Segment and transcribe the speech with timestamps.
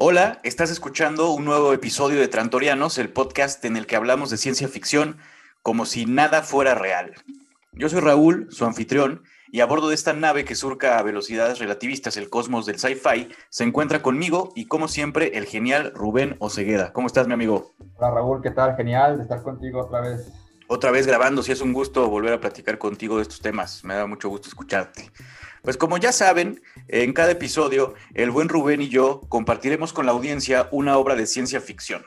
[0.00, 4.36] Hola, estás escuchando un nuevo episodio de Trantorianos, el podcast en el que hablamos de
[4.36, 5.16] ciencia ficción
[5.60, 7.14] como si nada fuera real.
[7.72, 11.58] Yo soy Raúl, su anfitrión, y a bordo de esta nave que surca a velocidades
[11.58, 16.92] relativistas el cosmos del sci-fi, se encuentra conmigo y como siempre el genial Rubén Ocegueda.
[16.92, 17.72] ¿Cómo estás, mi amigo?
[17.96, 18.76] Hola Raúl, ¿qué tal?
[18.76, 20.32] Genial de estar contigo otra vez.
[20.70, 23.94] Otra vez grabando, sí es un gusto volver a platicar contigo de estos temas, me
[23.94, 25.10] da mucho gusto escucharte.
[25.62, 30.12] Pues como ya saben, en cada episodio, el buen Rubén y yo compartiremos con la
[30.12, 32.04] audiencia una obra de ciencia ficción.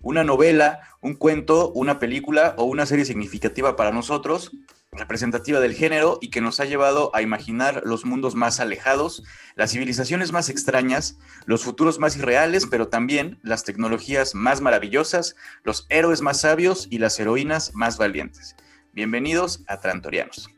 [0.00, 4.50] Una novela, un cuento, una película o una serie significativa para nosotros,
[4.92, 9.22] representativa del género y que nos ha llevado a imaginar los mundos más alejados,
[9.54, 15.86] las civilizaciones más extrañas, los futuros más irreales, pero también las tecnologías más maravillosas, los
[15.90, 18.56] héroes más sabios y las heroínas más valientes.
[18.92, 20.50] Bienvenidos a Trantorianos.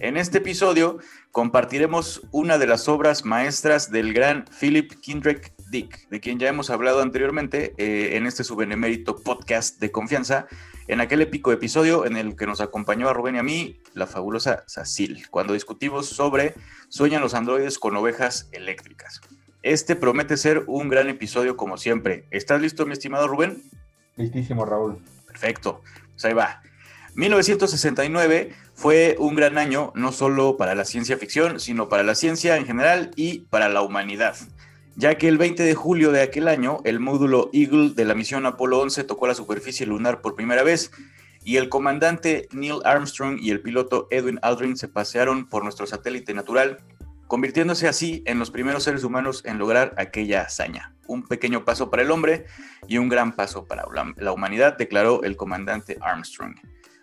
[0.00, 0.98] En este episodio
[1.30, 6.68] compartiremos una de las obras maestras del gran Philip Kindrick Dick, de quien ya hemos
[6.68, 10.46] hablado anteriormente eh, en este subbenemérito podcast de confianza,
[10.86, 14.06] en aquel épico episodio en el que nos acompañó a Rubén y a mí la
[14.06, 16.54] fabulosa Sacil, cuando discutimos sobre
[16.90, 19.22] Sueñan los androides con ovejas eléctricas.
[19.62, 22.26] Este promete ser un gran episodio como siempre.
[22.30, 23.62] ¿Estás listo, mi estimado Rubén?
[24.16, 24.98] Listísimo, Raúl.
[25.26, 25.80] Perfecto.
[26.12, 26.62] Pues ahí va.
[27.14, 32.56] 1969 fue un gran año no solo para la ciencia ficción, sino para la ciencia
[32.56, 34.36] en general y para la humanidad,
[34.96, 38.46] ya que el 20 de julio de aquel año el módulo Eagle de la misión
[38.46, 40.90] Apolo 11 tocó la superficie lunar por primera vez
[41.44, 46.34] y el comandante Neil Armstrong y el piloto Edwin Aldrin se pasearon por nuestro satélite
[46.34, 46.78] natural,
[47.26, 50.94] convirtiéndose así en los primeros seres humanos en lograr aquella hazaña.
[51.06, 52.46] Un pequeño paso para el hombre
[52.86, 53.84] y un gran paso para
[54.16, 56.54] la humanidad, declaró el comandante Armstrong.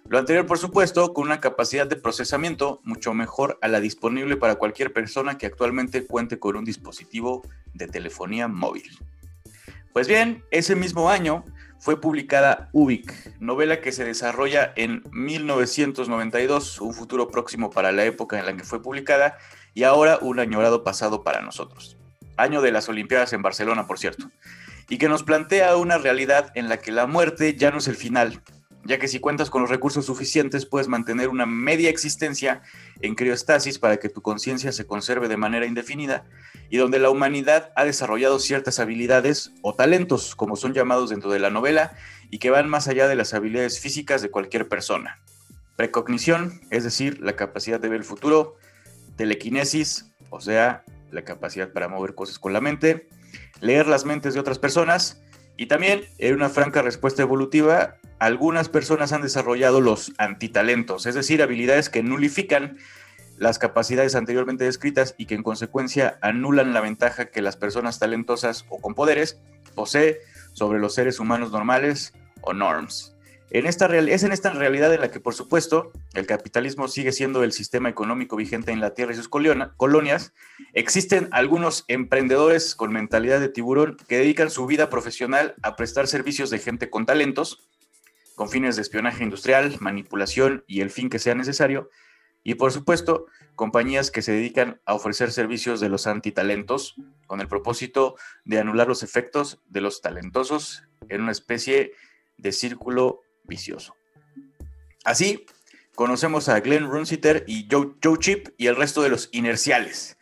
[0.10, 4.56] Lo anterior, por supuesto, con una capacidad de procesamiento mucho mejor a la disponible para
[4.56, 7.44] cualquier persona que actualmente cuente con un dispositivo
[7.76, 8.90] de telefonía móvil.
[9.94, 11.46] Pues bien, ese mismo año
[11.78, 18.40] fue publicada Ubik, novela que se desarrolla en 1992, un futuro próximo para la época
[18.40, 19.38] en la que fue publicada
[19.76, 21.98] y ahora un añorado pasado para nosotros.
[22.36, 24.32] Año de las Olimpiadas en Barcelona, por cierto.
[24.90, 27.96] Y que nos plantea una realidad en la que la muerte ya no es el
[27.96, 28.42] final,
[28.86, 32.62] ya que si cuentas con los recursos suficientes puedes mantener una media existencia
[33.02, 36.26] en criostasis para que tu conciencia se conserve de manera indefinida
[36.70, 41.40] y donde la humanidad ha desarrollado ciertas habilidades o talentos, como son llamados dentro de
[41.40, 41.96] la novela,
[42.30, 45.20] y que van más allá de las habilidades físicas de cualquier persona.
[45.76, 48.58] Precognición, es decir, la capacidad de ver el futuro,
[49.16, 53.08] telequinesis, o sea, la capacidad para mover cosas con la mente,
[53.62, 55.22] leer las mentes de otras personas,
[55.58, 61.42] y también, en una franca respuesta evolutiva, algunas personas han desarrollado los antitalentos, es decir,
[61.42, 62.78] habilidades que nulifican
[63.38, 68.66] las capacidades anteriormente descritas y que en consecuencia anulan la ventaja que las personas talentosas
[68.70, 69.40] o con poderes
[69.76, 70.20] posee
[70.52, 73.16] sobre los seres humanos normales o norms.
[73.52, 77.44] En esta es en esta realidad en la que, por supuesto, el capitalismo sigue siendo
[77.44, 80.34] el sistema económico vigente en la Tierra y sus colonias.
[80.74, 86.52] Existen algunos emprendedores con mentalidad de tiburón que dedican su vida profesional a prestar servicios
[86.52, 87.68] de gente con talentos,
[88.40, 91.90] con fines de espionaje industrial, manipulación y el fin que sea necesario.
[92.42, 96.96] Y, por supuesto, compañías que se dedican a ofrecer servicios de los antitalentos
[97.28, 101.92] con el propósito de anular los efectos de los talentosos en una especie
[102.38, 103.98] de círculo vicioso.
[105.04, 105.46] Así,
[105.94, 110.18] conocemos a Glenn Runsiter y Joe, Chip y el resto de los inerciales,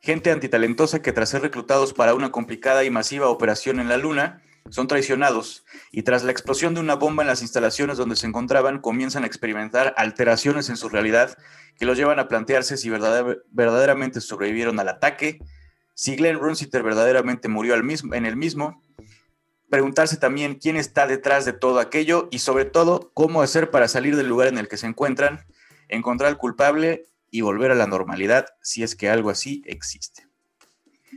[0.00, 4.42] gente antitalentosa que tras ser reclutados para una complicada y masiva operación en la Luna,
[4.68, 8.80] son traicionados y tras la explosión de una bomba en las instalaciones donde se encontraban
[8.80, 11.36] comienzan a experimentar alteraciones en su realidad
[11.78, 15.40] que los llevan a plantearse si verdaderamente sobrevivieron al ataque,
[15.94, 18.82] si Glenn Runsiter verdaderamente murió al mismo, en el mismo
[19.70, 24.16] preguntarse también quién está detrás de todo aquello y sobre todo cómo hacer para salir
[24.16, 25.46] del lugar en el que se encuentran,
[25.88, 30.26] encontrar al culpable y volver a la normalidad si es que algo así existe.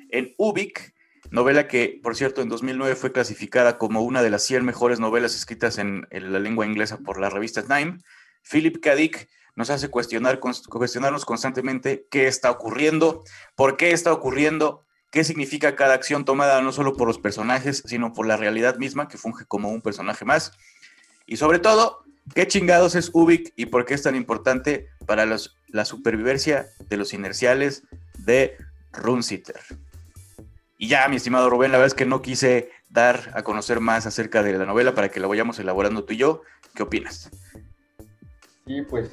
[0.10, 0.94] En Ubik,
[1.34, 5.36] novela que por cierto en 2009 fue clasificada como una de las 100 mejores novelas
[5.36, 7.98] escritas en, la lengua inglesa por la revista Time,
[8.44, 8.94] Philip K.
[8.94, 13.24] Dick nos hace cuestionar, cuestionarnos constantemente qué está ocurriendo,
[13.56, 18.14] por qué está ocurriendo, qué significa cada acción tomada no solo por los personajes, sino
[18.14, 20.52] por la realidad misma que funge como un personaje más.
[21.26, 22.04] Y sobre todo,
[22.36, 27.14] qué chingados es Ubik y por qué es tan importante para la supervivencia de los
[27.14, 27.84] inerciales
[28.20, 28.56] de
[28.92, 29.60] Runsiter.
[30.78, 34.06] Y ya, mi estimado Rubén, la verdad es que no quise dar a conocer más
[34.06, 36.42] acerca de la novela para que la vayamos elaborando tú y yo.
[36.76, 37.30] ¿Qué opinas?
[38.66, 39.12] Sí, pues,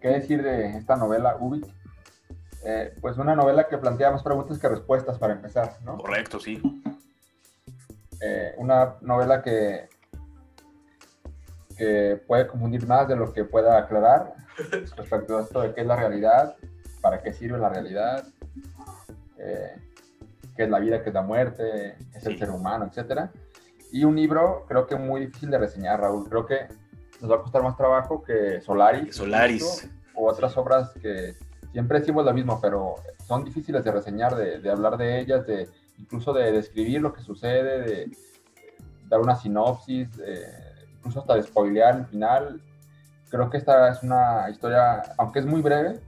[0.00, 1.66] ¿qué decir de esta novela, Ubik?
[2.64, 5.96] Eh, pues una novela que plantea más preguntas que respuestas para empezar, ¿no?
[5.96, 6.60] Correcto, sí.
[8.20, 9.88] eh, una novela que,
[11.76, 14.34] que puede confundir más de lo que pueda aclarar
[14.70, 16.56] respecto a esto de qué es la realidad,
[17.00, 18.26] para qué sirve la realidad,
[19.38, 19.76] eh,
[20.58, 23.30] qué es la vida, qué es la muerte, es el ser humano, etcétera.
[23.92, 26.28] Y un libro creo que muy difícil de reseñar, Raúl.
[26.28, 26.66] Creo que
[27.20, 29.14] nos va a costar más trabajo que Solaris.
[29.14, 29.88] Solaris.
[30.16, 31.36] O otras obras que
[31.70, 35.68] siempre decimos lo mismo, pero son difíciles de reseñar, de, de hablar de ellas, de
[35.96, 38.10] incluso de describir lo que sucede, de
[39.08, 40.08] dar una sinopsis,
[40.96, 42.60] incluso hasta de spoilear el final.
[43.30, 46.00] Creo que esta es una historia, aunque es muy breve,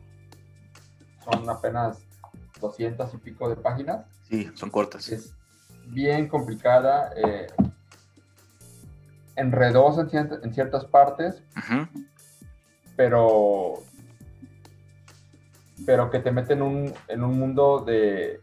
[1.25, 2.10] son apenas
[2.61, 4.07] 200 y pico de páginas.
[4.29, 5.09] Sí, son cortas.
[5.09, 5.35] Es
[5.87, 7.47] bien complicada, eh,
[9.37, 11.43] enredosa en, ciertas partes,
[12.97, 13.75] pero,
[15.87, 18.41] pero que te mete en un, en un mundo de,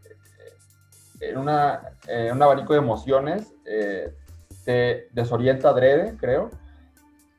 [1.19, 4.13] en una, eh, un abanico de emociones, eh,
[4.65, 6.49] te desorienta adrede, creo,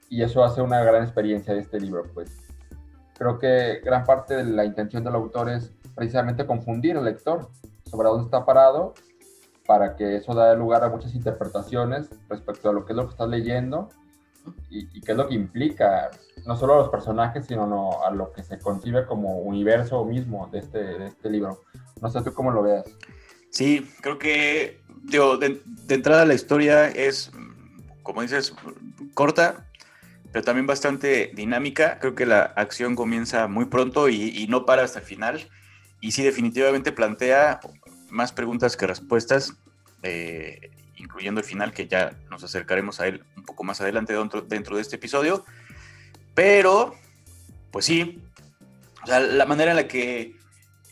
[0.08, 2.30] y eso hace una gran experiencia de este libro, pues.
[3.18, 7.50] Creo que gran parte de la intención del autor es precisamente confundir al lector
[7.84, 8.94] sobre dónde está parado
[9.66, 13.10] para que eso da lugar a muchas interpretaciones respecto a lo que es lo que
[13.10, 13.90] estás leyendo
[14.70, 16.10] y, qué es lo que implica
[16.46, 20.60] no solo a los personajes, sino a lo que se concibe como universo mismo de
[20.60, 21.60] este, de este libro.
[22.00, 22.86] No sé tú cómo lo veas.
[23.50, 27.30] Sí, creo que de, entrada la historia es,
[28.02, 28.54] como dices,
[29.14, 29.66] corta,
[30.32, 31.98] pero también bastante dinámica.
[31.98, 35.48] Creo que la acción comienza muy pronto y, no para hasta el final.
[36.00, 37.60] Y sí, definitivamente plantea
[38.10, 39.54] más preguntas que respuestas,
[40.02, 44.42] eh, incluyendo el final, que ya nos acercaremos a él un poco más adelante dentro,
[44.42, 45.44] dentro de este episodio.
[46.34, 46.94] Pero,
[47.70, 48.22] pues sí,
[49.02, 50.38] o sea, la manera en la que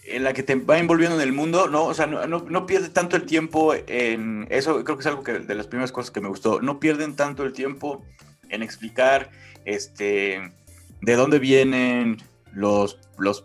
[0.06, 1.84] en la que te va envolviendo en el mundo, ¿no?
[1.84, 4.46] O sea, no, no, pierde tanto el tiempo en...
[4.50, 6.60] Eso creo que es algo que, de las primeras cosas que me gustó.
[6.60, 8.04] No pierden tanto el tiempo
[8.48, 9.30] en explicar
[9.64, 10.52] este,
[11.00, 12.18] de dónde vienen
[12.52, 13.44] los, los,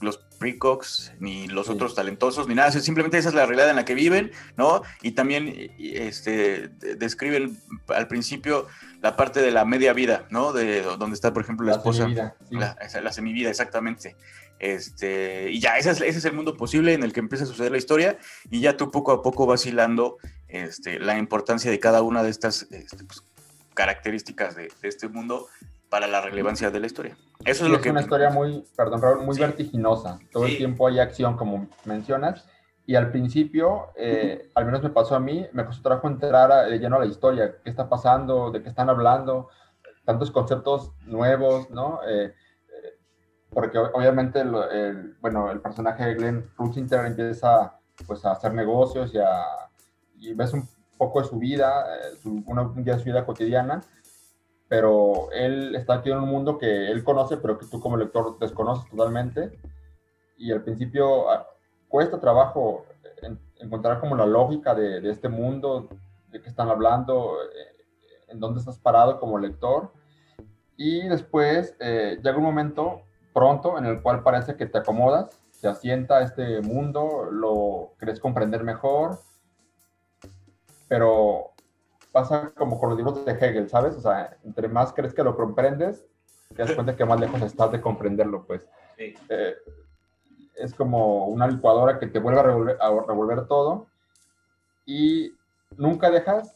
[0.00, 2.72] los precox, ni los otros talentosos, ni nada.
[2.72, 4.82] Simplemente esa es la realidad en la que viven, ¿no?
[5.00, 7.56] Y también este, describen
[7.86, 8.66] al principio
[9.00, 10.52] la parte de la media vida, ¿no?
[10.52, 12.08] De donde está, por ejemplo, la, esposa.
[12.50, 14.16] La, la semivida, exactamente.
[14.58, 17.46] Este, y ya, ese es, ese es, el mundo posible en el que empieza a
[17.46, 18.18] suceder la historia
[18.50, 20.18] y ya tú poco a poco vas hilando
[20.48, 23.22] este, la importancia de cada una de estas este, pues,
[23.74, 25.46] características de, este mundo
[25.92, 27.18] para la relevancia de la historia.
[27.44, 27.90] Eso es lo que...
[27.90, 30.18] Es una historia muy, perdón, Raúl, muy vertiginosa.
[30.32, 32.48] Todo el tiempo hay acción, como mencionas.
[32.86, 36.66] Y al principio, eh, al menos me pasó a mí, me costó trabajo entrar a,
[36.68, 37.56] lleno a la historia.
[37.62, 38.50] ¿Qué está pasando?
[38.50, 39.50] ¿De qué están hablando?
[40.06, 42.00] Tantos conceptos nuevos, ¿no?
[42.08, 42.32] Eh,
[43.50, 49.18] porque obviamente el, bueno, el personaje de Glenn Rusinter empieza pues, a hacer negocios y,
[49.18, 49.44] a,
[50.16, 50.66] y ves un
[50.96, 53.82] poco de su vida, eh, su, una, un día de su vida cotidiana,
[54.72, 58.38] pero él está aquí en un mundo que él conoce, pero que tú como lector
[58.38, 59.52] desconoces totalmente.
[60.38, 61.46] Y al principio ah,
[61.88, 62.86] cuesta trabajo
[63.58, 65.90] encontrar como la lógica de, este mundo,
[66.30, 67.84] de qué están hablando, eh,
[68.28, 69.92] en dónde estás parado como lector.
[70.78, 73.02] Y después eh, llega un momento
[73.34, 78.64] pronto en el cual parece que te acomodas, te asienta este mundo, lo crees comprender
[78.64, 79.18] mejor,
[80.88, 81.51] pero
[82.12, 83.96] pasa como con los libros de Hegel, ¿sabes?
[83.96, 86.04] O sea, entre más crees que lo comprendes,
[86.54, 88.68] te das cuenta que más lejos estás de comprenderlo, pues.
[88.98, 89.56] Eh,
[90.54, 93.86] es como una licuadora que te vuelve a revolver, a revolver todo
[94.84, 95.32] y
[95.76, 96.54] nunca dejas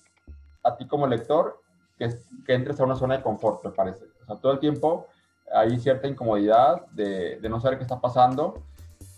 [0.62, 1.61] a ti como lector
[1.99, 2.14] que,
[2.45, 4.04] que entres a una zona de confort, me parece.
[4.23, 5.07] O sea, todo el tiempo
[5.52, 8.62] hay cierta incomodidad de, de, no saber qué está pasando.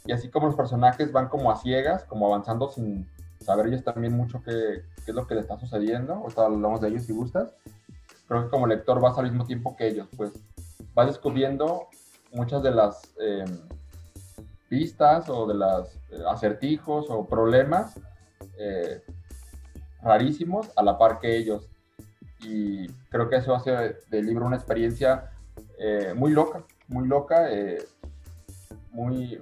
[0.05, 3.09] Y así como los personajes van como a ciegas, como avanzando sin
[3.41, 6.15] saber ellos también mucho qué, qué es lo que le está sucediendo.
[6.15, 7.55] Ahorita hablamos de ellos si gustas.
[8.27, 10.33] Creo que como lector vas al mismo tiempo que ellos, pues
[10.95, 11.89] vas descubriendo
[12.33, 13.59] muchas de las em,
[14.69, 17.99] pistas o de los eh, acertijos o problemas
[18.59, 19.03] eh,
[20.03, 21.71] rarísimos a la par que ellos.
[22.41, 25.31] Y creo que eso hace del libro una experiencia
[25.79, 27.49] eh, muy loca, muy loca,
[28.91, 29.41] muy,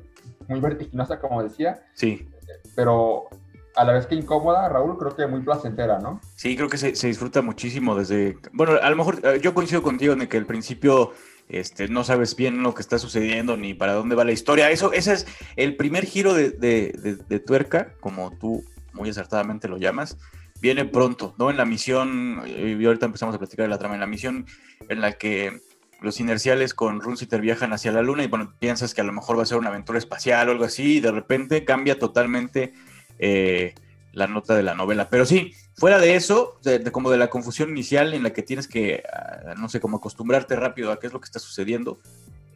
[0.48, 1.82] muy vertiginosa, como decía.
[1.94, 2.28] Sí.
[2.74, 3.28] Pero
[3.76, 6.20] a la vez que incómoda, Raúl, creo que muy placentera, ¿no?
[6.34, 8.38] Sí, creo que se, se, disfruta muchísimo desde...
[8.52, 11.12] Bueno, a lo mejor eh, yo coincido contigo en que al principio
[11.48, 14.70] este, no sabes bien lo que está sucediendo ni para dónde va la historia.
[14.70, 19.76] Eso, ese es el primer giro de, de, de, tuerca, como tú muy acertadamente lo
[19.76, 20.16] llamas.
[20.60, 21.50] Viene pronto, ¿no?
[21.50, 24.46] En la misión, y ahorita empezamos a platicar de la trama, en la misión
[24.88, 25.60] en la que
[26.00, 29.38] los inerciales con Runsiter viajan hacia la Luna y bueno, piensas que a lo mejor
[29.38, 32.72] va a ser una aventura espacial o algo así y de repente cambia totalmente
[33.18, 33.74] eh,
[34.12, 35.08] la nota de la novela.
[35.10, 38.66] Pero sí, fuera de eso, de, como de la confusión inicial en la que tienes
[38.66, 42.00] que, ah, no sé, como acostumbrarte rápido a qué es lo que está sucediendo,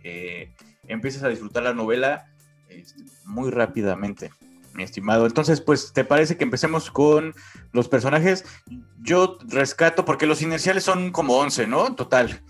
[0.03, 0.53] eh,
[0.89, 2.33] empiezas a disfrutar la novela
[2.69, 4.31] este, muy rápidamente,
[4.73, 5.27] mi estimado.
[5.27, 7.35] Entonces, pues, ¿te parece que empecemos con
[7.73, 8.45] los personajes?
[9.03, 11.95] Yo rescato, porque los inerciales son como 11, ¿no?
[11.95, 12.41] Total.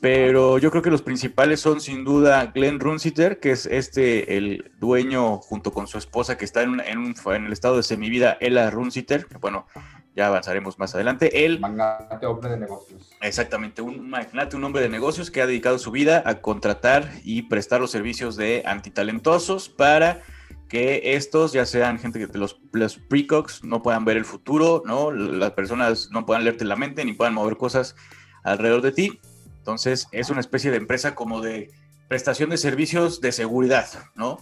[0.00, 4.70] Pero yo creo que los principales son sin duda Glenn Runsiter, que es este, el
[4.78, 8.70] dueño junto con su esposa que está en, en, en el estado de semivida, Ella
[8.70, 9.66] Runsiter, que bueno,
[10.14, 11.44] ya avanzaremos más adelante.
[11.44, 13.10] Él, magnate, hombre de negocios.
[13.20, 17.42] Exactamente, un magnate, un hombre de negocios que ha dedicado su vida a contratar y
[17.42, 20.22] prestar los servicios de antitalentosos para
[20.68, 25.12] que estos, ya sean gente que los, los precox, no puedan ver el futuro, ¿no?
[25.12, 27.94] Las personas no puedan leerte la mente ni puedan mover cosas
[28.42, 29.20] alrededor de ti.
[29.66, 31.72] Entonces, es una especie de empresa como de
[32.06, 34.38] prestación de servicios de seguridad, ¿no?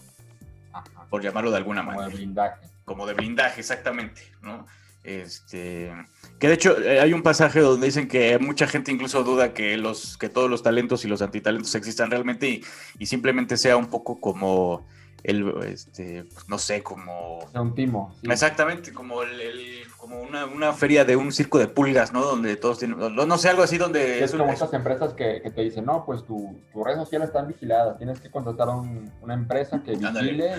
[1.08, 2.04] Por llamarlo de alguna manera.
[2.04, 2.68] Como de blindaje.
[2.84, 4.66] Como de blindaje, exactamente, ¿no?
[5.02, 5.90] Este,
[6.38, 9.78] que de hecho eh, hay un pasaje donde dicen que mucha gente incluso duda que
[9.78, 12.64] los que todos los talentos y los antitalentos existan realmente y,
[12.98, 14.86] y simplemente sea un poco como
[15.24, 17.38] el, este, pues, no sé, como...
[17.54, 18.14] Un timo.
[18.22, 22.22] Exactamente, como, el, como una, una, feria de un circo de pulgas, ¿no?
[22.22, 24.22] Donde todos tienen, no, sé, algo así donde...
[24.22, 27.48] Es, como estas empresas que, que, te dicen, no, pues tu, tus redes sociales están
[27.48, 30.56] vigiladas, tienes que contratar a una empresa que vigile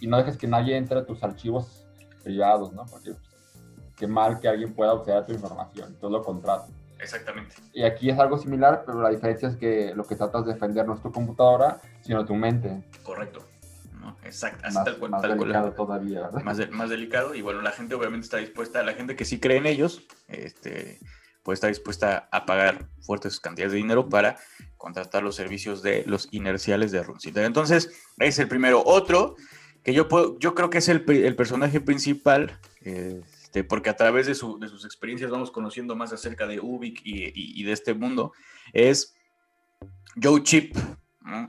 [0.00, 1.84] y, y, no dejes que nadie entre a tus archivos
[2.22, 2.86] privados, ¿no?
[2.86, 3.28] Porque pues,
[3.96, 6.72] qué mal que alguien pueda observar tu información, todo lo contrario.
[7.00, 7.56] Exactamente.
[7.72, 10.86] Y aquí es algo similar, pero la diferencia es que lo que tratas de defender
[10.86, 12.84] no es tu computadora, sino tu mente.
[13.02, 13.49] Correcto.
[14.24, 15.10] Exacto, más, tal cual.
[15.10, 16.70] Más delicado todavía, ¿verdad?
[16.70, 19.66] Más, delicado y bueno, la gente obviamente está dispuesta, la gente que sí cree en
[19.66, 20.98] ellos, este,
[21.42, 24.36] pues está dispuesta a pagar fuertes cantidades de dinero para
[24.76, 27.44] contratar los servicios de los inerciales de Runcita.
[27.44, 28.82] Entonces, es el primero.
[28.84, 29.36] Otro,
[29.82, 34.26] que yo, puedo, yo creo que es el, el personaje principal, este, porque a través
[34.26, 37.72] de, su, de, sus experiencias vamos conociendo más acerca de Ubik y, y, y de
[37.72, 38.32] este mundo,
[38.72, 39.14] es
[40.22, 40.76] Joe Chip.
[41.20, 41.48] ¿no?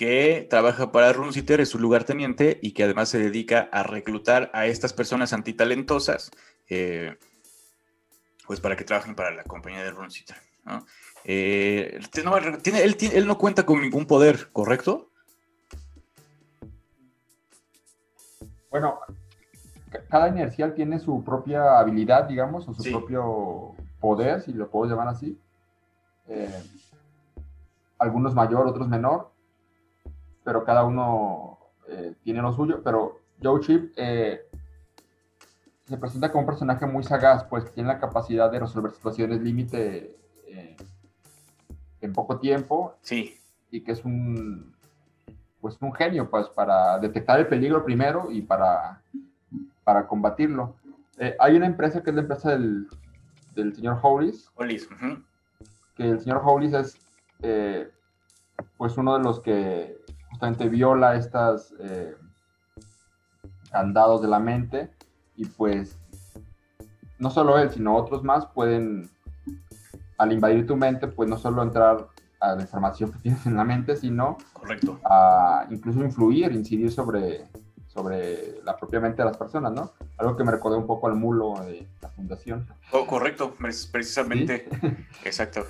[0.00, 4.64] Que trabaja para Runciter, es su lugarteniente y que además se dedica a reclutar a
[4.64, 6.30] estas personas antitalentosas,
[6.70, 7.18] eh,
[8.46, 10.38] pues para que trabajen para la compañía de Runciter.
[10.64, 10.86] ¿no?
[11.26, 15.10] Eh, tiene, él, él, no cuenta con ningún poder, ¿correcto?
[18.70, 19.00] Bueno,
[20.08, 22.90] cada inercial tiene su propia habilidad, digamos, o su sí.
[22.90, 25.38] propio poder, si lo puedo llamar así.
[26.26, 26.62] Eh,
[27.98, 29.30] algunos mayor, otros menor
[30.50, 32.80] pero cada uno eh, tiene lo suyo.
[32.82, 34.48] Pero Joe Chip eh,
[35.84, 40.16] se presenta como un personaje muy sagaz, pues tiene la capacidad de resolver situaciones límite
[40.48, 40.76] eh,
[42.00, 42.96] en poco tiempo.
[43.00, 43.38] Sí.
[43.70, 44.74] Y que es un,
[45.60, 49.02] pues un genio, pues, para detectar el peligro primero y para,
[49.84, 50.74] para combatirlo.
[51.16, 52.88] Eh, hay una empresa que es la empresa del,
[53.54, 54.50] del señor Hollis.
[54.56, 54.90] Hollis.
[54.90, 55.24] Uh -huh.
[55.94, 56.98] Que el señor Hollis es,
[58.76, 60.00] pues, uno de los que
[60.30, 62.14] justamente viola estas eh,
[63.70, 64.90] candados de la mente
[65.36, 65.96] y pues
[67.18, 69.10] no solo él, sino otros más pueden,
[70.18, 72.08] al invadir tu mente, pues no solo entrar
[72.40, 74.98] a la información que tienes en la mente, sino Correcto.
[75.04, 77.48] a incluso influir, incidir sobre,
[77.86, 79.92] sobre la propia mente de las personas, ¿no?
[80.16, 82.66] Algo que me recordó un poco al mulo de la fundación.
[82.92, 84.66] Oh, correcto, precisamente.
[84.80, 84.86] ¿Sí?
[85.24, 85.66] Exacto.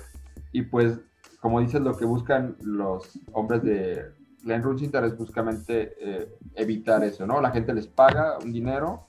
[0.53, 0.99] Y pues,
[1.39, 7.25] como dices, lo que buscan los hombres de Glenn Runsinger es básicamente eh, evitar eso,
[7.25, 7.41] ¿no?
[7.41, 9.05] La gente les paga un dinero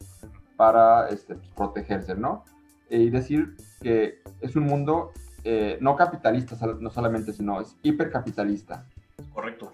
[0.56, 2.44] para este, pues, protegerse, ¿no?
[2.90, 5.12] Y decir que es un mundo
[5.44, 8.86] eh, no capitalista, no solamente, sino es hipercapitalista.
[9.32, 9.72] Correcto.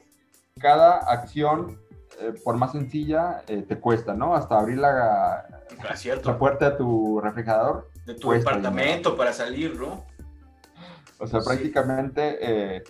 [0.59, 1.79] Cada acción,
[2.21, 4.35] eh, por más sencilla, eh, te cuesta, ¿no?
[4.35, 5.47] Hasta abrir la,
[6.25, 7.91] la puerta de tu refrigerador.
[8.07, 10.05] De tu departamento para salir, ¿no?
[11.19, 11.47] O sea, sí.
[11.47, 12.83] prácticamente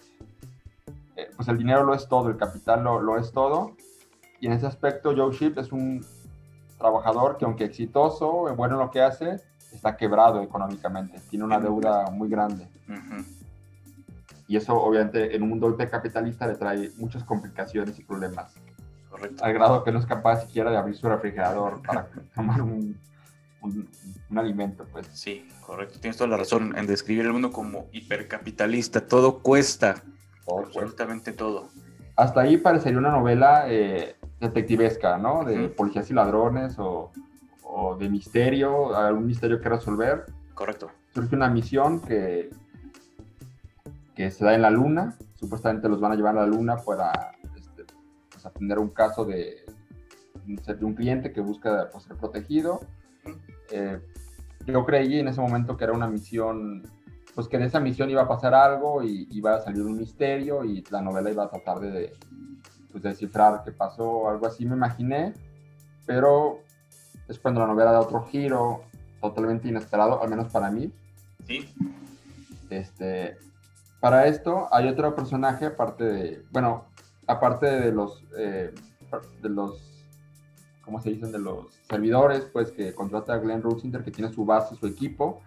[1.37, 3.76] pues el dinero lo es todo, el capital lo, lo, es todo.
[4.40, 6.04] Y en ese aspecto Joe Ship es un
[6.78, 9.40] trabajador que aunque exitoso, bueno en lo que hace,
[9.72, 12.68] está quebrado económicamente, tiene una deuda muy grande.
[12.88, 13.25] Uh -huh.
[14.46, 18.54] Y eso obviamente en un mundo capitalista le trae muchas complicaciones y problemas.
[19.10, 19.44] Correcto.
[19.44, 22.98] Al grado que no es capaz siquiera de abrir su refrigerador para tomar un,
[23.60, 23.88] un,
[24.30, 25.06] un, alimento, pues.
[25.12, 25.98] Sí, correcto.
[26.00, 29.06] Tienes toda la razón en describir el mundo como hipercapitalista.
[29.06, 30.02] Todo cuesta.
[30.49, 31.69] Todo, absolutamente todo.
[32.17, 35.45] Hasta ahí parecería una novela eh, detectivesca, ¿no?
[35.45, 35.75] De uh -huh.
[35.76, 37.12] policías y ladrones o,
[37.62, 40.25] o, de misterio, algún misterio que resolver.
[40.55, 40.90] Correcto.
[41.14, 42.50] Surge una misión que,
[44.14, 45.14] que se da en la luna.
[45.37, 47.85] Supuestamente los van a llevar a la luna para este,
[48.31, 49.64] pues, atender un caso de,
[50.45, 52.81] de un cliente que busca pues, ser protegido.
[53.71, 54.00] eh,
[54.67, 56.83] yo creí en ese momento que era una misión,
[57.38, 60.64] pues que de esa misión iba a pasar algo y iba a salir un misterio
[60.64, 62.12] y la novela iba a tratar de,
[62.90, 65.35] pues, descifrar qué pasó, algo así me imaginé,
[66.04, 66.59] pero
[67.28, 68.83] es cuando la novela da otro giro
[69.21, 70.92] totalmente inesperado, al menos para mí.
[71.47, 71.73] Sí.
[72.71, 73.38] Este,
[74.00, 76.87] para esto hay otro personaje aparte de, bueno,
[77.28, 78.75] aparte de los, eh,
[79.40, 80.04] de los,
[80.85, 81.30] ¿cómo se dicen?
[81.30, 85.40] De los servidores, pues que contrata a Glenn Rosinger, que tiene su base, su equipo.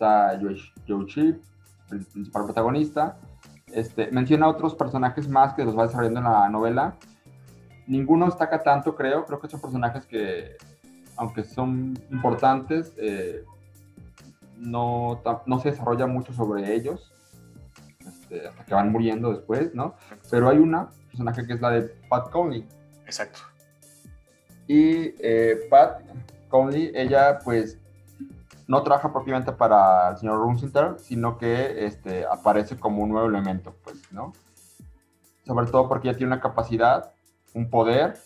[0.00, 0.40] Está
[0.88, 1.42] Joe Chip,
[1.90, 3.18] el principal protagonista.
[3.66, 6.94] Este, menciona otros personajes más que los va desarrollando en la novela.
[7.86, 9.26] Ninguno destaca tanto, creo.
[9.26, 10.56] Creo que son personajes que,
[11.16, 13.44] aunque son importantes, eh,
[14.56, 17.12] no, no se desarrolla mucho sobre ellos.
[17.98, 19.96] Este, hasta que van muriendo después, ¿no?
[20.30, 22.66] Pero hay una personaje que es la de Pat Conley.
[23.04, 23.40] Exacto.
[24.66, 26.00] Y eh, Pat
[26.48, 27.79] Conley, ella pues
[28.70, 33.74] no trabaja propiamente para el señor Runsinter, sino que este, aparece como un nuevo elemento,
[33.84, 34.32] pues, ¿no?
[35.44, 37.12] Sobre todo porque ella tiene una capacidad,
[37.52, 38.16] un poder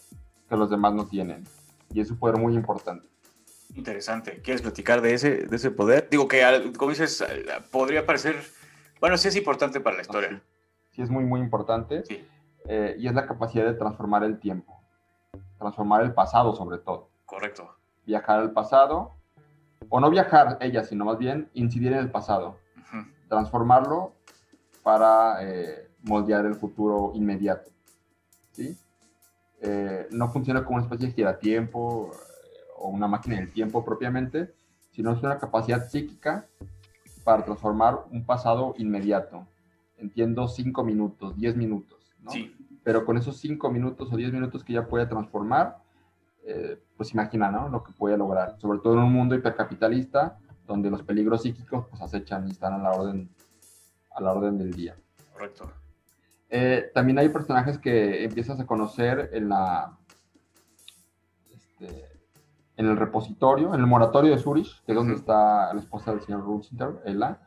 [0.49, 1.45] que los demás no tienen.
[1.91, 3.09] Y es un poder muy importante.
[3.75, 4.43] Interesante.
[4.43, 6.09] ¿Quieres platicar de ese, de ese poder?
[6.11, 7.25] Digo que, como dices,
[7.73, 8.37] podría parecer
[9.05, 10.43] bueno, sí es importante para la historia.
[10.93, 12.05] Sí, es muy, muy importante.
[12.05, 12.27] Sí.
[12.67, 14.81] Eh, y es la capacidad de transformar el tiempo.
[15.59, 17.11] Transformar el pasado, sobre todo.
[17.27, 17.77] Correcto.
[18.07, 19.15] Viajar al pasado.
[19.89, 22.59] O no viajar ella, sino más bien incidir en el pasado.
[23.29, 24.13] Transformarlo
[24.83, 27.71] para eh, moldear el futuro inmediato.
[28.53, 28.77] ¿Sí?
[29.61, 32.13] Eh, no funciona como una especie de giratiempo
[32.77, 34.53] o una máquina del tiempo propiamente,
[34.91, 36.47] sino es una capacidad psíquica
[37.25, 39.47] para transformar un pasado inmediato.
[39.97, 42.31] Entiendo cinco minutos, diez minutos, ¿no?
[42.31, 42.55] Sí.
[42.85, 45.79] Pero con esos cinco minutos o diez minutos que ya puede transformar,
[46.47, 47.69] eh, pues imagina, ¿no?
[47.69, 48.59] Lo que puede lograr.
[48.59, 52.79] Sobre todo en un mundo hipercapitalista, donde los peligros psíquicos pues acechan y están a
[52.79, 53.31] la orden,
[54.15, 54.97] a la orden del día.
[55.33, 55.71] Correcto.
[56.51, 59.99] Eh, también hay personajes que empiezas a conocer en la,
[61.53, 62.05] este,
[62.77, 66.21] en el repositorio, en el moratorio de Zurich, que es donde está la esposa del
[66.21, 67.41] señor Rutzinter, Ella,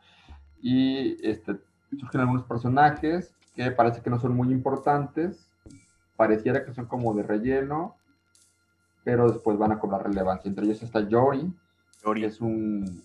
[0.62, 1.57] y este,
[1.97, 5.49] surgen algunos personajes que parece que no son muy importantes,
[6.15, 7.95] pareciera que son como de relleno,
[9.07, 10.49] pero después van a cobrar relevancia.
[10.49, 11.49] Entre ellos está Jory,
[12.13, 13.01] que es un,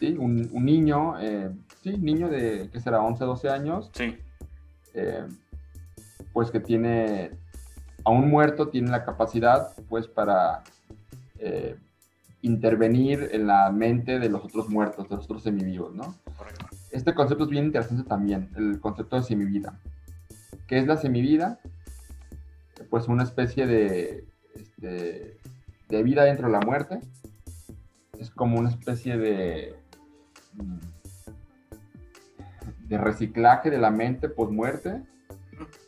[0.00, 0.16] ¿sí?
[0.18, 1.50] un, un, niño, eh,
[1.82, 4.16] sí, niño de, que será 11, 12 años, sí.
[4.94, 5.26] Eh,
[6.32, 7.32] pues que tiene,
[8.06, 10.64] a un muerto tiene la capacidad, pues, para
[11.38, 11.76] eh,
[12.40, 16.14] intervenir en la mente de los otros muertos, de los otros semivivos, ¿no?
[16.90, 19.78] Este concepto es bien interesante también, el concepto de semivida.
[20.66, 21.60] ¿Qué es la semivida?
[22.88, 25.36] Pues una especie de, este,
[25.88, 27.00] de vida dentro de la muerte.
[28.18, 29.76] Es como una especie de,
[32.88, 35.02] de reciclaje de la mente post-muerte.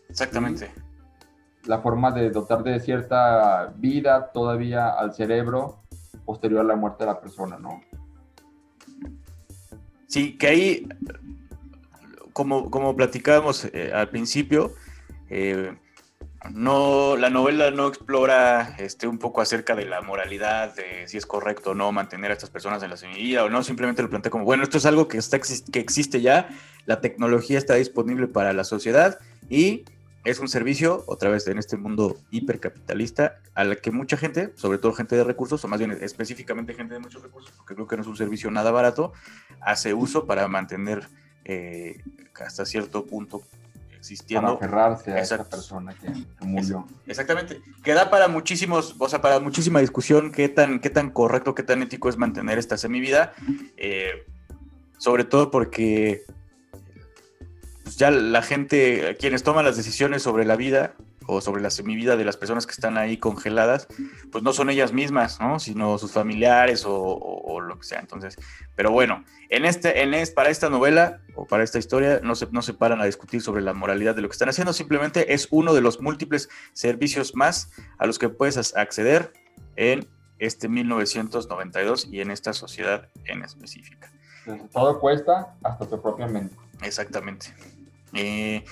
[0.08, 0.70] Exactamente
[1.66, 5.80] la forma de dotar de cierta vida todavía al cerebro
[6.24, 7.80] posterior a la muerte de la persona, ¿no?
[10.06, 10.88] Sí, que ahí,
[12.32, 14.72] como, como platicábamos eh, al principio,
[15.28, 15.76] eh,
[16.48, 21.26] no, la novela no explora este, un poco acerca de la moralidad, de si es
[21.26, 24.30] correcto o no mantener a estas personas en la semilla o no, simplemente lo plantea
[24.30, 26.48] como, bueno, esto es algo que, está, que existe ya,
[26.86, 29.18] la tecnología está disponible para la sociedad
[29.50, 29.84] y
[30.24, 34.78] es un servicio, otra vez en este mundo hipercapitalista, a la que mucha gente, sobre
[34.78, 37.96] todo gente de recursos, o más bien específicamente gente de muchos recursos, porque creo que
[37.96, 39.12] no es un servicio nada barato,
[39.60, 41.08] hace uso para mantener
[41.44, 42.02] eh,
[42.34, 43.42] hasta cierto punto
[44.00, 44.58] existiendo.
[44.58, 46.10] Para aferrarse a esa persona que,
[46.44, 46.86] murió.
[47.06, 47.60] Exactamente.
[47.84, 51.82] Queda para muchísimos, o sea, para muchísima discusión qué tan, qué tan correcto, qué tan
[51.82, 53.32] ético es mantener esta semivida.
[53.76, 54.26] Eh,
[54.98, 56.22] sobre todo porque
[57.84, 60.94] pues, ya la gente, quienes toman las decisiones sobre la vida
[61.30, 63.86] o sobre la semivida de las personas que están ahí congeladas,
[64.32, 65.60] pues no son ellas mismas, ¿no?
[65.60, 68.00] Sino sus familiares o, lo que sea.
[68.00, 68.36] Entonces,
[68.74, 72.48] pero bueno, en este, en es, para esta novela o para esta historia no se,
[72.50, 75.46] no se paran a discutir sobre la moralidad de lo que están haciendo, simplemente es
[75.50, 79.32] uno de los múltiples servicios más a los que puedes acceder
[79.76, 84.10] en este 1992 y en esta sociedad en específica.
[84.72, 86.56] Todo cuesta hasta tu propia mente.
[86.82, 87.54] Exactamente.
[88.14, 88.64] Eh,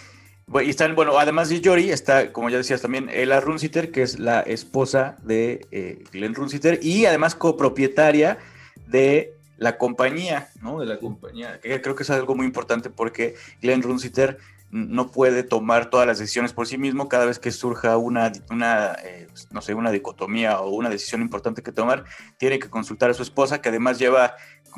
[0.65, 4.19] y están, bueno, además de Yori, está, como ya decías también, Ella Runsiter, que es
[4.19, 8.39] la esposa de eh, Glenn Runsiter y además copropietaria
[8.87, 10.81] de la compañía, ¿no?
[10.81, 14.39] De la compañía, que creo que es algo muy importante porque Glenn Runsiter
[14.71, 17.09] no puede tomar todas las decisiones por sí mismo.
[17.09, 21.63] Cada vez que surja una, una eh, no sé, una dicotomía o una decisión importante
[21.63, 22.05] que tomar,
[22.37, 24.35] tiene que consultar a su esposa, que además lleva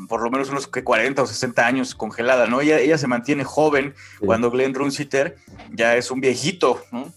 [0.08, 2.60] por lo menos unos que 40 o 60 años congelada, ¿no?
[2.60, 5.36] Ella, ella se mantiene joven cuando Glenn Runsiter
[5.72, 7.12] ya es un viejito, ¿no?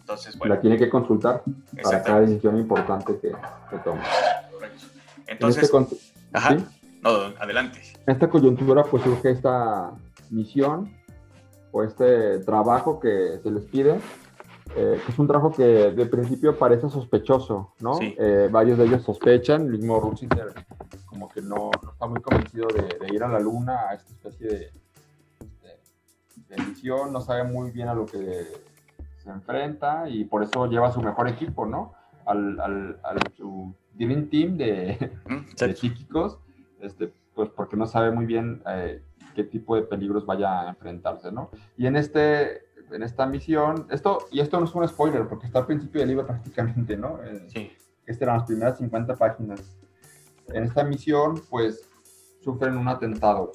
[0.00, 0.54] Entonces, bueno.
[0.54, 1.42] La tiene que consultar
[1.82, 3.30] para cada decisión importante que,
[3.84, 4.00] tome.
[5.26, 5.96] Entonces, este
[6.32, 6.56] ajá,
[7.02, 7.82] no, adelante.
[8.06, 9.92] En esta coyuntura, pues surge esta
[10.30, 10.90] misión
[11.72, 14.00] o este trabajo que se les pide,
[14.76, 17.98] eh, que es un trabajo que de principio parece sospechoso, ¿no?
[18.00, 20.54] Eh, varios de ellos sospechan, el mismo Rusinger
[21.06, 24.70] como que no, está muy convencido de, ir a la luna, a esta especie de,
[26.48, 28.46] de, misión, no sabe muy bien a lo que
[29.16, 31.92] se enfrenta y por eso lleva a su mejor equipo, ¿no?
[32.24, 36.38] Al, al, al su Dream Team de, mm, de psíquicos,
[36.80, 39.02] este, pues porque no sabe muy bien eh,
[39.34, 41.50] qué tipo de peligros vaya a enfrentarse, ¿no?
[41.76, 45.60] Y en, este, en esta misión, esto, y esto no es un spoiler, porque está
[45.60, 47.22] al principio del libro prácticamente, ¿no?
[47.22, 47.72] Eh, sí.
[48.06, 49.78] Estas eran las primeras 50 páginas.
[50.48, 51.88] En esta misión, pues,
[52.42, 53.52] sufren un atentado,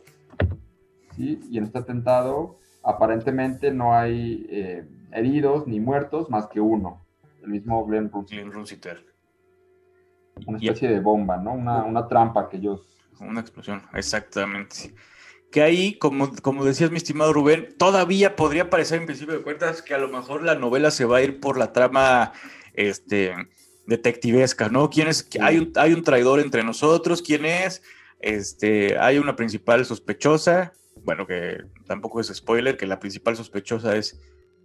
[1.16, 1.40] ¿sí?
[1.50, 7.06] Y en este atentado, aparentemente no hay eh, heridos ni muertos más que uno,
[7.42, 9.06] el mismo Glenn Runsiter.
[10.46, 11.54] Una especie de bomba, ¿no?
[11.54, 12.88] Una, una trampa que ellos...
[13.20, 14.94] Una explosión, exactamente
[15.54, 19.84] que ahí, como, como decías mi estimado Rubén, todavía podría parecer en principio de cuentas
[19.84, 22.34] que a lo mejor la novela se va a ir por la trama
[22.74, 23.36] este,
[23.86, 24.90] detectivesca, ¿no?
[24.90, 25.30] ¿Quién es?
[25.40, 27.84] Hay, un, hay un traidor entre nosotros, ¿quién es?
[28.20, 30.74] Este, hay una principal sospechosa,
[31.06, 34.20] bueno, que tampoco es spoiler, que la principal sospechosa es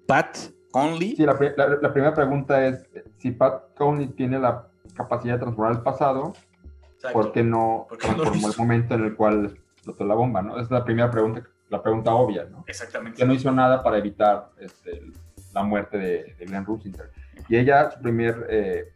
[0.06, 0.38] Pat
[0.70, 1.16] Conley.
[1.16, 6.32] Sí, la, primera pregunta es si Pat Conley tiene la capacidad de transformar el pasado,
[7.12, 9.58] ¿por qué no transformó el momento en el cual
[9.98, 10.60] la bomba, ¿no?
[10.60, 12.64] Es la primera pregunta, la pregunta obvia, ¿no?
[12.66, 13.18] Exactamente.
[13.18, 15.02] Que no hizo nada para evitar este,
[15.52, 17.10] la muerte de, Glenn Rusinter.
[17.48, 18.92] Y ella, su primer eh,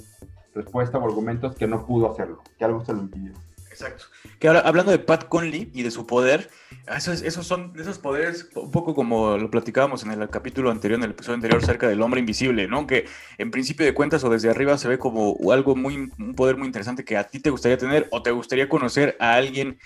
[0.54, 3.32] respuesta o argumento es que no pudo hacerlo, que algo se lo impidió.
[3.70, 4.04] Exacto.
[4.38, 6.50] Que ahora, hablando de Pat Conley y de su poder,
[6.94, 11.04] esos, esos son esos poderes, un poco como lo platicábamos en el capítulo anterior, en
[11.04, 12.86] el episodio anterior, cerca del hombre invisible, ¿no?
[12.86, 13.06] Que
[13.38, 16.66] en principio de cuentas o desde arriba se ve como algo muy, un poder muy
[16.66, 19.78] interesante que a ti te gustaría tener o te gustaría conocer a alguien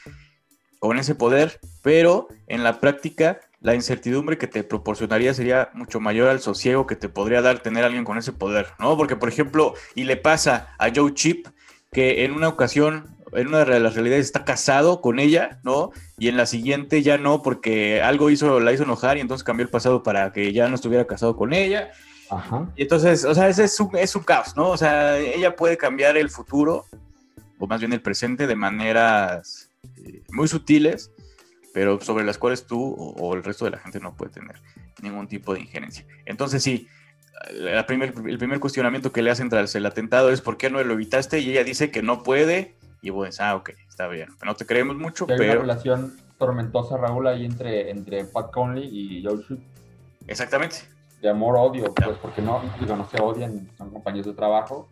[0.78, 6.28] con ese poder, pero en la práctica la incertidumbre que te proporcionaría sería mucho mayor
[6.28, 8.96] al sosiego que te podría dar tener alguien con ese poder, ¿no?
[8.96, 11.48] Porque, por ejemplo, y le pasa a Joe Chip
[11.90, 15.90] que en una ocasión, en una de las realidades está casado con ella, ¿no?
[16.18, 19.64] Y en la siguiente ya no, porque algo hizo, la hizo enojar y entonces cambió
[19.64, 21.90] el pasado para que ya no estuviera casado con ella.
[22.30, 22.70] Ajá.
[22.76, 24.68] Y entonces, o sea, ese es su, es su caos, ¿no?
[24.68, 26.84] O sea, ella puede cambiar el futuro,
[27.58, 29.65] o más bien el presente, de maneras
[30.30, 31.12] muy sutiles,
[31.74, 34.62] pero sobre las cuales tú o, el resto de la gente no puede tener
[35.02, 36.06] ningún tipo de injerencia.
[36.24, 36.88] Entonces sí,
[37.50, 41.40] el primer cuestionamiento que le hacen tras el atentado es ¿por qué no lo evitaste?
[41.40, 44.96] Y ella dice que no puede, y pues, ah, ok, está bien, no te creemos
[44.96, 45.42] mucho, pero...
[45.42, 49.42] Hay una relación tormentosa, Raúl, ahí entre, entre Pat Conley y Joe
[50.26, 50.78] Exactamente.
[51.20, 54.88] De amor-odio, pues porque no, no se odian, son compañeros de trabajo,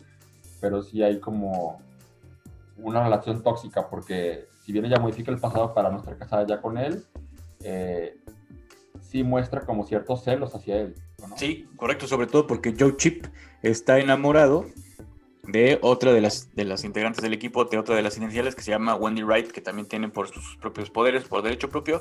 [0.60, 1.82] pero sí hay como
[2.78, 6.60] una relación tóxica porque si bien ella modifica el pasado para no estar casada ya
[6.60, 7.04] con él,
[7.62, 8.16] eh,
[9.00, 10.94] sí muestra como ciertos celos hacia él.
[11.36, 13.26] Sí, correcto, sobre todo porque Joe Chip
[13.62, 14.64] está enamorado
[15.42, 18.62] de otra de las, de las integrantes del equipo, de otra de las iniciales que
[18.62, 22.00] se llama Wendy Wright, que también tiene por sus propios poderes, por derecho propio,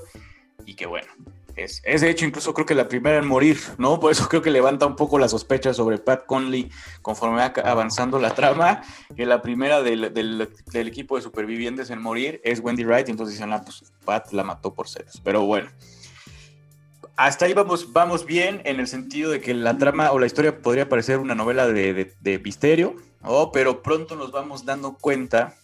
[0.66, 1.08] y que bueno,
[1.56, 4.00] es, de hecho incluso creo que la primera en morir, ¿no?
[4.00, 6.72] Por eso creo que levanta un poco la sospecha sobre Pat Conley
[7.02, 8.82] conforme va avanzando la trama,
[9.16, 13.54] que la primera del, equipo de supervivientes en morir es Wendy Wright, y entonces dicen,
[13.54, 15.22] ah, pues Pat la mató por celos.
[15.24, 15.70] Pero bueno,
[17.16, 20.60] hasta ahí vamos, vamos bien en el sentido de que la trama o la historia
[20.60, 23.52] podría parecer una novela de, de, misterio, ¿no?
[23.52, 25.56] pero pronto nos vamos dando cuenta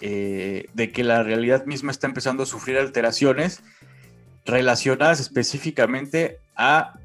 [0.00, 3.62] eh, de que la realidad misma está empezando a sufrir alteraciones
[4.44, 6.98] relacionadas específicamente a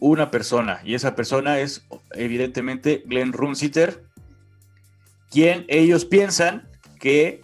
[0.00, 4.04] una persona, y esa persona es evidentemente Glenn Runsiter,
[5.30, 6.68] quien ellos piensan
[7.00, 7.42] que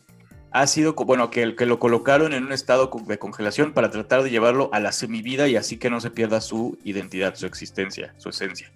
[0.52, 4.30] ha sido, bueno, que, que lo colocaron en un estado de congelación para tratar de
[4.30, 8.30] llevarlo a la semivida y así que no se pierda su identidad, su existencia, su
[8.30, 8.70] esencia.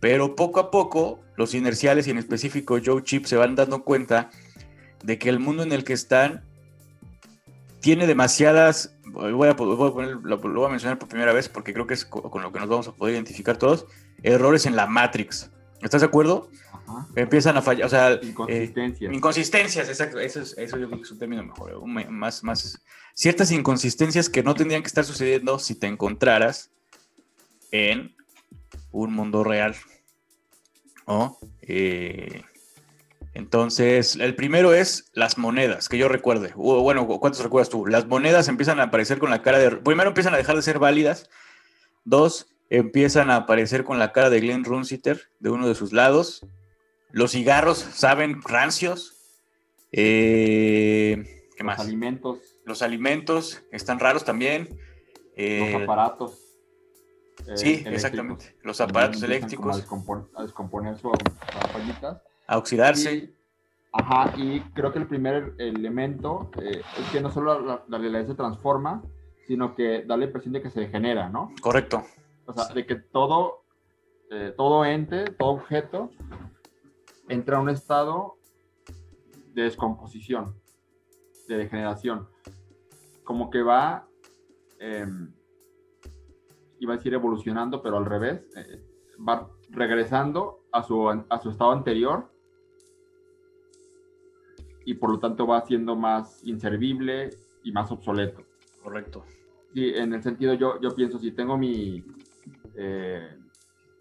[0.00, 4.30] Pero poco a poco, los inerciales y en específico Joe Chip se van dando cuenta
[5.04, 6.44] de que el mundo en el que están
[7.80, 9.76] tiene demasiadas voy a, lo,
[10.38, 12.88] voy a mencionar por primera vez porque creo que es con, lo que nos vamos
[12.88, 13.86] a poder identificar todos,
[14.22, 15.50] errores en la Matrix.
[15.82, 16.48] ¿Estás de acuerdo?
[17.16, 18.18] Empiezan a fallar, o sea...
[18.22, 19.12] Inconsistencias.
[19.12, 20.18] inconsistencias, exacto.
[20.18, 22.82] Eso, es, eso yo creo que es un término mejor, más, más...
[23.14, 26.70] Ciertas inconsistencias que no tendrían que estar sucediendo si te encontraras
[27.70, 28.14] en
[28.90, 29.74] un mundo real.
[31.06, 31.36] ¿No?
[31.62, 32.42] Eh,
[33.34, 36.52] entonces, el primero es las monedas, que yo recuerde.
[36.54, 37.86] Bueno, ¿cuántos recuerdas tú?
[37.86, 39.70] Las monedas empiezan a aparecer con la cara de...
[39.76, 41.30] Primero empiezan a dejar de ser válidas.
[42.04, 46.46] Dos, empiezan a aparecer con la cara de Glenn Runsiter de uno de sus lados.
[47.10, 49.14] Los cigarros saben rancios.
[49.92, 51.78] Eh, ¿Qué más?
[51.78, 52.38] Los alimentos.
[52.66, 54.78] Los alimentos están raros también.
[55.36, 56.38] Eh, los aparatos.
[57.46, 58.56] Eh, sí, exactamente.
[58.62, 59.74] Los aparatos eléctricos.
[59.74, 61.12] A, descomponer sus
[62.46, 63.32] A oxidarse.
[63.92, 68.34] ajá, y creo que el primer elemento es que no solo la, la, realidad se
[68.34, 69.02] transforma,
[69.46, 71.52] sino que da la impresión de que se degenera, ¿no?
[71.60, 72.04] Correcto.
[72.46, 73.64] O sea, de que todo,
[74.56, 76.10] todo ente, todo objeto
[77.28, 78.36] entra a un estado
[79.54, 80.54] de descomposición,
[81.48, 82.28] de degeneración.
[83.24, 84.06] Como que va,
[84.80, 85.06] eh,
[86.80, 88.82] iba a decir evolucionando, pero al revés, eh,
[89.26, 92.30] va regresando a su, a su estado anterior
[94.84, 97.30] y por lo tanto va siendo más inservible
[97.62, 98.42] y más obsoleto.
[98.82, 99.24] Correcto.
[99.72, 102.04] Sí, en el sentido yo, yo pienso, si tengo mi,
[102.74, 103.36] eh,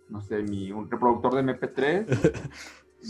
[0.10, 2.06] no sé, mi un reproductor de MP3,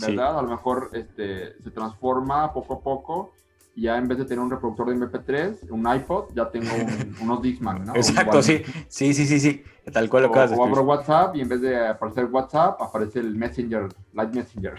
[0.00, 0.38] ¿verdad?
[0.38, 3.32] A lo mejor este, se transforma poco a poco
[3.74, 6.70] y ya en vez de tener un reproductor de MP3, un iPod, ya tengo
[7.22, 7.96] unos Discman, ¿no?
[7.96, 11.48] Exacto, sí, sí, sí, sí, sí, tal cual lo o, o abro WhatsApp y en
[11.48, 14.74] vez de aparecer WhatsApp, aparece el Messenger, Light Messenger.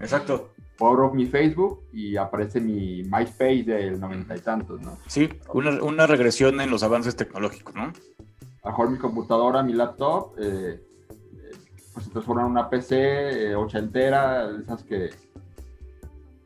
[0.00, 0.50] Exacto.
[0.80, 4.96] O abro mi Facebook y aparece mi MySpace del noventa y tantos, ¿no?
[5.08, 7.92] Sí, una, una, regresión en los avances tecnológicos, ¿no?
[8.62, 10.80] A mejor mi computadora, mi laptop, eh,
[11.92, 15.10] pues se transforma en una PC eh, ochentera, esas que,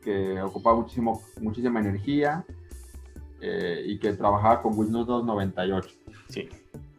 [0.03, 2.45] que ocupa muchísimo, muchísima energía
[3.41, 5.95] eh, y que trabajaba con Windows 298.
[6.29, 6.49] Sí.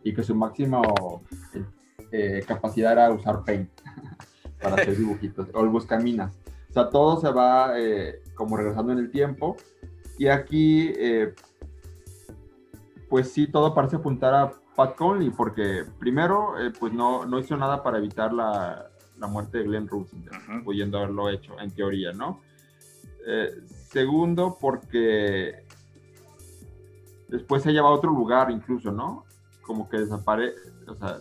[0.03, 0.83] Y que su máxima
[2.13, 3.71] eh, capacidad era usar Paint
[4.63, 6.35] para hacer dibujitos, o el Buscaminas.
[6.71, 7.73] O sea, todo se va
[8.35, 9.57] como regresando en el tiempo.
[10.19, 10.93] Y aquí,
[13.09, 17.57] pues sí, todo parece apuntar a Pat Conley, porque primero, eh, pues no, no hizo
[17.57, 22.41] nada para evitar la, la muerte de Glenn Rosenthal, pudiendo haberlo hecho, en teoría, ¿no?
[23.27, 23.51] Eh,
[23.91, 25.65] segundo, porque
[27.29, 29.25] después se lleva a otro lugar incluso, ¿no?
[29.63, 30.57] Como que desaparece,
[30.87, 31.19] o sea,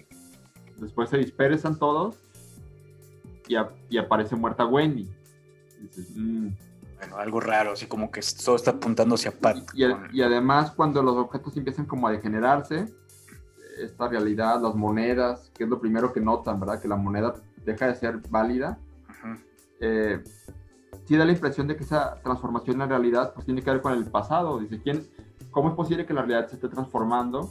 [0.77, 2.17] después se dispersan todos
[3.47, 3.55] y,
[3.89, 5.09] y aparece muerta Wendy.
[6.15, 6.49] Mm".
[6.97, 9.57] Bueno, algo raro, así como que todo está apuntando hacia Pat.
[9.73, 12.93] Y, y, además, cuando los objetos empiezan como a degenerarse,
[13.77, 16.81] esta realidad, las monedas, que es lo primero que notan, ¿verdad?
[16.81, 17.35] Que la moneda
[17.65, 18.77] deja de ser válida.
[19.79, 20.23] Eh,
[21.05, 23.93] sí da la impresión de que esa transformación en realidad pues tiene que ver con
[23.93, 24.59] el pasado.
[24.59, 25.07] Dice, ¿quién,
[25.51, 27.49] ¿cómo es posible que la realidad se esté transformando?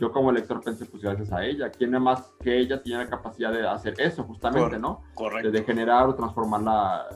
[0.00, 1.70] Yo como lector pensé, pues gracias a ella.
[1.70, 5.02] ¿Quién más que ella tiene la capacidad de hacer eso, justamente, ¿no?
[5.14, 5.50] Correcto.
[5.50, 7.06] De degenerar o transformar la,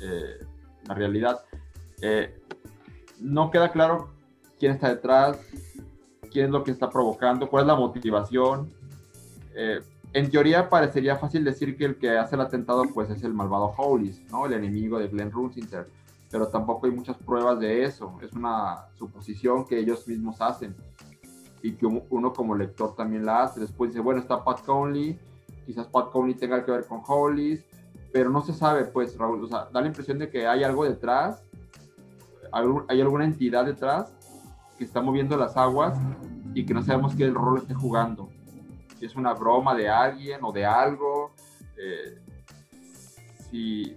[0.00, 0.44] eh,
[0.88, 1.40] la realidad.
[2.02, 2.40] Eh,
[3.20, 4.08] no queda claro
[4.58, 5.38] quién está detrás,
[6.32, 8.72] quién es lo que está provocando, cuál es la motivación.
[9.54, 9.80] Eh,
[10.14, 13.74] en teoría parecería fácil decir que el que hace el atentado pues es el malvado
[13.76, 14.46] Hollis, ¿no?
[14.46, 15.90] El enemigo de Glenn Runsinter,
[16.30, 20.74] pero tampoco hay muchas pruebas de eso, es una suposición que ellos mismos hacen.
[21.62, 23.58] Y que uno como lector también la hace.
[23.58, 25.18] Después dice, bueno, está Pat Conley,
[25.64, 27.64] quizás Pat Conley tenga que ver con Hollis,
[28.12, 30.84] pero no se sabe, pues, Raúl, o sea, da la impresión de que hay algo
[30.84, 31.42] detrás,
[32.52, 34.12] hay alguna entidad detrás
[34.78, 35.98] que está moviendo las aguas
[36.54, 38.28] y que no sabemos qué rol esté jugando.
[39.04, 41.34] Si es una broma de alguien o de algo,
[41.76, 42.18] eh,
[43.50, 43.94] si,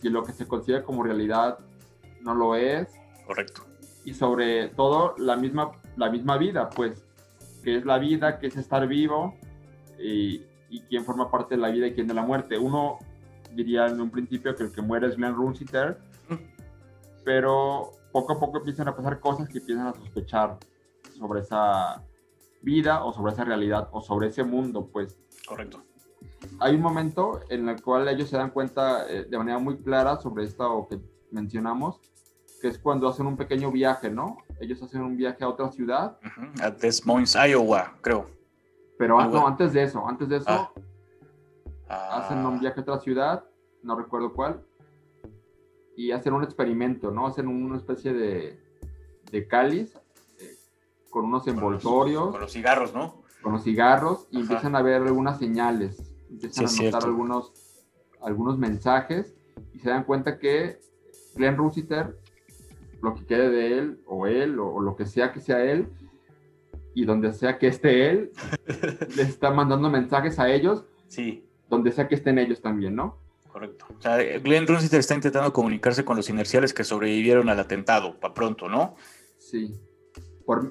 [0.00, 1.58] si lo que se considera como realidad
[2.22, 2.88] no lo es.
[3.26, 3.66] Correcto.
[4.06, 7.04] Y sobre todo la misma, la misma vida, pues,
[7.62, 9.34] que es la vida, que es estar vivo
[9.98, 12.56] y, y quién forma parte de la vida y quién de la muerte.
[12.56, 13.00] Uno
[13.54, 15.98] diría en un principio que el que muere es Glenn Runsiter,
[16.30, 16.36] mm.
[17.22, 20.56] pero poco a poco empiezan a pasar cosas que empiezan a sospechar
[21.18, 22.02] sobre esa
[22.62, 25.18] vida o sobre esa realidad o sobre ese mundo, pues.
[25.46, 25.82] Correcto.
[26.60, 30.16] Hay un momento en el cual ellos se dan cuenta eh, de manera muy clara
[30.16, 32.00] sobre esto que mencionamos,
[32.60, 34.38] que es cuando hacen un pequeño viaje, ¿no?
[34.60, 36.18] Ellos hacen un viaje a otra ciudad.
[36.60, 38.26] A Des Moines, Iowa, creo.
[38.98, 40.72] Pero no, antes de eso, antes de eso, ah.
[41.88, 42.18] Ah.
[42.18, 43.44] hacen un viaje a otra ciudad,
[43.82, 44.64] no recuerdo cuál,
[45.96, 47.26] y hacen un experimento, ¿no?
[47.26, 48.60] Hacen una especie de,
[49.30, 49.98] de cáliz
[51.12, 52.30] con unos envoltorios.
[52.30, 53.22] Con los, cigarros, ¿no?
[53.42, 57.52] Con los cigarros y empiezan a ver algunas señales, empiezan a notar algunos
[58.22, 59.34] algunos mensajes
[59.74, 60.78] y se dan cuenta que
[61.34, 62.16] Glenn Russiter,
[63.02, 65.88] lo que quede de él, o él, o, lo que sea que sea él,
[66.94, 68.32] y donde sea que esté él,
[69.16, 70.84] le está mandando mensajes a ellos.
[71.08, 71.44] Sí.
[71.68, 73.18] Donde sea que estén ellos también, ¿no?
[73.50, 73.86] Correcto.
[73.98, 78.32] O sea, Glenn Russiter está intentando comunicarse con los inerciales que sobrevivieron al atentado, para
[78.32, 78.94] pronto, ¿no?
[79.38, 79.74] Sí.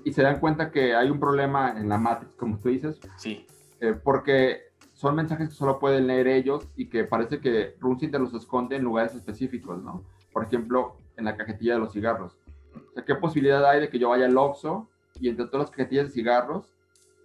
[0.04, 3.00] Y se dan cuenta que hay un problema en la Matrix, como tú dices.
[3.18, 3.46] Sí.
[3.80, 8.34] Eh, porque son mensajes que solo pueden leer ellos y que parece que Runsiter los
[8.34, 10.04] esconde en lugares específicos, ¿no?
[10.32, 12.38] Por ejemplo, en la cajetilla de los cigarros.
[12.76, 14.88] O sea, ¿qué posibilidad hay de que yo vaya al Oxxo
[15.20, 16.74] y entre todas las cajetillas de cigarros,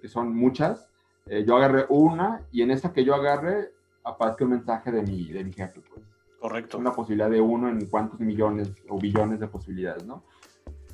[0.00, 0.88] que son muchas,
[1.26, 3.72] eh, yo agarre una y en esa que yo agarre
[4.04, 6.04] aparezca un mensaje de mi, de mi jefe, pues.
[6.40, 6.78] Correcto.
[6.78, 10.22] Una posibilidad de uno en cuántos millones o billones de posibilidades, ¿no?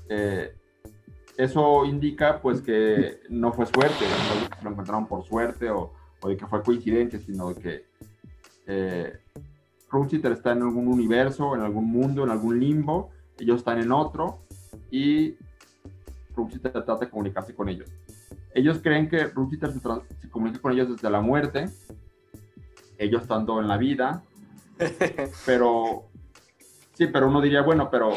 [0.09, 0.55] Eh,
[1.37, 4.05] eso indica, pues, que no fue suerte,
[4.62, 7.87] no lo encontraron por suerte o, o de que fue coincidencia, sino de que
[8.66, 9.18] eh,
[10.23, 14.38] está en algún universo, en algún mundo, en algún limbo, ellos están en otro
[14.90, 15.37] y
[16.35, 17.90] Ruchiter trata de comunicarse con ellos.
[18.55, 21.68] Ellos creen que Ruchiter se, se comunica con ellos desde la muerte,
[22.99, 24.23] ellos estando en la vida,
[25.47, 26.05] pero
[26.95, 28.12] sí, pero uno diría, bueno, pero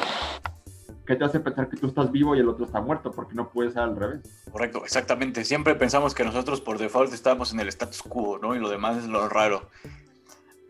[1.05, 3.11] ¿qué te hace pensar que tú estás vivo y el otro está muerto?
[3.11, 4.21] Porque no puede ser al revés.
[4.51, 5.43] Correcto, exactamente.
[5.43, 8.55] Siempre pensamos que nosotros por default estamos en el status quo, ¿no?
[8.55, 9.69] Y lo demás es lo raro.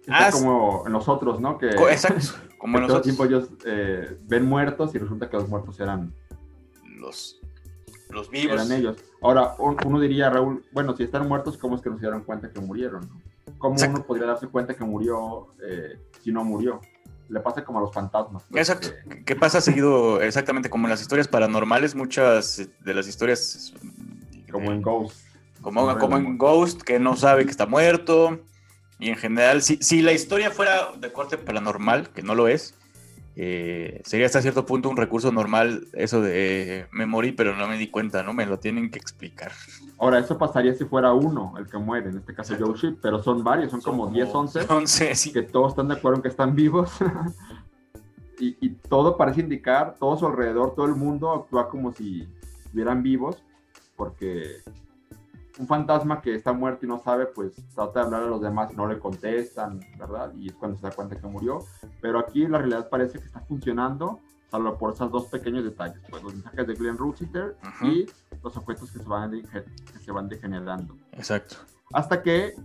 [0.07, 1.57] Ah, como nosotros, ¿no?
[1.57, 3.01] Que, Exacto, como nosotros.
[3.01, 6.13] Todo tiempo ellos eh, ven muertos y resulta que los muertos eran...
[6.99, 7.41] Los,
[8.09, 8.53] los vivos.
[8.53, 8.97] Eran ellos.
[9.21, 12.51] Ahora, uno diría, Raúl, bueno, si están muertos, ¿cómo es que no se dieron cuenta
[12.51, 13.09] que murieron?
[13.57, 16.81] ¿Cómo uno podría darse cuenta que murió eh, si no murió?
[17.29, 18.43] Le pasa como a los fantasmas.
[18.49, 18.89] Pues, Exacto.
[19.25, 21.95] ¿Qué pasa seguido exactamente como en las historias paranormales?
[21.95, 23.73] Muchas de las historias...
[24.51, 25.25] Como en Ghost.
[25.61, 28.39] Como, como en Ghost, que no sabe que está muerto
[28.99, 32.75] y en general, si, si la historia fuera de corte paranormal, que no lo es,
[33.37, 37.77] eh, sería hasta cierto punto un recurso normal eso de me morí pero no me
[37.77, 38.33] di cuenta, ¿no?
[38.33, 39.51] Me lo tienen que explicar.
[39.97, 43.21] Ahora, eso pasaría si fuera uno el que muere, en este caso Joe Ship, pero
[43.21, 45.33] son varios, son, como, 10, 11, 11 sí.
[45.33, 46.91] que todos están de acuerdo en que están vivos.
[48.39, 52.27] y, y, todo parece indicar, todo su alrededor, todo el mundo actúa como si
[52.63, 53.43] estuvieran vivos,
[53.95, 54.61] porque
[55.57, 58.71] un fantasma que está muerto y no sabe, pues trata de hablar a los demás
[58.71, 60.33] y no le contestan, ¿verdad?
[60.37, 61.59] Y es cuando se da cuenta que murió.
[62.01, 66.23] Pero aquí la realidad parece que está funcionando, salvo por esos dos pequeños detalles, pues
[66.23, 68.05] los mensajes de Glenn Rutziter y
[68.43, 70.95] los objetos que se, van que se van degenerando.
[71.13, 71.57] Exacto.
[71.93, 72.55] Hasta que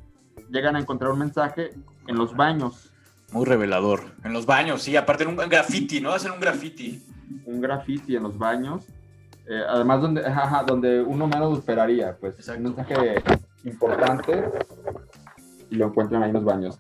[0.51, 1.71] llegan a encontrar un mensaje
[2.07, 2.93] en los baños.
[3.33, 4.01] Muy revelador.
[4.25, 6.11] En los baños, sí, aparte en un graffiti, ¿no?
[6.11, 7.05] Hacen un graffiti.
[7.45, 8.85] Un graffiti en los baños
[9.51, 10.23] eh, además, donde,
[10.67, 13.21] donde uno menos esperaría, pues un mensaje
[13.65, 14.45] importante
[15.69, 16.79] y lo encuentran ahí en los baños.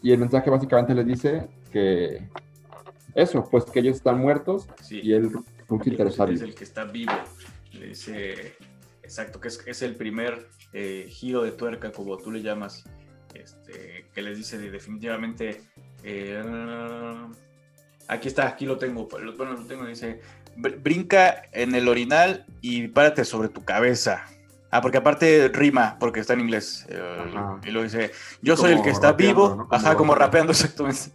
[0.00, 2.28] Y el mensaje básicamente les dice que
[3.14, 5.32] eso, pues que ellos están muertos y él
[5.68, 7.12] es el que está vivo.
[7.72, 8.54] Le dice,
[9.02, 12.84] exacto, que es, es el primer eh, giro de tuerca, como tú le llamas,
[13.34, 15.62] este, que les dice definitivamente,
[16.04, 16.42] eh,
[18.08, 20.20] aquí está, aquí lo tengo, bueno, lo tengo, dice,
[20.58, 24.24] brinca en el orinal y párate sobre tu cabeza.
[24.70, 26.86] Ah, porque aparte rima, porque está en inglés.
[26.88, 27.32] Eh,
[27.64, 29.66] y lo dice, yo soy el que está vivo.
[29.70, 31.10] Ajá, como rapeando exactamente.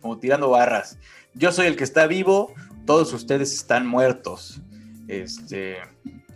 [0.00, 0.98] Como tirando barras.
[1.34, 2.54] Yo soy el que está vivo,
[2.86, 4.60] todos ustedes están muertos.
[5.08, 5.78] Este,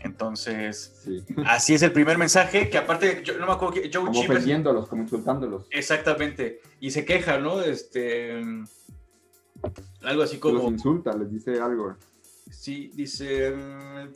[0.00, 1.06] entonces,
[1.46, 4.88] así es el primer mensaje, que aparte, yo no me acuerdo que Joe Como ofendiéndolos,
[4.88, 5.66] como insultándolos.
[5.70, 6.60] Exactamente.
[6.80, 7.62] Y se queja, ¿no?
[7.62, 8.42] Este,
[10.02, 10.58] algo así como...
[10.58, 11.96] Los insulta, les dice algo.
[12.58, 14.14] Sí, dice, mm,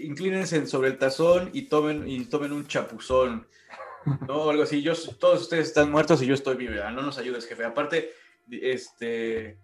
[0.00, 3.46] inclínense sobre el tazón y tomen, y tomen un chapuzón.
[4.26, 4.48] ¿no?
[4.48, 4.80] Algo así.
[4.80, 6.72] Yo, todos ustedes están muertos y yo estoy vivo.
[6.92, 7.62] No nos ayudes, jefe.
[7.62, 8.10] Aparte,
[8.50, 9.58] este,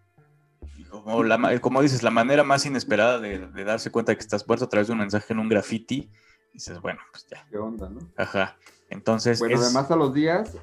[0.90, 4.66] como, la, como dices, la manera más inesperada de, darse cuenta de que estás muerto
[4.66, 6.10] a través de un mensaje en un graffiti,
[6.52, 7.46] dices, bueno, pues ya.
[7.50, 8.00] ¿Qué onda, no?
[8.18, 8.58] Ajá.
[8.90, 9.38] Entonces.
[9.38, 10.58] Bueno, además a los días,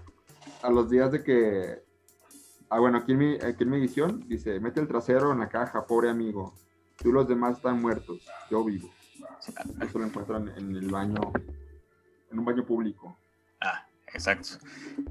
[0.61, 1.81] a los días de que.
[2.69, 5.49] Ah, bueno, aquí en, mi, aquí en mi edición dice: mete el trasero en la
[5.49, 6.53] caja, pobre amigo.
[6.97, 8.89] Tú los demás están muertos, yo vivo.
[9.81, 11.31] Eso lo encuentran en el baño,
[12.31, 13.17] en un baño público.
[13.61, 14.49] Ah, exacto.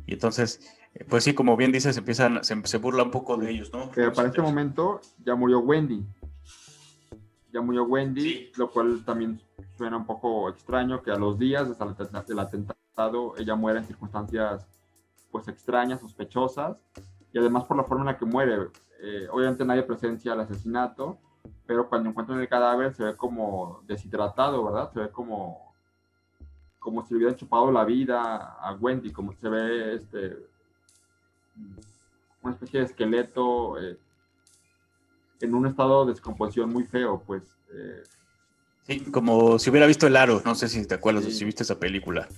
[0.07, 0.61] Y entonces,
[0.95, 3.91] eh, pues sí, como bien dices, empiezan, se, burla un poco de ellos, ¿no?
[3.91, 6.05] para este momento ya murió Wendy.
[7.53, 9.41] Ya murió Wendy, lo cual también
[9.76, 11.68] suena un poco extraño que a los días
[12.26, 12.76] del atentado
[13.39, 14.66] ella muera en circunstancias
[15.30, 16.82] pues extrañas, sospechosas,
[17.32, 18.68] y además por la forma en la que muere.
[19.03, 21.18] Eh, obviamente nadie presencia el asesinato,
[21.66, 24.92] pero cuando encuentran el cadáver se ve como deshidratado, ¿verdad?
[24.92, 25.74] Se ve como,
[26.78, 30.36] como si le hubieran chupado la vida a Wendy, como se ve este,
[32.42, 33.98] una especie de esqueleto eh,
[35.40, 37.42] en un estado de descomposición muy feo, pues.
[37.74, 38.02] Eh.
[38.84, 41.78] sí, como si hubiera visto el aro, no sé si te acuerdas, si viste esa
[41.78, 42.28] película,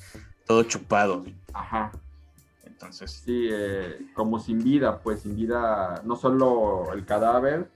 [0.46, 1.24] todo chupado.
[1.52, 1.92] Ajá.
[2.64, 3.10] Entonces.
[3.10, 3.50] Sí,
[4.14, 7.68] como sin vida, pues sin vida, no solo el cadáver,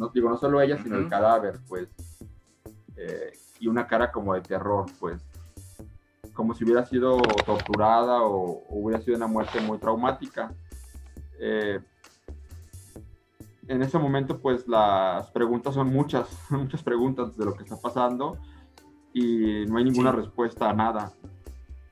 [0.00, 1.88] no digo, no solo ella, sino el cadáver, pues.
[3.60, 5.22] y una cara como de terror, pues
[6.40, 10.50] como si hubiera sido torturada o, hubiera sido una muerte muy traumática.
[11.38, 11.80] Eh,
[13.68, 18.38] en ese momento, pues las preguntas son muchas, muchas preguntas de lo que está pasando
[19.12, 21.12] y no hay ninguna respuesta a nada.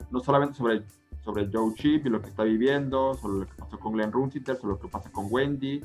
[0.09, 0.81] No solamente sobre,
[1.23, 4.57] sobre Joe Chip y lo que está viviendo, sobre lo que pasó con Glenn Runciter,
[4.57, 5.79] sobre lo que pasa con Wendy,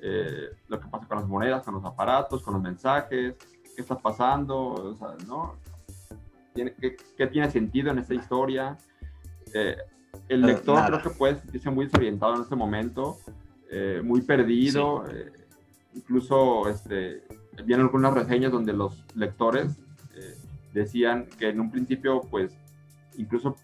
[0.00, 3.34] eh, lo que pasa con las monedas, con los aparatos, con los mensajes,
[3.74, 5.54] qué está pasando, o sea, ¿no?
[6.56, 8.76] qué, tiene sentido en esta historia.
[9.52, 9.76] Eh,
[10.28, 13.18] el eh, lector creo que puede sentirse muy desorientado en este momento,
[13.70, 15.04] eh, muy perdido.
[15.94, 17.22] incluso este,
[17.64, 19.76] vienen algunas reseñas donde los lectores
[20.72, 22.52] decían que en un principio, pues,
[23.16, 23.56] incluso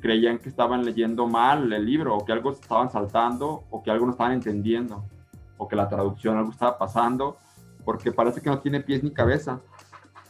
[0.00, 4.06] creían que estaban leyendo mal el libro, o que algo estaban saltando, o que algo
[4.06, 5.04] no estaban entendiendo,
[5.60, 7.36] o que la traducción algo estaba pasando,
[7.84, 9.60] porque parece que no tiene pies ni cabeza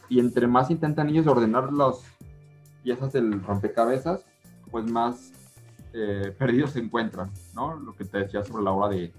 [0.09, 2.03] y entre más intentan ellos ordenar las
[2.83, 4.25] piezas del rompecabezas,
[4.69, 5.31] pues más
[5.93, 7.75] eh, perdidos se encuentran, ¿no?
[7.75, 9.13] Lo que te decía sobre la obra de,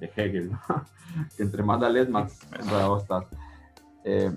[0.00, 0.50] Hegel,
[1.36, 3.26] que entre más la lees, más enredado estás.
[4.04, 4.34] Eh,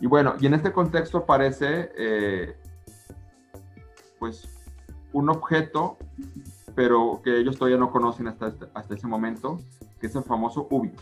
[0.00, 2.56] y bueno, y en este contexto aparece, eh,
[4.18, 4.48] pues,
[5.12, 5.98] un objeto,
[6.74, 9.58] pero que ellos todavía no conocen hasta, este, hasta ese momento,
[10.00, 11.00] que es el famoso Ubik.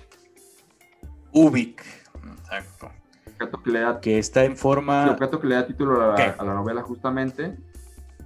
[1.32, 1.82] Ubik,
[2.40, 2.90] exacto
[4.01, 5.05] que, está en forma...
[5.05, 7.57] El objeto que le da título a la, novela justamente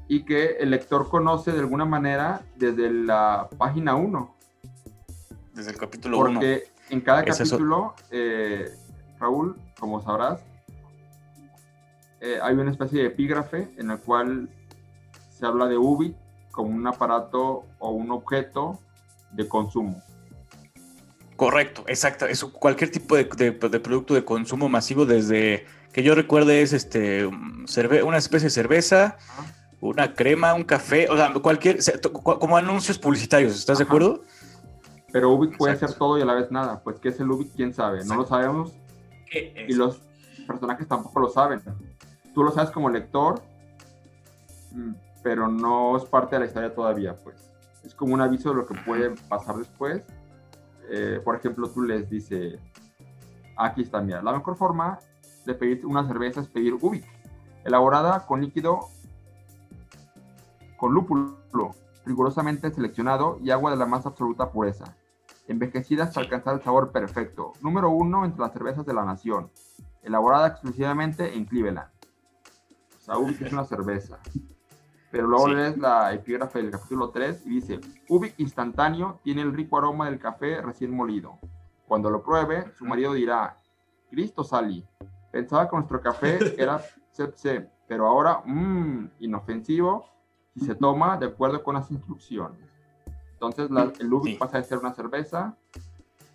[0.08, 4.34] y que el lector conoce de alguna manera desde la página 1.
[5.54, 6.32] Desde el capítulo 1.
[6.32, 8.70] Porque en cada capítulo, eh,
[9.18, 10.40] Raúl, como sabrás,
[12.20, 14.48] eh, hay una especie de epígrafe en el cual
[15.30, 16.14] se habla de UBI
[16.50, 18.78] como un aparato o un objeto
[19.32, 20.02] de consumo.
[21.40, 22.26] Correcto, exacto.
[22.26, 28.18] Es cualquier tipo de, producto de consumo masivo, desde que yo recuerde, es este una
[28.18, 29.16] especie de cerveza,
[29.80, 31.78] una crema, un café, o sea, cualquier,
[32.12, 34.20] como anuncios publicitarios, ¿estás de acuerdo?
[35.12, 36.82] Pero Ubik puede ser todo y a la vez nada.
[36.84, 37.54] Pues, ¿qué es el Ubik?
[37.56, 38.04] ¿Quién sabe?
[38.04, 38.74] No lo sabemos.
[39.66, 39.98] Y los
[40.46, 41.62] personajes tampoco lo saben.
[42.34, 43.40] Tú lo sabes como lector,
[44.72, 47.36] mm, pero no es parte de la historia todavía, pues.
[47.82, 50.02] Es como un aviso de lo que puede pasar después
[50.90, 52.60] eh, por ejemplo, tú les dices,
[53.56, 54.98] aquí está, mira, la mejor forma
[55.46, 57.04] de pedir una cerveza es pedir Ubik,
[57.64, 58.80] elaborada con líquido
[60.76, 61.74] con lúpulo,
[62.06, 64.96] rigurosamente seleccionado y agua de la más absoluta pureza,
[65.46, 67.52] envejecida hasta alcanzar el sabor perfecto.
[67.60, 69.50] Número uno entre las cervezas de la nación,
[70.02, 71.90] elaborada exclusivamente en Cleveland.
[72.98, 74.18] O sea, Ubik es una cerveza.
[75.10, 79.76] Pero luego lees la epígrafe del capítulo 3 y dice, Ubik instantáneo tiene el rico
[79.76, 81.38] aroma del café recién molido.
[81.88, 83.56] Cuando lo pruebe, su marido dirá,
[84.08, 84.86] Cristo Sally,
[85.32, 86.80] pensaba que nuestro café era
[87.12, 90.06] CPC, pero ahora, mmm, inofensivo,
[90.54, 92.60] si se toma de acuerdo con las instrucciones.
[93.32, 95.56] Entonces el Ubik pasa de ser una cerveza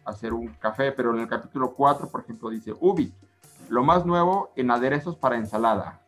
[0.03, 3.13] a ser un café, pero en el capítulo 4, por ejemplo, dice, Ubik,
[3.69, 6.04] lo más nuevo en aderezos para ensalada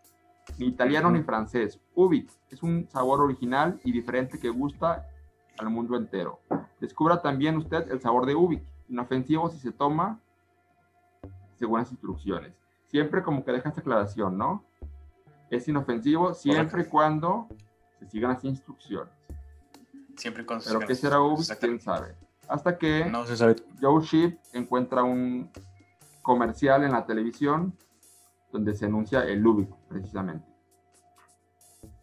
[0.57, 1.79] ni italiano ni francés.
[1.95, 5.07] Ubik es un sabor original y diferente que gusta
[5.57, 6.39] al mundo entero.
[6.79, 10.19] Descubra también usted el sabor de Ubik, inofensivo si se toma
[11.55, 12.53] según las instrucciones.
[12.87, 14.63] Siempre como que deja esta aclaración, ¿no?
[15.49, 17.47] Es inofensivo siempre y cuando
[17.99, 19.13] se sigan las instrucciones.
[20.15, 22.15] Siempre cuando Pero qué será Ubik, quién sabe.
[22.47, 23.11] Hasta que
[23.81, 25.51] Joe Sheep encuentra un
[26.21, 27.73] comercial en la televisión
[28.51, 30.45] donde se anuncia el Ubik, precisamente.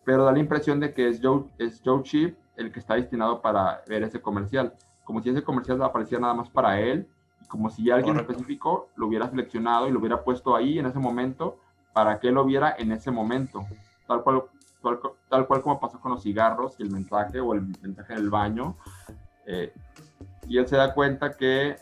[0.05, 3.41] Pero da la impresión de que es Joe, es Joe Chip el que está destinado
[3.41, 4.75] para ver ese comercial,
[5.05, 7.09] como si ese comercial apareciera nada más para él,
[7.49, 11.59] como si alguien específico lo hubiera seleccionado y lo hubiera puesto ahí en ese momento
[11.93, 13.67] para que él lo viera en ese momento,
[14.07, 14.45] tal cual,
[15.29, 18.77] tal, cual como pasó con los cigarros y el mensaje o el mensaje del baño.
[19.47, 19.73] Eh,
[20.49, 21.77] y él se da cuenta que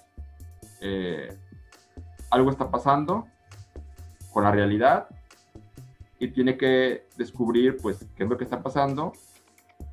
[0.81, 1.39] eh,
[2.31, 3.27] algo está pasando
[4.33, 5.09] con la realidad
[6.19, 9.13] y tiene que descubrir pues qué es lo que está pasando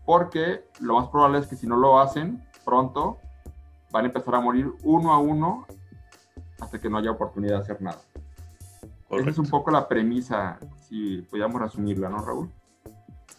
[0.05, 3.17] porque lo más probable es que si no lo hacen pronto
[3.91, 5.65] van a empezar a morir uno a uno
[6.59, 8.01] hasta que no haya oportunidad de hacer nada.
[9.09, 12.51] Esa es un poco la premisa, si podíamos resumirla, ¿no, Raúl?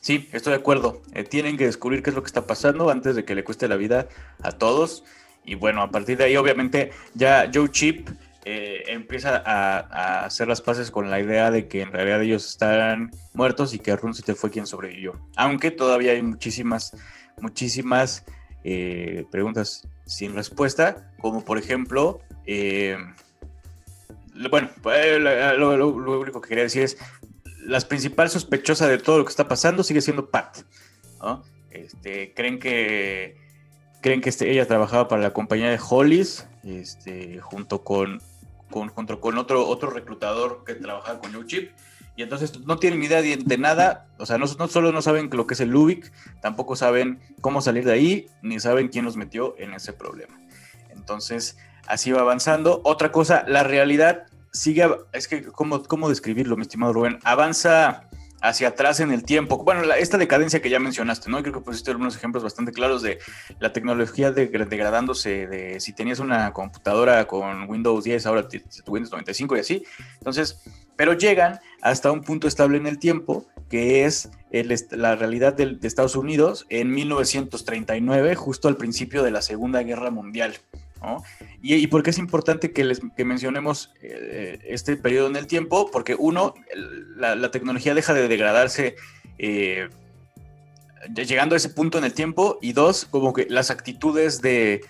[0.01, 1.03] Sí, estoy de acuerdo.
[1.13, 3.69] Eh, tienen que descubrir qué es lo que está pasando antes de que le cueste
[3.69, 4.09] la vida
[4.43, 5.05] a todos.
[5.45, 8.09] Y bueno, a partir de ahí, obviamente, ya Joe Chip
[8.45, 13.11] eh, empieza a, hacer las paces con la idea de que en realidad ellos están
[13.35, 15.21] muertos y que Runciter fue quien sobrevivió.
[15.37, 16.97] Aunque todavía hay muchísimas,
[17.41, 18.25] muchísimas
[18.65, 22.21] eh, preguntas sin respuesta, como por ejemplo,
[24.51, 26.97] bueno, lo, lo, único que quería decir es,
[27.65, 30.59] la principal sospechosa de todo lo que está pasando sigue siendo Pat.
[31.71, 33.37] Este, creen que
[34.01, 38.21] creen que este, ella trabajaba para la compañía de Hollis, este, junto con,
[38.71, 41.73] con, junto con otro, otro reclutador que trabajaba con New Chip.
[42.17, 45.47] Y entonces no tienen idea de, nada, o sea, no, no, solo no saben lo
[45.47, 49.55] que es el Lubic, tampoco saben cómo salir de ahí, ni saben quién los metió
[49.59, 50.39] en ese problema.
[50.91, 51.57] Entonces,
[51.87, 52.83] así va avanzando.
[52.85, 57.21] Otra cosa, la realidad sigue, es que, ¿cómo, cómo describirlo, mi estimado Rubén?
[57.25, 58.10] Avanza
[58.41, 59.59] hacia atrás en el tiempo.
[59.65, 61.43] Bueno, esta decadencia que ya mencionaste, ¿no?
[61.43, 63.19] Creo que pusiste algunos ejemplos bastante claros de
[63.59, 68.49] la tecnología degradándose, de si tenías una computadora con Windows 10, ahora
[68.87, 69.85] Windows 95 y así.
[70.19, 70.63] Entonces,
[70.97, 74.31] pero llegan hasta un punto estable en el tiempo, que es
[74.91, 80.57] la realidad de Estados Unidos en 1939, justo al principio de la Segunda Guerra Mundial.
[81.63, 86.15] Y, por qué es importante que, les, mencionemos eh, este periodo en el tiempo, porque
[86.19, 86.55] uno,
[87.17, 88.97] la, tecnología deja de degradarse
[89.39, 89.89] eh,
[91.15, 94.83] llegando a ese punto en el tiempo, y dos, como que las actitudes de,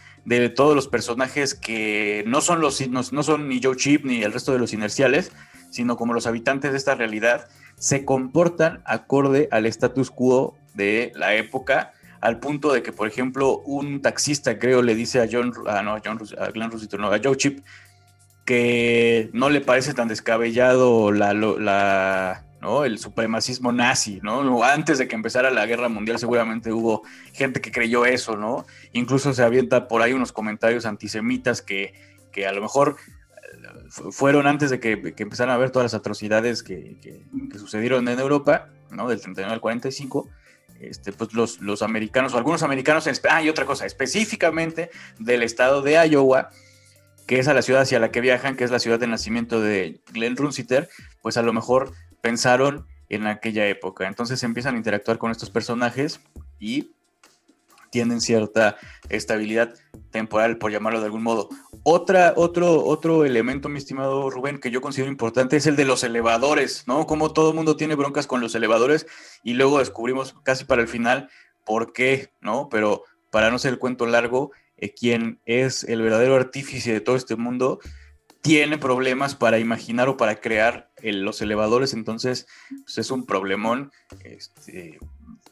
[0.54, 4.32] todos los personajes que no son, los, no, no son ni Joe Chip ni el
[4.32, 5.32] resto de los inerciales,
[5.70, 11.34] sino como los habitantes de esta realidad, se comportan acorde al status quo de la
[11.34, 15.82] época al punto de que, por ejemplo, un taxista, creo, le dice a John, ah,
[15.82, 17.60] no, a John, a Glenn Rosito, no, a Joe Chip,
[18.44, 22.84] que no le parece tan descabellado la, la, ¿no?
[22.84, 24.62] el supremacismo nazi, ¿no?
[24.64, 27.02] Antes de que empezara la guerra mundial seguramente hubo
[27.32, 28.66] gente que creyó eso, ¿no?
[28.92, 31.94] Incluso se avienta por ahí unos comentarios antisemitas que,
[32.32, 32.96] que a lo mejor
[33.52, 37.58] eh, fueron antes de que, que empezaran a ver todas las atrocidades que, que, que,
[37.58, 39.08] sucedieron en Europa, ¿no?
[39.08, 40.28] Del 39 al 45,
[40.80, 45.82] este, pues los, los americanos, o algunos americanos, ah, y otra cosa, específicamente del estado
[45.82, 46.50] de Iowa,
[47.26, 49.60] que es a la ciudad hacia la que viajan, que es la ciudad de nacimiento
[49.60, 50.88] de Glenn Runsiter,
[51.22, 54.06] pues a lo mejor pensaron en aquella época.
[54.06, 56.20] Entonces empiezan a interactuar con estos personajes
[56.58, 56.90] y
[57.90, 58.76] tienen cierta
[59.08, 59.74] estabilidad
[60.10, 61.48] temporal, por llamarlo de algún modo.
[61.92, 66.04] Otra, otro, otro elemento, mi estimado Rubén, que yo considero importante es el de los
[66.04, 67.04] elevadores, ¿no?
[67.04, 69.08] Como todo mundo tiene broncas con los elevadores
[69.42, 71.28] y luego descubrimos casi para el final
[71.66, 72.68] por qué, ¿no?
[72.68, 77.16] Pero para no ser el cuento largo, eh, quien es el verdadero artífice de todo
[77.16, 77.80] este mundo
[78.40, 82.46] tiene problemas para imaginar o para crear los elevadores, entonces
[82.84, 83.90] pues, es un problemón
[84.22, 85.00] este,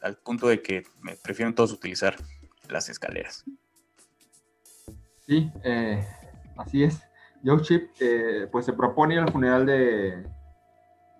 [0.01, 2.15] al punto de que me prefieren todos utilizar
[2.69, 3.43] las escaleras.
[5.27, 6.03] Sí, eh,
[6.59, 7.01] así es.
[7.43, 10.27] Joe Chip eh, pues se propone el funeral de,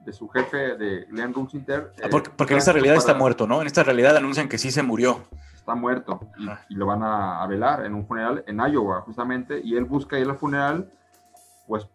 [0.06, 1.94] de su jefe, de Glenn Runsinter.
[2.04, 3.62] Ah, porque, porque en esta realidad está muerto, ¿no?
[3.62, 5.24] En esta realidad anuncian que sí se murió.
[5.56, 6.20] Está muerto
[6.70, 10.28] y, lo van a, velar en un funeral en Iowa, justamente, y él busca ir
[10.28, 10.92] al funeral,
[11.68, 11.88] pues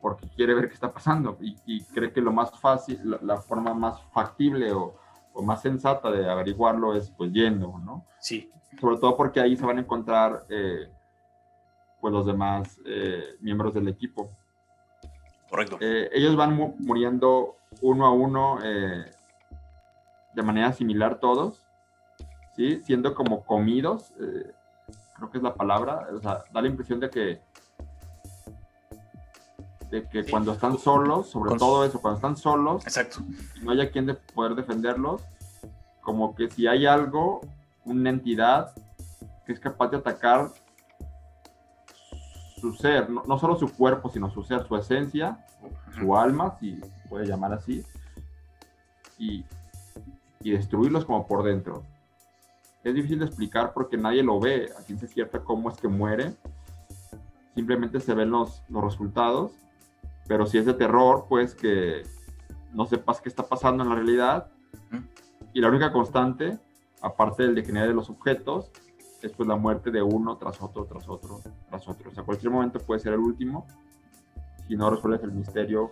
[0.00, 4.00] porque quiere ver qué está pasando y, cree que lo más fácil, la forma más
[4.12, 4.94] factible o,
[5.32, 8.04] o más sensata de averiguarlo es pues yendo, ¿no?
[8.20, 8.50] Sí.
[8.80, 10.90] Sobre todo porque ahí se van a encontrar eh,
[12.04, 14.30] pues los demás eh, miembros del equipo.
[15.48, 15.78] Correcto.
[15.80, 21.64] Eh, ellos van muriendo uno a uno de manera similar todos,
[22.56, 22.82] ¿sí?
[22.84, 24.12] Siendo como comidos,
[25.16, 27.40] creo que es la palabra, o sea, da la impresión de que
[29.90, 33.20] de que cuando están solos, sobre todo eso, cuando están solos, Exacto.
[33.62, 35.22] no haya quien de poder defenderlos,
[36.02, 37.40] como que si hay algo,
[37.86, 38.74] una entidad
[39.46, 40.50] que es capaz de atacar
[42.70, 45.44] su ser, no, solo su cuerpo, sino su ser, su esencia,
[45.98, 47.84] su alma, si se puede llamar así,
[49.18, 49.44] y,
[50.40, 51.82] y destruirlos como por dentro.
[52.82, 56.34] Es difícil de explicar porque nadie lo ve, a ciencia cierta cómo es que muere,
[57.54, 59.52] simplemente se ven los, los resultados
[60.26, 62.02] pero si es de terror, pues que
[62.72, 64.50] no sepas qué está pasando en la realidad.
[65.52, 66.58] Y la única constante,
[67.00, 68.70] aparte del degenerar de los objetos,
[69.24, 72.10] es pues la muerte de uno tras otro, tras otro, tras otro.
[72.10, 73.66] O sea, cualquier momento puede ser el último
[74.68, 75.90] si no resuelves el misterio,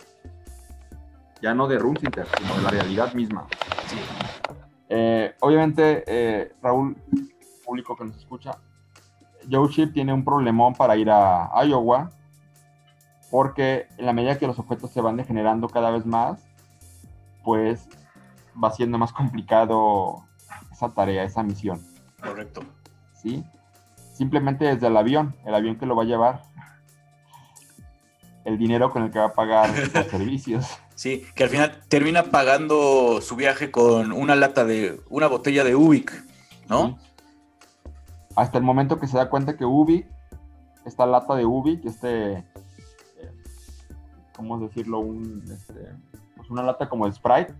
[1.41, 3.47] ya no de Runsinter, sino de la realidad misma.
[4.89, 6.95] Eh, obviamente, eh, Raúl,
[7.65, 8.57] público que nos escucha,
[9.51, 12.09] Joe Chip tiene un problemón para ir a Iowa
[13.29, 16.45] porque en la medida que los objetos se van degenerando cada vez más,
[17.43, 17.89] pues
[18.61, 20.23] va siendo más complicado
[20.71, 21.81] esa tarea, esa misión.
[22.21, 22.61] Correcto.
[23.23, 23.43] ¿Sí?
[24.13, 26.43] Simplemente desde el avión, el avión que lo va a llevar,
[28.45, 30.67] el dinero con el que va a pagar los servicios.
[30.95, 35.75] Sí, que al final termina pagando su viaje con una lata de, una botella de
[35.75, 36.11] Ubik,
[36.69, 36.99] ¿no?
[38.35, 40.07] Hasta el momento que se da cuenta que Ubik,
[40.85, 42.43] esta lata de Ubik, este, eh,
[44.35, 44.99] ¿cómo decirlo?
[44.99, 45.95] Un, este,
[46.35, 47.53] pues una lata como el Sprite,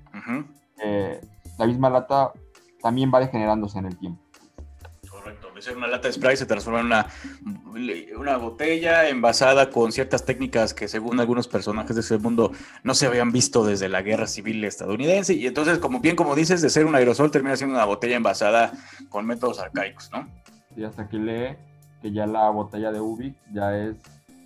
[0.84, 1.22] eh,
[1.57, 2.34] la misma lata
[2.82, 4.22] también va degenerándose en el tiempo.
[5.59, 7.07] Ser una lata de Sprite se transforma en una,
[8.17, 12.51] una botella envasada con ciertas técnicas que según algunos personajes de ese mundo
[12.83, 16.61] no se habían visto desde la guerra civil estadounidense y entonces como bien como dices
[16.61, 18.73] de ser un aerosol termina siendo una botella envasada
[19.09, 20.27] con métodos arcaicos, ¿no?
[20.75, 21.55] Y hasta que lee
[22.01, 23.95] que ya la botella de Ubik ya es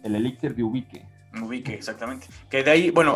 [0.03, 1.05] el elixir de Ubique.
[1.43, 2.27] Ubique, exactamente.
[2.49, 3.15] Que de ahí, bueno,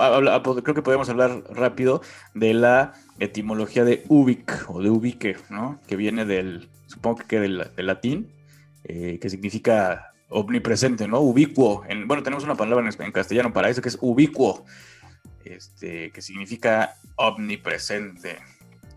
[0.63, 2.01] creo que podemos hablar rápido
[2.33, 5.79] de la etimología de Ubik o de Ubique, ¿no?
[5.87, 8.31] Que viene del, supongo que del, latín,
[8.83, 11.19] eh, que significa omnipresente, ¿no?
[11.19, 11.83] Ubicuo.
[11.87, 14.65] En, bueno, tenemos una palabra en, castellano para eso que es ubicuo,
[15.43, 18.37] este, que significa omnipresente,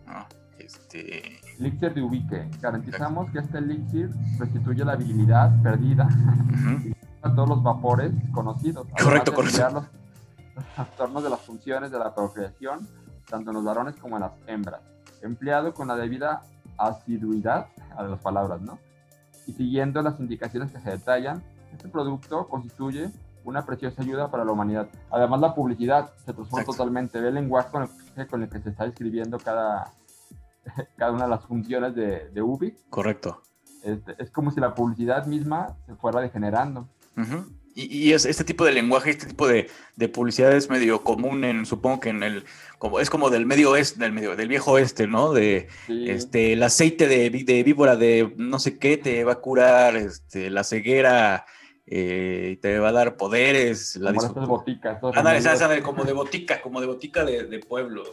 [0.07, 0.27] ¿no?
[0.59, 1.41] Este...
[1.59, 2.49] Elixir de ubique.
[2.61, 6.81] Garantizamos que este elixir restituye la habilidad perdida a
[7.33, 8.87] todos los vapores conocidos.
[9.01, 9.71] Correcto, correcto.
[9.71, 9.85] Los,
[10.75, 12.89] trastornos de las funciones de la procreación,
[13.29, 14.81] tanto en los varones como en las hembras.
[15.23, 16.43] Empleado con la debida
[16.77, 17.67] asiduidad
[17.97, 18.79] a las palabras, ¿no?
[19.47, 23.11] Y siguiendo las indicaciones que se detallan, este producto constituye
[23.45, 24.89] una preciosa ayuda para la humanidad.
[25.11, 27.21] Además, la publicidad se transforma totalmente.
[27.21, 27.83] Ve el lenguaje con
[28.17, 29.93] el, con el, que se está escribiendo cada,
[30.97, 32.75] cada una de las funciones de, de UBI.
[32.89, 33.43] Correcto.
[33.83, 36.89] Este, es como si la publicidad misma se fuera degenerando.
[37.77, 39.69] Y, es, este tipo de lenguaje, este tipo de,
[40.09, 42.45] publicidad es medio común en, supongo que en el,
[42.79, 45.33] como, es como del medio oeste, del medio, del viejo oeste, ¿no?
[45.33, 50.51] De este, el aceite de, víbora de no sé qué te va a curar, este,
[50.51, 51.47] la ceguera,
[51.87, 53.97] eh, te va a dar poderes.
[53.97, 55.01] La como de botica.
[55.01, 58.05] como de botica, como de botica de, pueblo.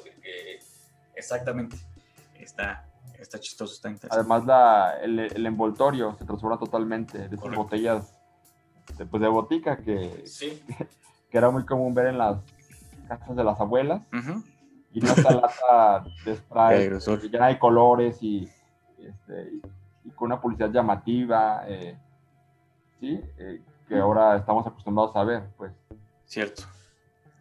[1.15, 1.77] exactamente.
[2.39, 2.89] Está,
[3.19, 4.19] está chistoso, está interesante.
[4.19, 8.20] Además, la, el, envoltorio se transforma totalmente de esas botellas
[8.97, 10.23] de, pues, de botica que,
[11.31, 12.37] que, era muy común ver en las
[13.07, 14.01] casas de las abuelas.
[14.93, 16.89] Y no está lata de spray
[17.29, 18.49] llena de colores y,
[18.99, 19.61] este,
[20.03, 21.97] y, con una publicidad llamativa, eh,
[22.99, 23.21] ¿sí?
[23.37, 25.71] Eh, que ahora estamos acostumbrados a ver, pues.
[26.25, 26.63] Cierto.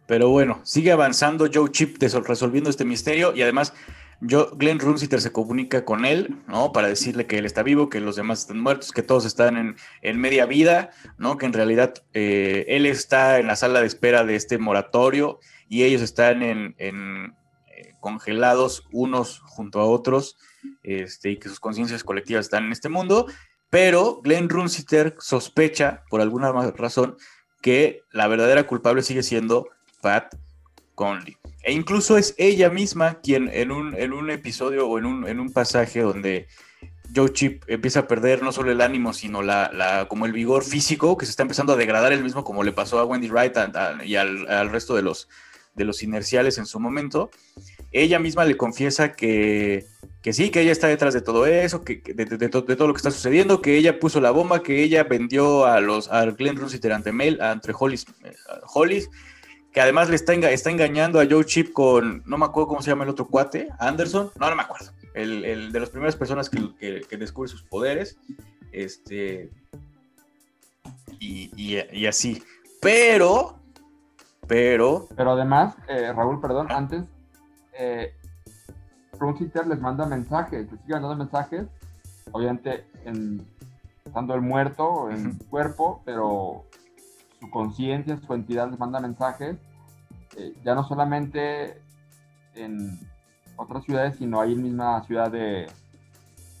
[0.05, 3.73] Pero bueno, sigue avanzando Joe Chip resolviendo este misterio y además
[4.21, 6.71] yo, Glenn Runsiter se comunica con él, ¿no?
[6.71, 10.19] Para decirle que él está vivo, que los demás están muertos, que todos están en,
[10.19, 11.37] media vida, ¿no?
[11.37, 15.83] Que en realidad eh, él está en la sala de espera de este moratorio y
[15.83, 16.93] ellos están en, eh,
[17.99, 20.37] congelados unos junto a otros,
[20.83, 23.25] este, y que sus conciencias colectivas están en este mundo.
[23.71, 27.17] Pero Glenn Runsiter sospecha, por alguna razón,
[27.61, 29.69] que la verdadera culpable sigue siendo
[30.01, 30.35] Pat
[30.93, 31.40] Conley.
[31.63, 35.39] E incluso es ella misma quien en un, en un episodio o en un, en
[35.39, 36.47] un pasaje donde
[37.15, 41.17] Joe Chip empieza a perder no solo el ánimo, sino la, como el vigor físico,
[41.17, 43.53] que se está empezando a degradar el mismo como le pasó a Wendy Wright
[44.05, 45.27] y al, resto de los,
[45.75, 47.29] de los inerciales en su momento.
[47.91, 49.85] Ella misma le confiesa que,
[50.31, 53.61] sí, que ella está detrás de todo eso, que, de, todo lo que está sucediendo,
[53.61, 57.39] que ella puso la bomba, que ella vendió a los a Glenn Russiter ante Mel,
[57.41, 58.33] entre Hollis, eh,
[58.73, 59.09] Hollis
[59.71, 62.89] que además le está, está engañando a Joe Chip con, no me acuerdo cómo se
[62.89, 67.05] llama el otro cuate, Anderson, no, no me acuerdo, el, de las primeras personas que,
[67.17, 68.17] descubre sus poderes,
[68.71, 69.49] este,
[71.19, 72.43] y, así,
[72.81, 73.55] pero,
[74.47, 75.07] pero...
[75.15, 77.03] Pero además, eh, Raúl, perdón, antes,
[77.77, 78.13] eh,
[79.67, 81.67] les manda mensajes, les sigue mandando mensajes,
[82.31, 83.45] obviamente en,
[84.05, 86.65] estando el muerto en su cuerpo, pero
[87.41, 89.57] su conciencia, su entidad les manda mensajes,
[90.37, 91.81] eh, ya no solamente
[92.53, 92.99] en
[93.57, 95.67] otras ciudades, sino ahí en misma ciudad de,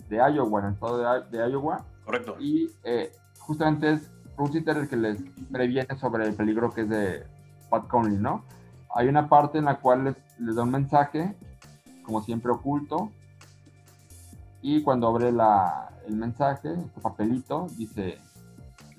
[0.09, 1.85] de Iowa, en el estado de, Iowa.
[2.03, 2.35] Correcto.
[2.39, 5.21] Y eh, justamente es Russiter el que les
[5.51, 7.23] previene sobre el peligro que es de
[7.69, 8.43] Pat Conley, ¿no?
[8.93, 11.35] Hay una parte en la cual les, les da un mensaje,
[12.03, 13.11] como siempre oculto,
[14.61, 18.19] y cuando abre la, el mensaje, este papelito, dice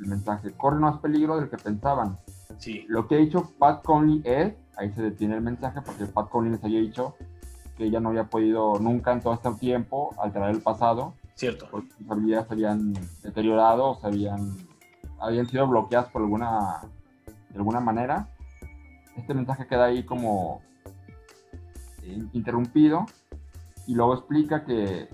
[0.03, 2.18] el mensaje, corre más peligro del que pensaban.
[2.59, 2.84] Sí.
[2.88, 6.53] Lo que ha dicho Pat Conley es, ahí se detiene el mensaje, porque Pat Conley
[6.53, 7.14] les había dicho
[7.76, 11.14] que ella no había podido nunca en todo este tiempo alterar el pasado.
[11.34, 11.66] Cierto.
[11.70, 12.92] Porque sus habilidades se habían
[13.22, 14.57] deteriorado, o se habían,
[15.18, 16.82] habían sido bloqueadas por alguna,
[17.50, 18.28] de alguna manera.
[19.16, 20.62] Este mensaje queda ahí como,
[22.32, 23.07] interrumpido
[23.86, 25.09] y luego explica que,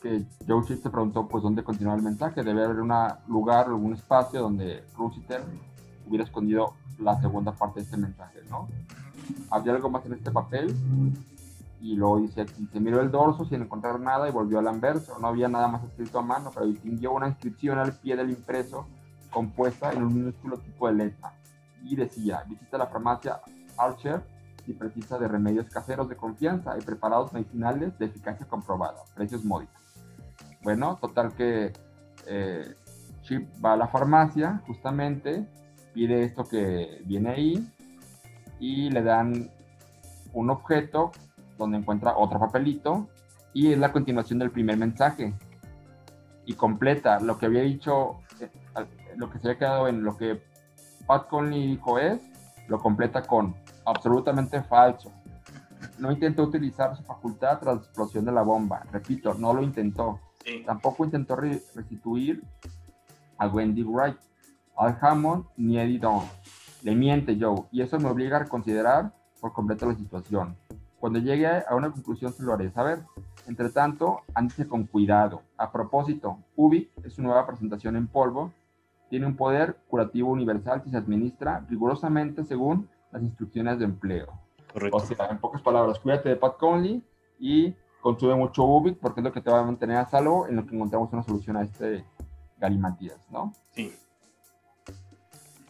[0.00, 2.42] que Joe se preguntó pues dónde continuaba el mensaje.
[2.42, 2.92] Debe haber un
[3.28, 5.44] lugar, algún espacio donde Roosevelt
[6.06, 8.68] hubiera escondido la segunda parte de este mensaje, ¿no?
[9.50, 10.74] Había algo más en este papel
[11.80, 15.18] y luego dice aquí, se miró el dorso sin encontrar nada y volvió al anverso.
[15.18, 18.86] No había nada más escrito a mano, pero distinguió una inscripción al pie del impreso
[19.30, 21.32] compuesta en un minúsculo tipo de letra.
[21.82, 23.40] Y decía, visita la farmacia
[23.78, 24.22] Archer
[24.66, 29.79] si precisa de remedios caseros de confianza y preparados medicinales de eficacia comprobada, precios módicos.
[30.62, 31.72] Bueno, total que
[32.26, 32.74] eh,
[33.22, 35.46] Chip va a la farmacia justamente,
[35.94, 37.72] pide esto que viene ahí
[38.58, 39.50] y le dan
[40.32, 41.12] un objeto
[41.58, 43.08] donde encuentra otro papelito
[43.52, 45.34] y es la continuación del primer mensaje
[46.46, 48.50] y completa lo que había dicho, eh,
[49.16, 50.42] lo que se había quedado en lo que
[51.06, 52.20] Pat Conley dijo es,
[52.68, 53.54] lo completa con
[53.84, 55.10] absolutamente falso.
[55.98, 58.84] No intentó utilizar su facultad tras la explosión de la bomba.
[58.92, 60.20] Repito, no lo intentó.
[60.64, 62.42] Tampoco intentó restituir
[63.38, 64.16] a Wendy Wright,
[64.76, 66.24] Al Hammond ni Eddie Dawn.
[66.82, 70.56] Le miente Joe y eso me obliga a considerar por completo la situación.
[70.98, 73.00] Cuando llegue a una conclusión se lo haré saber.
[73.46, 75.42] Entre tanto, ándese con cuidado.
[75.56, 78.52] A propósito, Ubik es su nueva presentación en polvo.
[79.08, 84.28] Tiene un poder curativo universal que se administra rigurosamente según las instrucciones de empleo.
[84.72, 84.96] Correcto.
[84.96, 87.02] O sea, en pocas palabras, cuídate de Pat Conley
[87.38, 90.56] y consume mucho Ubik porque es lo que te va a mantener a salvo en
[90.56, 92.04] lo que encontramos una solución a este
[92.58, 93.54] galimatías, ¿no?
[93.74, 93.94] Sí.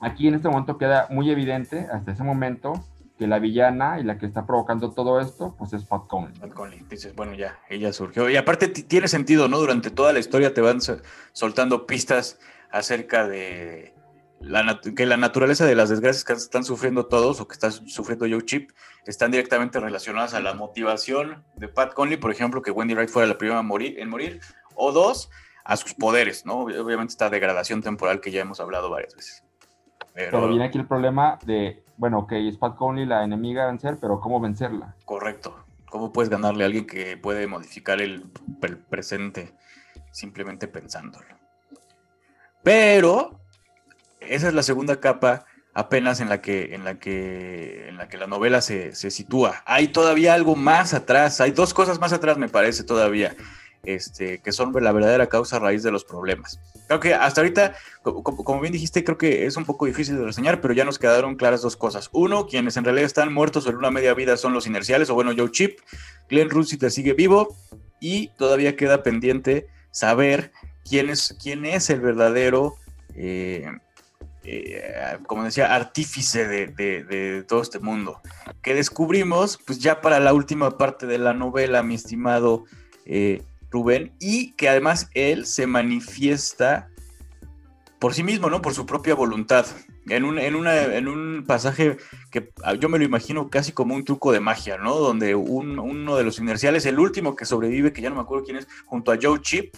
[0.01, 2.85] Aquí en este momento queda muy evidente, hasta ese momento,
[3.19, 6.33] que la villana y la que está provocando todo esto, pues es Pat Conley.
[6.41, 8.31] Pat Conley, dices, bueno, ya, ella surgió.
[8.31, 9.59] Y aparte tiene sentido, ¿no?
[9.59, 10.79] Durante toda la historia te van
[11.33, 12.39] soltando pistas
[12.73, 13.95] acerca de
[14.41, 18.27] la que la naturaleza de las desgracias que están sufriendo todos o que está sufriendo
[18.29, 18.71] Joe Chip
[19.07, 23.29] están directamente relacionadas a la motivación de Pat Conley, por ejemplo, que Wendy Wright fuera
[23.29, 24.41] la primera morir, en morir,
[24.75, 25.31] o dos,
[25.65, 26.61] a sus poderes, ¿no?
[26.61, 29.45] Obviamente esta degradación temporal que ya hemos hablado varias veces.
[30.15, 33.99] Pero, viene aquí el problema de, bueno, ok, es Pat Conley la enemiga a vencer,
[34.01, 34.97] pero ¿cómo vencerla?
[35.05, 35.65] Correcto.
[35.89, 38.31] ¿Cómo puedes ganarle a alguien que puede modificar el,
[38.89, 39.55] presente
[40.13, 41.27] simplemente pensándolo?
[42.63, 43.40] Pero
[44.35, 48.19] esa es la segunda capa apenas en la que, en la que, en la, que
[48.19, 49.63] la novela se, se, sitúa.
[49.67, 53.37] Hay todavía algo más atrás, hay dos cosas más atrás, me parece todavía
[53.83, 56.61] este, que son la verdadera causa raíz de los problemas.
[56.87, 60.61] Creo que hasta ahorita, como, bien dijiste, creo que es un poco difícil de reseñar,
[60.61, 62.11] pero ya nos quedaron claras dos cosas.
[62.13, 65.33] Uno, quienes en realidad están muertos en una media vida son los inerciales, o bueno,
[65.37, 65.79] Joe Chip,
[66.29, 67.57] Glenn te sigue vivo,
[68.01, 70.53] y todavía queda pendiente saber
[70.89, 72.75] quién es, quién es el verdadero...
[73.15, 73.67] Eh,
[74.43, 78.21] eh, como decía, artífice de, todo este mundo,
[78.63, 82.65] que descubrimos, pues ya para la última parte de la novela, mi estimado
[83.05, 86.89] eh, Rubén, y que además él se manifiesta
[87.99, 88.63] por sí mismo, ¿no?
[88.63, 89.67] Por su propia voluntad.
[90.09, 91.99] En un, en, en un pasaje
[92.31, 94.97] que yo me lo imagino casi como un truco de magia, ¿no?
[94.97, 98.57] Donde uno de los inerciales, el último que sobrevive, que ya no me acuerdo quién
[98.57, 99.75] es, junto a Joe Chip,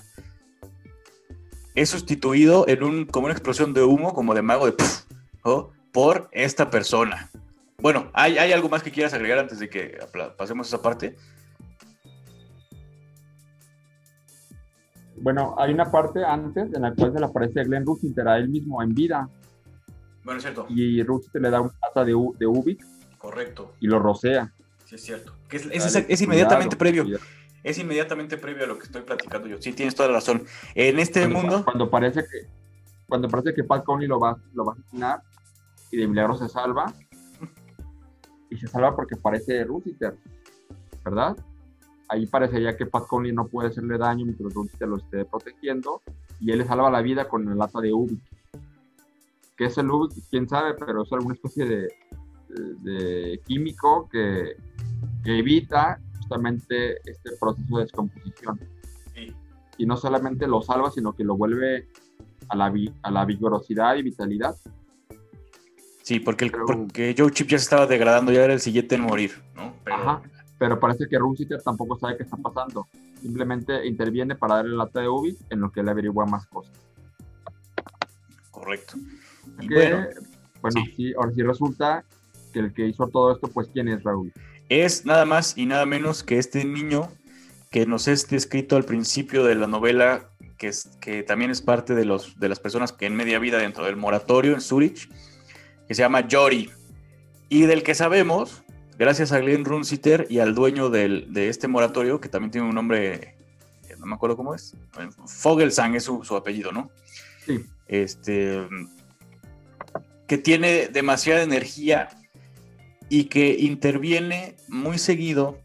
[1.74, 4.74] es sustituido en un, como una explosión de humo, como de mago de
[5.92, 7.28] por esta persona.
[7.78, 9.98] Bueno, ¿hay, ¿hay algo más que quieras agregar antes de que
[10.36, 11.16] pasemos esa parte?
[15.16, 18.38] Bueno, hay una parte antes en la cual se le aparece a Glenn Rossiter a
[18.38, 19.28] él mismo en vida.
[20.24, 20.66] Bueno, es cierto.
[20.68, 22.84] Y Rossiter le da una taza de, de Ubik.
[23.18, 23.74] Correcto.
[23.80, 24.52] Y lo rocea.
[24.84, 25.32] Sí, es cierto.
[25.50, 27.06] es, inmediatamente previo.
[27.62, 29.60] Es inmediatamente previo a lo que estoy platicando yo.
[29.60, 30.44] Sí, tienes toda la razón.
[30.74, 31.64] En este mundo.
[31.64, 32.48] Cuando parece que
[33.06, 35.22] cuando parece que Pat Conley lo va, lo va a asesinar
[35.90, 36.92] y de milagro se salva.
[38.48, 40.16] Y se salva porque parece Rossiter,
[41.04, 41.36] ¿verdad?
[42.12, 46.02] ahí parecería que Pat Conley no puede hacerle daño mientras te lo esté protegiendo
[46.40, 48.22] y él le salva la vida con el lata de Ubik.
[49.56, 50.12] ¿Qué es el Ubik?
[50.30, 51.88] Quién sabe, pero es alguna especie de,
[52.82, 54.56] de, químico que,
[55.24, 58.60] que, evita justamente este proceso de descomposición.
[59.78, 61.88] Y no solamente lo salva, sino que lo vuelve
[62.48, 64.54] a la, a la vigorosidad y vitalidad.
[66.02, 69.02] Sí, porque, el, porque Joe Chip ya se estaba degradando, ya era el siguiente en
[69.02, 69.74] morir, ¿no?
[69.86, 70.22] Ajá
[70.62, 72.86] pero parece que Rusitter tampoco sabe qué está pasando.
[73.20, 76.72] Simplemente interviene para darle la de Ubi en lo que él averigua más cosas.
[78.48, 78.94] Correcto.
[80.60, 81.12] bueno, sí.
[81.16, 82.04] ahora sí resulta
[82.52, 84.32] que el que hizo todo esto, pues, ¿quién es Raúl?
[84.72, 87.12] Es nada más y nada menos que este niño
[87.70, 91.94] que nos es descrito al principio de la novela, que, es, que también es parte
[91.94, 95.10] de, los, de las personas que en media vida dentro del moratorio en Zurich,
[95.86, 96.70] que se llama Jory,
[97.50, 98.62] y del que sabemos
[98.96, 103.36] gracias a Glenn Runsiter y al dueño de este moratorio, que también tiene un nombre,
[103.98, 104.74] no me acuerdo cómo es,
[105.26, 106.90] Fogelsang es su, su apellido, ¿no?
[107.44, 107.62] Sí.
[107.88, 108.66] Este,
[110.26, 112.08] que tiene demasiada energía
[113.12, 115.58] y que interviene muy seguido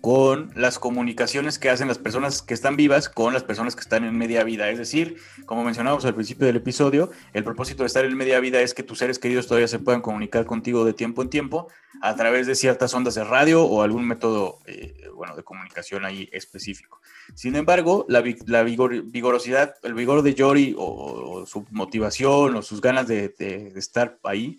[0.00, 4.04] con las comunicaciones que hacen las personas que están vivas con las personas que están
[4.04, 4.70] en media vida.
[4.70, 8.60] Es decir, como mencionábamos al principio del episodio, el propósito de estar en media vida
[8.60, 11.66] es que tus seres queridos todavía se puedan comunicar contigo de tiempo en tiempo
[12.02, 16.28] a través de ciertas ondas de radio o algún método eh, bueno, de comunicación ahí
[16.30, 17.00] específico.
[17.34, 23.34] Sin embargo, la, vigorosidad, el vigor de Yori o, su motivación o sus ganas de,
[23.74, 24.56] estar ahí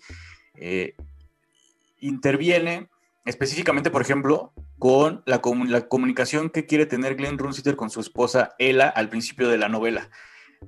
[0.56, 0.94] eh,
[1.98, 2.88] interviene
[3.24, 8.54] específicamente, por ejemplo, con la, la, comunicación que quiere tener Glenn Runsiter con su esposa
[8.58, 10.10] Ella al principio de la novela.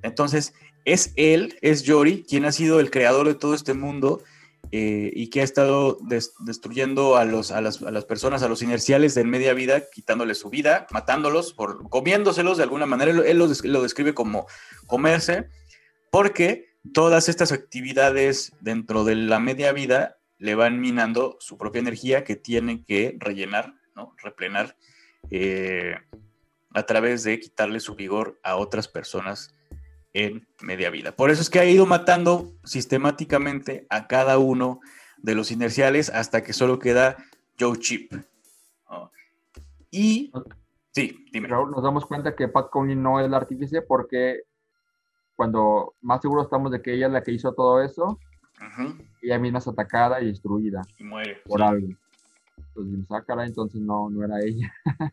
[0.03, 0.55] Entonces,
[0.85, 4.23] es él, es Jory, quien ha sido el creador de todo este mundo
[4.73, 5.99] eh, y que ha estado
[6.41, 10.39] destruyendo a, los, a, las, a, las, personas, a los inerciales de media vida, quitándoles
[10.39, 13.11] su vida, matándolos, por, comiéndoselos de alguna manera.
[13.11, 14.47] Él, lo, lo describe como
[14.87, 15.49] comerse,
[16.11, 22.25] porque todas estas actividades dentro de la media vida le van minando su propia energía
[22.25, 24.15] que tiene que rellenar, ¿no?
[24.23, 24.77] replenar
[25.31, 25.97] eh,
[26.75, 29.55] a través de quitarle su vigor a otras personas
[30.13, 31.13] en media vida.
[31.13, 34.81] Por eso es que ha ido matando sistemáticamente a cada uno
[35.19, 37.17] de los inerciales hasta que solo queda
[37.59, 38.13] Joe Chip.
[39.91, 40.31] Y
[40.91, 41.49] sí, dime.
[41.49, 44.43] nos damos cuenta que Pat Conley no es el artífice porque
[45.35, 48.19] cuando más seguro estamos de que ella es la que hizo todo eso,
[49.23, 50.83] ella misma es atacada y destruida.
[50.99, 51.43] Y muere.
[51.45, 51.89] Por algo.
[52.75, 54.73] Entonces, ah, entonces no, no era ella.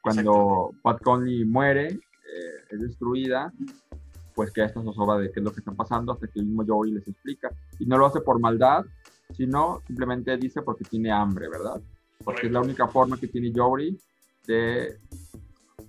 [0.00, 3.52] Cuando Pat Conley muere, eh, es destruida,
[4.34, 6.46] pues que esto nos obra de qué es lo que está pasando hasta que el
[6.46, 7.50] mismo Joey les explica.
[7.78, 8.84] Y no lo hace por maldad,
[9.30, 11.80] sino simplemente dice porque tiene hambre, ¿verdad?
[12.24, 13.98] Porque es la única forma que tiene Joey
[14.46, 14.98] de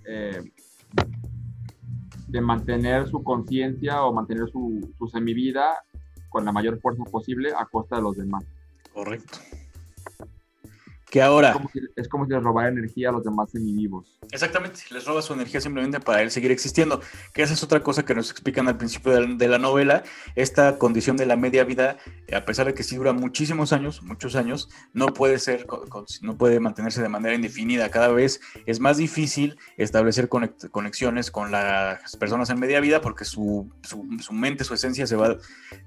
[0.06, 0.52] eh,
[2.34, 5.84] de mantener su conciencia o mantener su, su semivida
[6.30, 8.44] con la mayor fuerza posible a costa de los demás.
[8.92, 9.38] Correcto
[11.14, 11.50] que ahora...
[11.96, 14.18] Es como, si, les robara energía a los demás semivivos.
[14.32, 17.02] Exactamente, les roba su energía simplemente para él seguir existiendo,
[17.36, 20.02] que esa es otra cosa que nos explican al principio de la, novela,
[20.36, 21.98] esta condición de la media vida,
[22.36, 25.68] a pesar de que sí dura muchísimos años, muchos años, no puede ser,
[26.24, 32.16] no puede mantenerse de manera indefinida, cada vez es más difícil establecer conexiones con las
[32.16, 35.38] personas en media vida porque su, su, mente, su esencia se va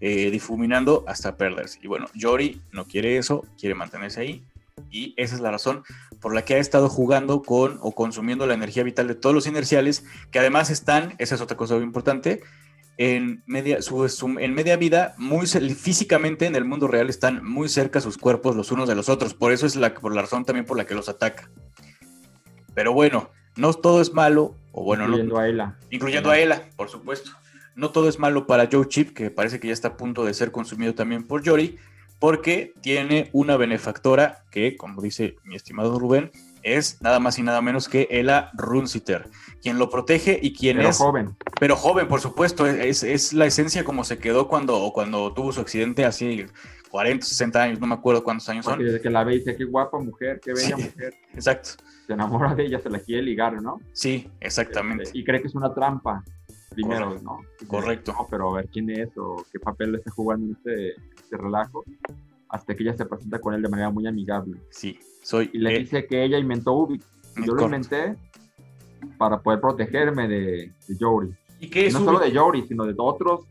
[0.00, 1.80] eh, difuminando hasta perderse.
[1.82, 4.46] Y bueno, Yori no quiere eso, quiere mantenerse ahí
[4.90, 5.84] y esa es la razón
[6.20, 9.46] por la que ha estado jugando con o consumiendo la energía vital de todos los
[9.46, 12.42] inerciales, que además están, esa es otra cosa muy importante,
[12.98, 13.78] en media,
[14.38, 18.72] en media vida, muy físicamente en el mundo real están muy cerca sus cuerpos los
[18.72, 19.34] unos de los otros.
[19.34, 21.50] Por eso es la, por la razón también por la que los ataca.
[22.74, 25.76] Pero bueno, no todo es malo, o bueno, incluyendo a Ella.
[25.90, 27.32] Incluyendo a Ella, por supuesto.
[27.74, 30.32] No todo es malo para Joe Chip, que parece que ya está a punto de
[30.32, 31.78] ser consumido también por Jory
[32.18, 36.30] porque tiene una benefactora que, como dice mi estimado Rubén,
[36.62, 39.28] es nada más y nada menos que Ella Runsiter,
[39.62, 40.98] quien lo protege y quien pero es...
[40.98, 41.36] joven.
[41.60, 45.60] Pero joven, por supuesto, es, es, la esencia como se quedó cuando, cuando tuvo su
[45.60, 46.46] accidente así
[46.90, 48.78] 40, 60 años, no me acuerdo cuántos años son.
[48.78, 51.14] Desde que la ve y dice, qué guapa mujer, qué bella mujer.
[51.34, 51.70] Exacto.
[52.06, 53.80] Se enamora de ella, se la quiere ligar, ¿no?
[53.92, 55.04] Sí, exactamente.
[55.04, 56.24] Este, y cree que es una trampa
[56.70, 57.40] primero, ¿no?
[57.66, 58.12] Correcto.
[58.12, 60.94] No, pero a ver quién es o qué papel le está jugando en este,
[61.26, 61.84] este relajo,
[62.48, 64.60] hasta que ella se presenta con él de manera muy amigable.
[64.70, 65.50] Sí, soy.
[65.52, 67.02] Y le dice que ella inventó Ubik.
[67.44, 68.16] Yo lo inventé
[69.18, 71.34] para poder protegerme de, de Jory.
[71.60, 73.44] ¿Y qué es No solo de Jory, sino de otros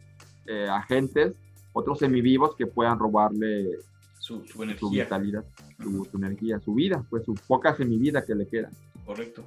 [0.47, 1.33] eh, agentes,
[1.73, 3.77] otros semivivos que puedan robarle
[4.19, 5.03] su, energía.
[5.03, 5.45] vitalidad,
[5.77, 8.71] su, energía, su vida, pues su poca semivida que le queda.
[9.05, 9.43] Correcto.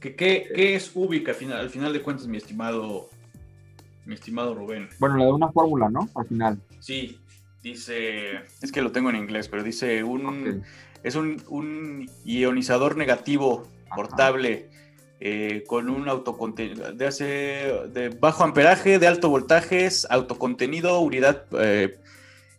[0.00, 3.08] ¿Qué, qué, qué es Ubik al final, al final de cuentas, mi estimado,
[4.04, 4.88] mi estimado Rubén?
[4.98, 6.08] Bueno, le da una fórmula, ¿no?
[6.14, 6.60] Al final.
[6.80, 7.18] Sí,
[7.64, 10.62] dice, es que lo tengo en inglés, pero dice un,
[11.02, 14.68] es un, ionizador negativo portable
[15.18, 17.24] eh, con un autocontenido de, hace,
[17.92, 21.98] de bajo amperaje, de alto voltaje, autocontenido, unidad eh,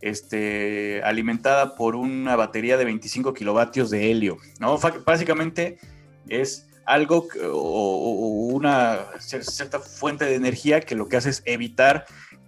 [0.01, 4.39] este, alimentada por una batería de 25 kilovatios de helio.
[4.59, 4.79] ¿no?
[5.05, 5.77] Básicamente
[6.27, 12.05] es algo o, una cierta fuente de energía que lo que hace es evitar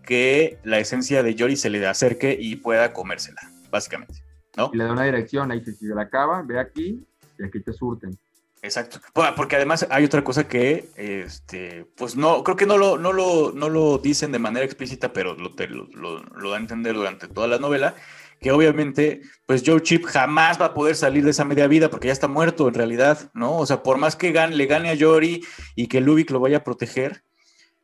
[0.07, 4.23] que la esencia de Yori se le acerque y pueda comérsela, básicamente.
[4.55, 4.71] ¿no?
[4.73, 7.05] Y le da una dirección, ahí si se la acaba, ve aquí
[7.37, 8.17] y aquí te surten.
[8.61, 8.99] Exacto.
[9.35, 13.51] Porque además hay otra cosa que, este, pues no, creo que no lo, no lo,
[13.51, 15.51] no lo dicen de manera explícita, pero lo,
[15.93, 17.93] lo, lo, da a entender durante toda la novela,
[18.39, 22.07] que obviamente, pues Joe Chip jamás va a poder salir de esa media vida porque
[22.07, 23.57] ya está muerto en realidad, ¿no?
[23.57, 25.43] O sea, por más que gane, le gane a Yori
[25.75, 27.23] y que Lubick lo vaya a proteger,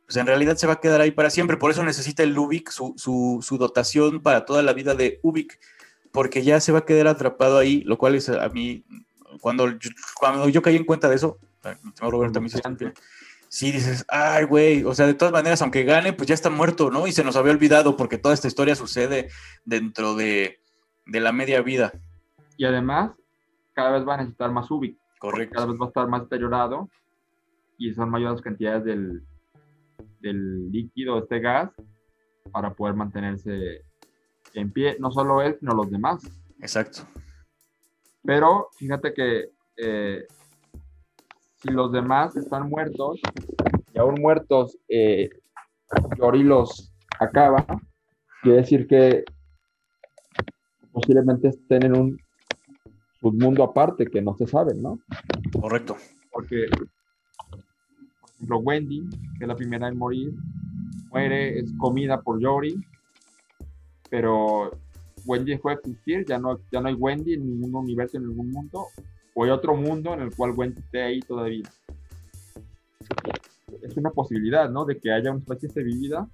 [0.06, 1.56] pues en realidad se va a quedar ahí para siempre.
[1.56, 5.58] Por eso necesita el Lubick su, su, dotación para toda la vida de Ubik,
[6.12, 8.84] porque ya se va a quedar atrapado ahí, lo cual es a mí,
[9.40, 9.66] cuando,
[10.14, 11.38] cuando yo caí en cuenta de eso,
[12.00, 12.48] Roberto, me
[13.48, 16.90] sí dices, ay, güey, o sea, de todas maneras, aunque gane, pues ya está muerto,
[16.90, 17.06] ¿no?
[17.06, 19.28] Y se nos había olvidado porque toda esta historia sucede
[19.64, 20.58] dentro de,
[21.06, 21.92] la media vida.
[22.56, 23.12] Y además,
[23.72, 24.98] cada vez va a necesitar más Ubik.
[25.20, 25.54] Correcto.
[25.54, 26.90] Cada vez va a estar más deteriorado
[27.78, 29.22] y son mayores cantidades del,
[30.20, 31.70] del líquido, este gas,
[32.52, 33.82] para poder mantenerse
[34.54, 36.22] en pie, no solo él, sino los demás.
[36.60, 37.02] Exacto.
[38.22, 40.26] Pero fíjate que eh,
[41.56, 43.20] si los demás están muertos,
[43.92, 45.30] y aún muertos, eh,
[46.18, 47.64] Yori los acaba,
[48.42, 49.24] quiere decir que
[50.92, 52.18] posiblemente estén en un
[53.20, 54.98] submundo aparte que no se sabe, ¿no?
[55.60, 55.96] Correcto.
[56.30, 56.88] Porque, por
[58.44, 60.32] ejemplo, Wendy, que es la primera en morir,
[61.10, 62.76] muere, es comida por Yori,
[64.10, 64.70] pero
[65.24, 68.50] Wendy fue a existir, ya no, ya no hay Wendy en ningún universo, en ningún
[68.50, 68.86] mundo,
[69.34, 71.68] o hay otro mundo en el cual Wendy esté ahí todavía.
[73.82, 74.84] Es una posibilidad, ¿no?
[74.84, 76.28] De que haya una especie de vida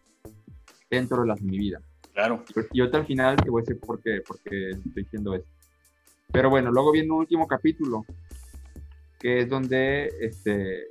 [0.90, 1.80] dentro de la vida.
[2.12, 2.44] Claro.
[2.72, 5.48] Y ahorita al final te voy a decir por qué, porque estoy diciendo esto.
[6.32, 8.04] Pero bueno, luego viene un último capítulo,
[9.18, 10.88] que es donde, este,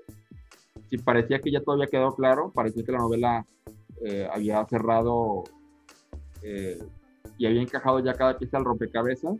[0.90, 3.46] si parecía que ya todo había quedado claro, parecía que la novela
[4.06, 5.44] eh, había cerrado
[6.42, 6.80] eh,
[7.38, 9.38] y había encajado ya cada pieza al rompecabezas,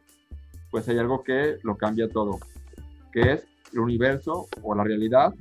[0.72, 2.40] pues hay algo que lo cambia todo
[3.12, 5.34] que es el universo o la realidad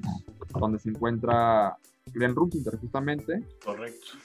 [0.58, 1.76] donde se encuentra
[2.12, 3.42] Glenn Rusinter justamente.
[3.64, 4.18] Correcto.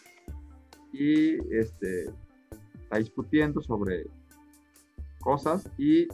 [0.93, 2.05] Y este,
[2.81, 4.05] está discutiendo sobre
[5.19, 6.07] cosas y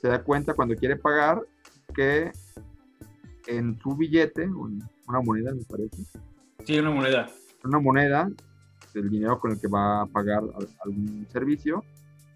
[0.00, 1.42] se da cuenta cuando quiere pagar
[1.94, 2.32] que
[3.46, 4.48] en su billete,
[5.08, 6.04] una moneda me parece.
[6.64, 7.28] Sí, una moneda.
[7.64, 8.30] Una moneda,
[8.94, 10.42] del dinero con el que va a pagar
[10.84, 11.84] algún servicio,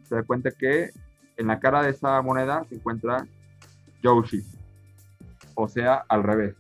[0.09, 0.91] se da cuenta que
[1.37, 3.27] en la cara de esa moneda se encuentra
[4.03, 4.43] Yoshi.
[5.55, 6.55] O sea, al revés.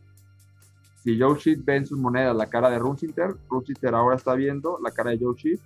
[1.03, 4.91] Si Yoshi ve en sus monedas la cara de Runsinter, Runsinter ahora está viendo la
[4.91, 5.59] cara de Yoshi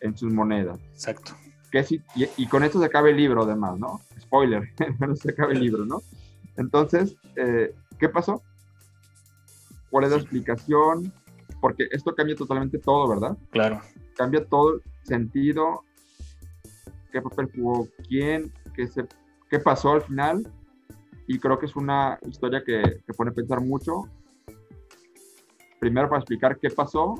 [0.00, 0.78] en sus monedas.
[0.92, 1.32] Exacto.
[1.70, 4.00] Que si, y, con esto se acaba el libro, además, ¿no?
[4.20, 4.68] Spoiler,
[5.16, 6.00] se acaba el libro, ¿no?
[6.56, 8.42] Entonces, eh, ¿qué pasó?
[9.90, 11.12] ¿Cuál es la explicación?
[11.60, 13.36] Porque esto cambia totalmente todo, ¿verdad?
[13.50, 13.80] Claro.
[14.16, 15.84] Cambia todo el sentido,
[17.12, 19.06] qué papel jugó quién, qué, se,
[19.50, 20.50] qué pasó al final
[21.26, 24.04] y creo que es una historia que, que pone a pensar mucho.
[25.80, 27.14] Primero para explicar qué pasó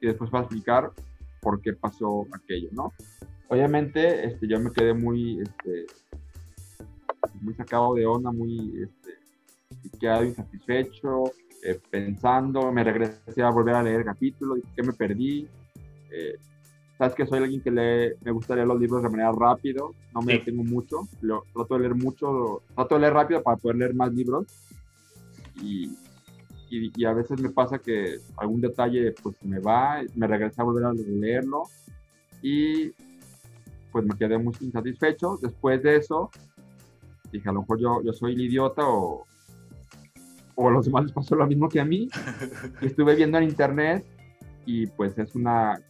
[0.00, 0.92] y después para explicar
[1.40, 2.92] por qué pasó aquello, ¿no?
[3.48, 5.86] Obviamente, este, yo me quedé muy, este,
[7.40, 11.24] muy sacado de onda, muy este, quedado insatisfecho,
[11.62, 15.48] eh, pensando, me regresé a volver a leer el capítulo, ¿qué me perdí?
[16.10, 16.36] Eh,
[16.96, 20.22] sabes que soy alguien que lee, me gusta leer los libros de manera rápido, no
[20.22, 23.94] me detengo mucho, lo, trato de leer mucho, trato de leer rápido para poder leer
[23.94, 24.46] más libros
[25.62, 25.90] y,
[26.70, 30.84] y, a veces me pasa que algún detalle pues me va, me regreso a volver
[30.84, 31.64] a leerlo
[32.42, 32.92] y
[33.90, 35.38] pues me quedé muy insatisfecho.
[35.40, 36.30] Después de eso
[37.32, 39.24] dije a lo mejor yo, yo soy el idiota o,
[40.60, 42.08] o a los demás les pasó lo mismo que a mí.
[42.82, 44.04] y estuve viendo en internet
[44.66, 45.80] y pues es una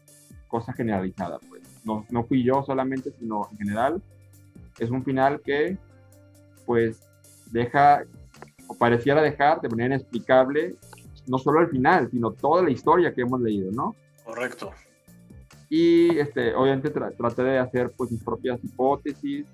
[0.47, 1.63] cosa generalizada, pues.
[1.85, 4.03] No, no fui yo solamente, sino en general.
[4.79, 5.79] Es un final que,
[6.67, 7.01] pues,
[7.51, 8.05] deja,
[8.67, 10.77] o pareciera dejar de manera inexplicable,
[11.27, 13.97] no solo el final, sino toda la historia que hemos leído, ¿no?
[14.23, 14.71] Correcto.
[15.71, 19.47] Y, este, obviamente, traté de hacer, pues, mis propias hipótesis,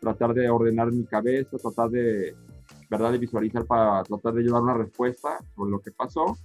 [0.00, 2.36] tratar de ordenar mi cabeza, tratar de,
[2.90, 6.36] ¿verdad?, de visualizar para tratar de llevar una respuesta sobre lo que pasó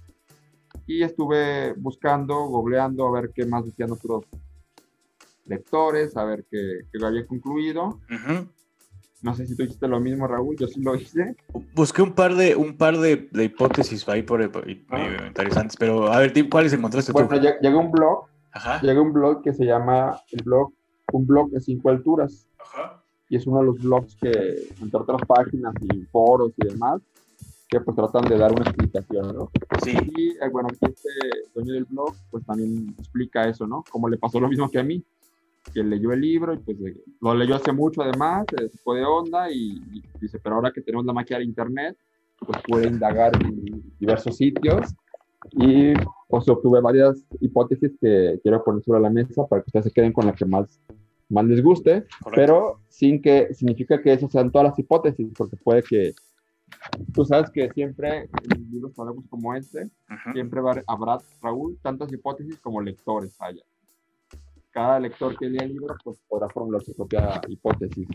[0.86, 4.24] y estuve buscando, googleando a ver qué más decían otros
[5.46, 8.00] lectores, a ver qué, qué lo había concluido.
[9.22, 11.34] No sé si tú hiciste lo mismo, Raúl, yo sí lo hice.
[11.74, 15.26] Busqué un par de, un par de, hipótesis ahí por, ah.
[15.26, 17.36] interesantes, pero a ver, ¿cuáles encontraste bueno, tú?
[17.36, 18.80] Bueno, llegó un blog, Ajá.
[18.82, 20.72] llegó un blog que se llama el blog,
[21.12, 22.46] un blog de cinco alturas.
[22.58, 23.02] Ajá.
[23.28, 27.02] Y es uno de los blogs que, entre otras páginas y foros y demás,
[27.68, 29.50] que pues tratan de dar una explicación, ¿no?
[29.82, 29.96] Sí.
[30.16, 31.10] Y eh, bueno, aquí este
[31.54, 33.84] dueño del blog pues también explica eso, ¿no?
[33.90, 35.02] Como le pasó lo mismo que a mí,
[35.72, 36.76] que leyó el libro y pues
[37.20, 39.80] lo leyó hace mucho además, se fue de onda y,
[40.20, 41.96] dice, pero ahora que tenemos la máquina de internet,
[42.38, 44.94] pues puede indagar en diversos sitios
[45.52, 45.94] y
[46.28, 50.12] pues obtuve varias hipótesis que quiero poner sobre la mesa para que ustedes se queden
[50.12, 50.80] con la que más
[51.28, 55.82] más les guste, pero sin que significa que esas sean todas las hipótesis, porque puede
[55.82, 56.14] que
[57.14, 58.92] tú sabes que siempre en libros
[59.28, 59.90] como este,
[60.32, 63.62] siempre habrá, Raúl, tantas hipótesis como lectores haya.
[64.70, 68.06] Cada lector que lea el libro pues, podrá formular su propia hipótesis.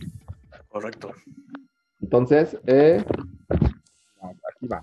[0.70, 1.12] Correcto.
[2.02, 3.04] Entonces, eh,
[4.20, 4.82] aquí va.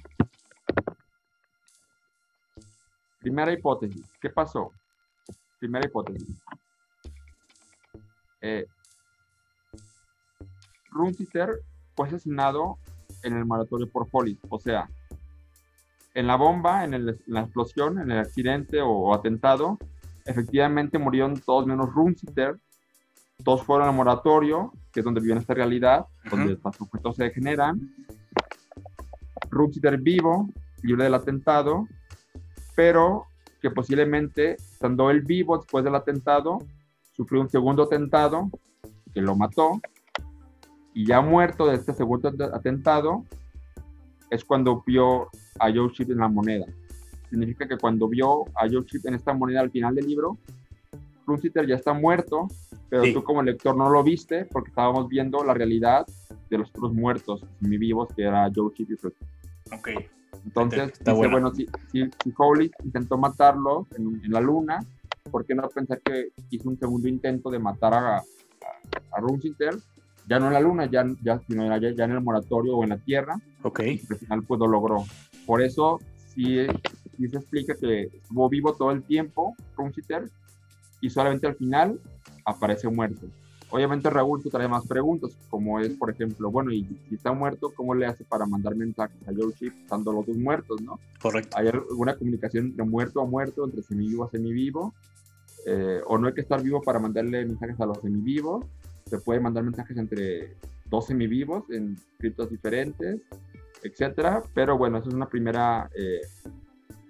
[3.21, 4.11] Primera hipótesis.
[4.21, 4.73] ¿Qué pasó?
[5.61, 6.41] Primera hipótesis.
[8.41, 8.67] Eh,
[11.95, 12.79] fue asesinado
[13.23, 14.39] en el moratorio por Follis.
[14.49, 14.89] O sea,
[16.15, 19.79] en la bomba, en, la explosión, en el accidente o, atentado,
[20.25, 22.59] efectivamente murieron todos menos Runciter.
[23.45, 27.81] Todos fueron al moratorio, que es donde viven esta realidad, donde los objetos se degeneran.
[29.51, 30.49] Runciter vivo,
[30.83, 31.87] libre del atentado,
[32.75, 33.27] pero
[33.63, 36.59] que posiblemente, estando él vivo después del atentado,
[37.19, 38.49] sufrió un segundo atentado
[39.13, 39.81] que lo mató
[40.95, 43.25] y ya muerto de este segundo atentado
[44.31, 46.67] es cuando vio a Joe Chip en la moneda.
[47.29, 50.39] Significa que cuando vio a Joe Chip en esta moneda al final del libro,
[51.27, 52.47] Runciter ya está muerto,
[52.89, 56.07] pero tú como lector no lo viste porque estábamos viendo la realidad
[56.49, 57.45] de los otros muertos
[57.79, 58.97] vivos que era Joe Chip y.
[59.73, 59.89] Ok.
[60.45, 64.79] Entonces, dice, bueno, si, si, Howley intentó matarlo en, en la luna,
[65.29, 69.21] ¿por qué no pensar que hizo un segundo intento de matar a, a,
[70.29, 72.91] Ya no en la luna, ya, ya, sino ya, ya en el moratorio o en
[72.91, 73.41] la Tierra.
[73.63, 73.81] Ok.
[73.81, 75.05] Y al final pues lo logró.
[75.47, 76.01] Por eso
[76.35, 76.67] sí,
[77.17, 80.29] sí, se explica que estuvo vivo todo el tiempo, Runciter,
[81.01, 82.01] y solamente al final
[82.45, 83.27] aparece muerto.
[83.71, 87.71] Obviamente Raúl tú trae más preguntas, como es, por ejemplo, bueno, y si está muerto,
[87.77, 90.99] ¿cómo le hace para mandar mensajes a Chip estando los dos muertos, no?
[91.21, 91.57] Correcto.
[91.59, 94.95] ¿Hay alguna comunicación entre muerto a muerto, entre semivivo a semivivo?
[95.71, 98.65] Eh, o no hay que estar vivo para mandarle mensajes a los semivivos.
[99.05, 100.57] Se puede mandar mensajes entre
[100.87, 103.21] dos semivivos en criptos diferentes,
[103.83, 104.43] etcétera.
[104.55, 106.21] Pero bueno, esa es una primera eh,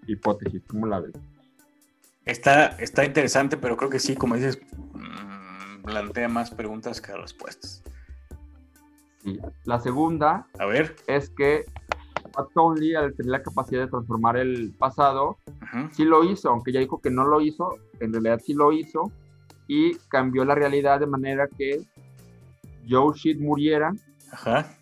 [0.08, 0.60] hipótesis.
[0.66, 1.12] ¿Cómo la ves?
[2.24, 4.58] Está, está interesante, pero creo que sí, como dices,
[4.92, 7.84] mm, plantea más preguntas que respuestas.
[9.22, 9.38] Sí.
[9.64, 10.96] La segunda a ver.
[11.06, 11.64] es que
[12.38, 15.38] Pat Conley, al tener la capacidad de transformar el pasado,
[15.90, 19.10] sí lo hizo, aunque ya dijo que no lo hizo, en realidad sí lo hizo,
[19.66, 21.82] y cambió la realidad de manera que
[22.88, 23.92] Joe Shit muriera.
[24.30, 24.72] Ajá.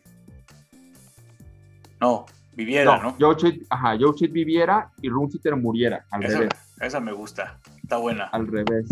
[1.98, 3.16] No, viviera, ¿no?
[3.18, 6.74] Joe Shit, ajá, Joe Shit viviera y Runciter muriera, al esa, revés.
[6.78, 8.24] Esa me gusta, está buena.
[8.24, 8.86] Al revés.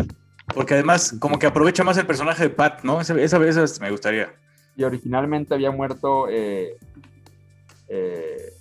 [0.55, 2.99] Porque además, como que aprovecha más el personaje de Pat, ¿no?
[2.99, 4.33] Esa, vez me gustaría.
[4.75, 6.77] Y originalmente había muerto eh,
[7.87, 8.54] eh,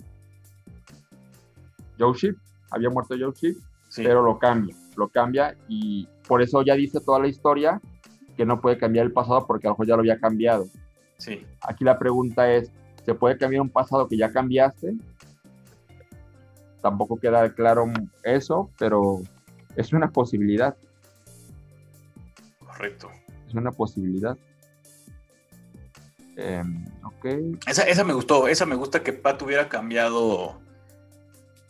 [1.99, 2.37] Joe Ship,
[2.71, 3.57] había muerto Joe Ship,
[3.97, 7.81] pero lo cambia, lo cambia y por eso ya dice toda la historia
[8.37, 10.67] que no puede cambiar el pasado porque a lo mejor ya lo había cambiado.
[11.19, 11.47] Sí.
[11.61, 12.71] Aquí la pregunta es,
[13.05, 14.95] ¿se puede cambiar un pasado que ya cambiaste?
[16.83, 17.85] Tampoco queda claro
[18.23, 19.21] eso, pero
[19.77, 20.77] es una posibilidad.
[22.59, 23.11] Correcto.
[23.49, 24.37] Es una posibilidad.
[26.37, 26.85] Em,
[27.67, 30.61] esa, esa me gustó, esa me gusta que Pat hubiera cambiado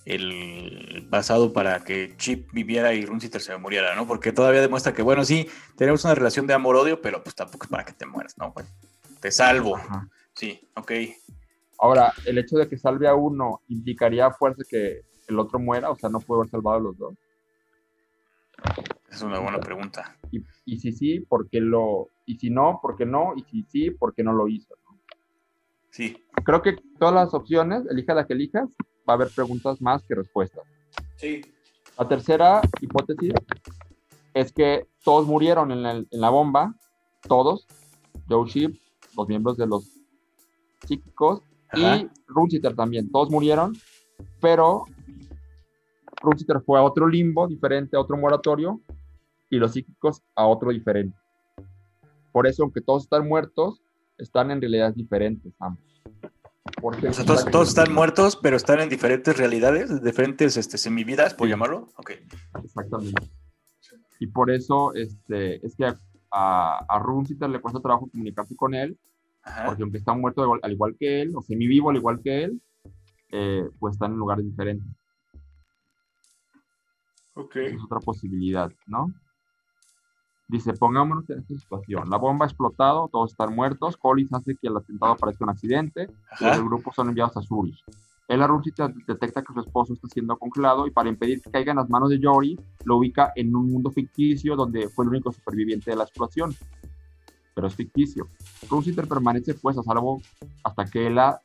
[0.05, 4.07] el pasado para que Chip viviera y Runciter se muriera, ¿no?
[4.07, 7.71] Porque todavía demuestra que, bueno, sí, tenemos una relación de amor-odio, pero pues tampoco es
[7.71, 8.55] para que te mueras, ¿no?
[9.21, 9.79] te salvo.
[10.35, 10.93] Sí, ok.
[11.79, 15.97] Ahora, el hecho de que salve a uno implicaría fuerza que el otro muera, o
[15.97, 17.15] sea, no puede haber salvado a los dos.
[19.11, 20.17] Es una buena pregunta.
[20.31, 22.11] Y, y si sí, ¿por qué lo...?
[22.27, 23.33] Y si no, ¿por qué no?
[23.37, 24.75] Y si sí, ¿por qué no lo hizo?
[25.91, 26.23] Sí.
[26.45, 28.69] Creo que todas las opciones, elija la que elijas,
[29.09, 30.65] va a haber preguntas más que respuestas.
[31.17, 31.43] Sí.
[31.99, 33.33] La tercera hipótesis
[34.35, 36.75] es que todos murieron en la, bomba,
[37.29, 37.67] todos,
[38.29, 38.75] Joe Ship,
[39.17, 39.89] los miembros de los
[40.87, 43.77] psíquicos y Runciter también, todos murieron,
[44.41, 44.85] pero
[46.21, 48.81] Runciter fue a otro limbo diferente, a otro moratorio,
[49.51, 51.17] y los psíquicos a otro diferente.
[52.33, 53.81] Por eso, aunque todos están muertos,
[54.19, 55.94] están en realidades diferentes ambos.
[56.81, 57.11] Porque
[57.51, 61.91] todos, están muertos, pero están en diferentes realidades, diferentes este, semividas, por llamarlo.
[61.97, 62.13] Ok.
[62.63, 63.23] Exactamente.
[64.19, 65.93] Y por eso este, es que
[66.31, 68.99] a, a, Runciter le cuesta trabajo comunicarse con él,
[69.67, 72.63] porque aunque está muerto al igual que él, o semivivo al igual que él,
[73.31, 74.89] eh, pues están en lugares diferentes.
[77.35, 77.57] Ok.
[77.57, 79.13] Es otra posibilidad, ¿no?
[80.47, 82.09] Dice, pongámonos en esta situación.
[82.11, 83.97] La bomba ha explotado, todos están muertos.
[83.97, 86.09] Collins hace que el atentado parezca un accidente.
[86.41, 87.83] Y el grupo son enviados a Zurich.
[88.27, 91.77] El Runciter detecta que su esposo está siendo congelado y para impedir que caiga en
[91.77, 95.91] las manos de Jory, lo ubica en un mundo ficticio donde fue el único superviviente
[95.91, 96.55] de la explosión.
[97.55, 98.29] pero es ficticio.
[98.69, 100.21] Runciter permanece pues a salvo
[100.65, 101.41] hasta que Ella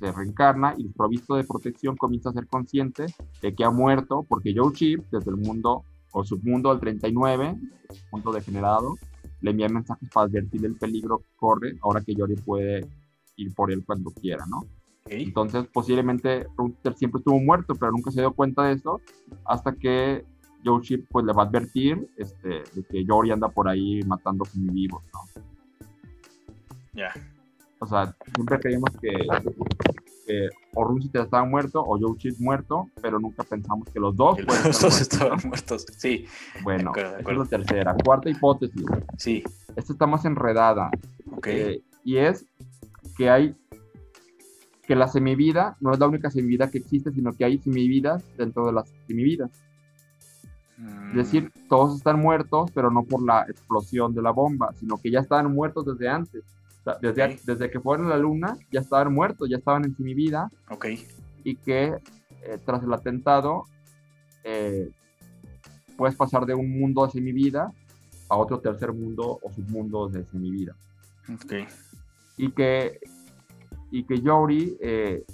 [0.00, 3.06] se reencarna y provisto de protección comienza a ser consciente
[3.40, 7.56] de que ha muerto porque Joe Chip, desde el mundo o submundo del 39,
[8.12, 8.96] mundo degenerado,
[9.40, 12.86] le envía mensajes para advertir el peligro que corre ahora que Yori puede
[13.36, 14.64] ir por él cuando quiera, ¿no?
[15.06, 19.00] Entonces, posiblemente Runciter siempre estuvo muerto, pero nunca se dio cuenta de eso
[19.44, 20.24] hasta que
[20.82, 25.02] Chip pues le va a advertir este, de que Yori anda por ahí matando vivos,
[25.12, 25.42] ¿no?
[26.94, 27.12] Ya.
[27.80, 29.10] O sea, siempre creímos que,
[30.32, 34.38] que o Runciter estaba muerto o Joe Chip muerto, pero nunca pensamos que los dos,
[34.64, 35.86] los dos estaban muertos.
[35.96, 36.26] Sí.
[36.62, 37.96] Bueno, esta es la tercera.
[38.04, 38.84] Cuarta hipótesis.
[39.18, 39.42] Sí.
[39.76, 40.90] Esta está más enredada.
[41.30, 41.46] Ok.
[41.48, 42.46] Eh, y es
[43.16, 43.54] que hay
[44.86, 48.66] que la semivida no es la única semivida que existe, sino que hay semividas dentro
[48.66, 49.50] de las semividas.
[51.10, 51.68] Es decir, mm.
[51.68, 55.52] todos están muertos, pero no por la explosión de la bomba, sino que ya estaban
[55.52, 56.42] muertos desde antes.
[57.00, 60.50] Desde, desde que fueron a la luna, ya estaban muertos, ya estaban en semivida.
[60.70, 60.86] Ok.
[61.44, 61.94] Y que
[62.42, 63.64] eh, tras el atentado,
[64.44, 64.90] eh,
[65.96, 67.72] puedes pasar de un mundo de semivida
[68.28, 70.74] a otro tercer mundo o submundo de semivida.
[71.32, 71.52] Ok.
[72.36, 72.98] Y que,
[73.90, 75.24] y que Yori eh,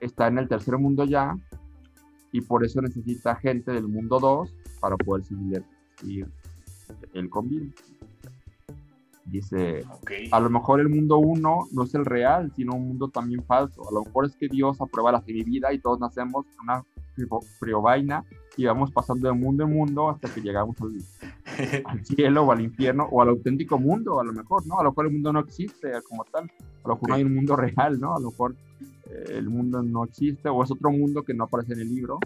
[0.00, 1.36] está en el tercer mundo ya,
[2.32, 5.64] y por eso necesita gente del mundo 2 para poder seguir
[7.12, 7.72] el convivio.
[9.26, 9.84] Dice,
[10.30, 13.88] a lo mejor el mundo 1 no es el real, sino un mundo también falso.
[13.88, 16.84] A lo mejor es que Dios aprueba la vida y todos nacemos en una
[17.82, 18.24] vaina
[18.56, 20.76] y vamos pasando de mundo en mundo hasta que llegamos
[21.84, 24.78] al, cielo o al infierno o al auténtico mundo, a lo mejor, ¿no?
[24.78, 27.34] A lo mejor el mundo no existe como tal, a lo mejor no hay un
[27.34, 28.14] mundo real, ¿no?
[28.14, 28.56] A lo mejor
[29.06, 32.18] eh, el mundo no existe o es otro mundo que no aparece en el libro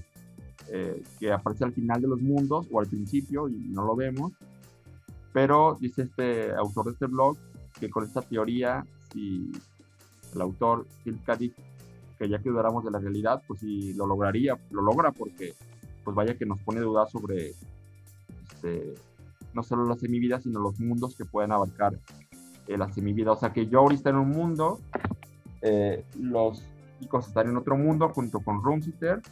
[0.71, 4.33] eh, que aparece al final de los mundos o al principio y no lo vemos.
[5.39, 7.37] Pero dice este autor de este blog
[7.79, 9.53] que con esta teoría, si
[10.35, 11.21] el autor Phil
[12.19, 15.55] que ya que dudáramos de la realidad, pues si lo lograría, lo logra porque
[16.03, 17.53] pues vaya que nos pone dudas sobre
[18.51, 18.95] este,
[19.55, 21.97] no solo la semivida, sino los mundos que pueden abarcar
[22.67, 23.31] eh, la semivida.
[23.31, 24.81] O sea que Jory está en un mundo,
[25.63, 26.65] eh, los
[26.99, 29.23] chicos están en otro mundo junto con Rumsiter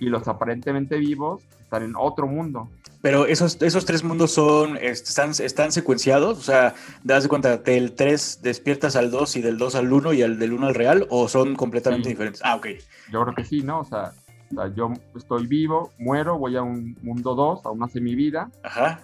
[0.00, 2.68] y los aparentemente vivos están en otro mundo.
[3.02, 8.40] Pero esos, esos tres mundos son, están, están secuenciados, o sea, das cuenta, del 3
[8.42, 11.28] despiertas al 2 y del 2 al 1 y al del 1 al real, o
[11.28, 12.42] son completamente diferentes.
[12.44, 12.66] Ah, ok.
[13.10, 13.80] Yo creo que sí, ¿no?
[13.80, 14.12] O sea,
[14.50, 18.50] o sea, yo estoy vivo, muero, voy a un mundo 2, a una semivida.
[18.62, 19.00] Ajá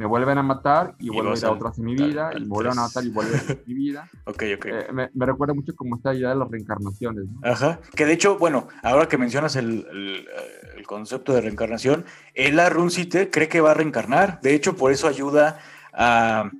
[0.00, 2.82] me vuelven a matar y, vuelvo a ir a otra semivida, y me vuelven a
[2.84, 4.08] matar y vuelvo a mi vida.
[4.24, 4.64] ok, ok.
[4.64, 7.26] Eh, me, recuerda mucho como esta idea de las reencarnaciones.
[7.42, 10.26] Ajá, que de hecho, bueno, ahora que mencionas el,
[10.74, 15.06] el, concepto de reencarnación, Ella Runcite cree que va a reencarnar, de hecho, por eso
[15.06, 15.58] ayuda
[15.92, 16.50] a,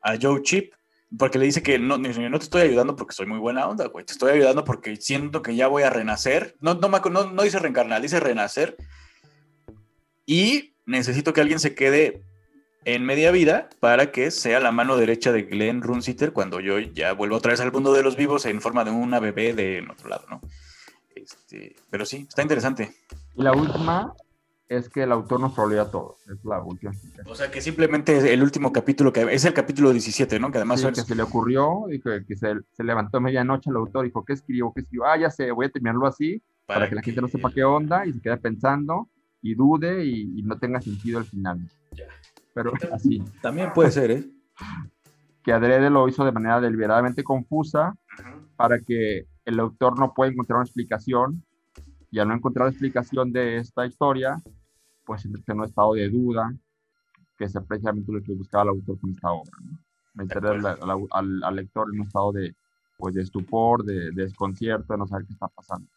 [0.00, 0.72] a Joe Chip,
[1.18, 4.04] porque le dice que no, no te estoy ayudando porque soy muy buena onda, güey,
[4.04, 7.58] te estoy ayudando porque siento que ya voy a renacer, no, no, no, no dice
[7.58, 8.76] reencarnar, dice renacer,
[10.24, 12.22] y necesito que alguien se quede
[12.84, 17.12] en media vida para que sea la mano derecha de Glenn Runciter cuando yo ya
[17.12, 20.08] vuelvo otra vez al mundo de los vivos en forma de una bebé de otro
[20.08, 20.40] lado, ¿no?
[21.14, 22.94] Este, pero sí, está interesante.
[23.34, 24.14] Y la última
[24.68, 26.16] es que el autor nos trolea todo.
[26.30, 26.92] Es la última.
[27.26, 30.50] O sea, que simplemente el último capítulo, que es el capítulo 17, ¿no?
[30.50, 33.76] Que además sí, que se le ocurrió y que, se, se, levantó a medianoche el
[33.76, 34.72] autor y dijo, ¿qué escribo?
[34.74, 35.06] ¿Qué escribo?
[35.06, 38.06] Ah, ya sé, voy a terminarlo así para, que, la gente no sepa qué onda
[38.06, 39.08] y se quede pensando
[39.40, 41.60] y dude y, y no tenga sentido al final.
[41.92, 42.06] Ya
[42.54, 43.22] pero así.
[43.42, 44.24] También puede ser, ¿eh?
[45.42, 47.94] Que Adrede lo hizo de manera deliberadamente confusa
[48.56, 51.44] para que el autor no pueda encontrar una explicación
[52.10, 54.40] y al no encontrar la explicación de esta historia,
[55.04, 56.54] pues entra en un estado de duda,
[57.36, 59.52] que es precisamente lo que buscaba el autor con esta obra.
[59.60, 59.78] ¿no?
[60.14, 62.54] Meter al, lector en un estado de,
[62.96, 65.88] pues, de estupor, de, de desconcierto, de no saber qué está pasando.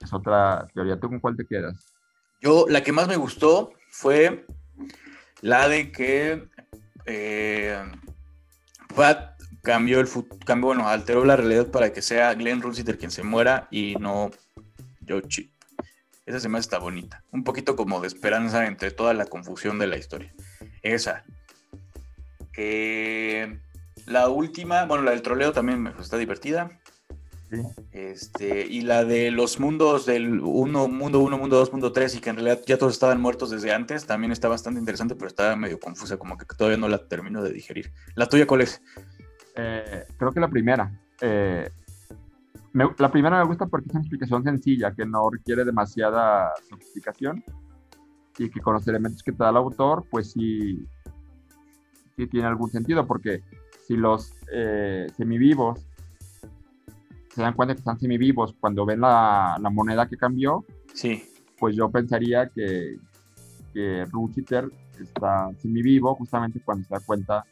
[0.00, 1.00] Es otra teoría.
[1.00, 1.86] ¿Tú con cuál te quedas?
[2.40, 4.46] Yo, la que más me gustó fue
[5.40, 6.44] la de que
[7.06, 7.82] eh,
[8.94, 10.08] Pat cambió el
[10.44, 14.30] cambio, bueno, alteró la realidad para que sea Glenn Russiter quien se muera y no
[15.06, 15.50] Joe Chip.
[16.26, 17.22] Esa se me está bonita.
[17.32, 20.34] Un poquito como de esperanza entre toda la confusión de la historia.
[20.82, 21.24] Esa.
[24.06, 26.77] la última, bueno, la del troleo también me está divertida.
[27.92, 32.20] Este, y la de los mundos del uno, mundo 1, mundo 2, mundo 3, y
[32.20, 35.56] que en realidad ya todos estaban muertos desde antes, también está bastante interesante, pero está
[35.56, 37.92] medio confusa, como que todavía no la termino de digerir.
[38.14, 38.82] ¿La tuya cuál es?
[39.56, 40.92] Eh, creo que la primera.
[41.20, 41.70] Eh,
[42.98, 47.42] la primera me gusta porque es una explicación sencilla, que no requiere demasiada sofisticación
[48.38, 50.86] y que con los elementos que te da el autor, pues sí,
[52.16, 53.42] sí tiene algún sentido, porque
[53.86, 55.87] si los eh, semivivos
[57.38, 61.22] se dan cuenta que están semivivos cuando ven la, la, moneda que cambió, sí.
[61.56, 62.96] pues yo pensaría que,
[63.72, 64.68] que Ruchiter
[65.00, 67.44] está semivivo justamente cuando se da cuenta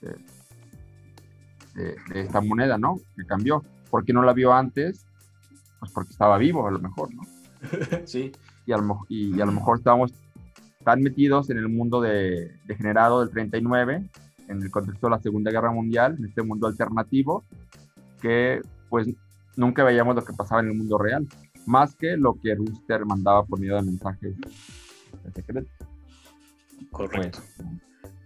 [0.00, 2.96] de, de, esta moneda, ¿no?
[3.16, 3.62] Que cambió.
[3.88, 5.06] ¿Por qué no la vio antes?
[5.78, 7.22] Pues porque estaba vivo, a lo mejor, ¿no?
[8.06, 8.32] sí.
[8.66, 10.12] Y a lo, y, a lo mejor estábamos
[10.82, 14.10] tan metidos en el mundo de, degenerado del 39,
[14.48, 17.44] en el contexto de la Segunda Guerra Mundial, en este mundo alternativo,
[18.20, 18.60] que
[18.94, 19.08] pues
[19.56, 21.26] nunca veíamos lo que pasaba en el mundo real,
[21.66, 24.36] más que lo que Rooster mandaba por medio de mensajes.
[26.92, 27.40] Correcto.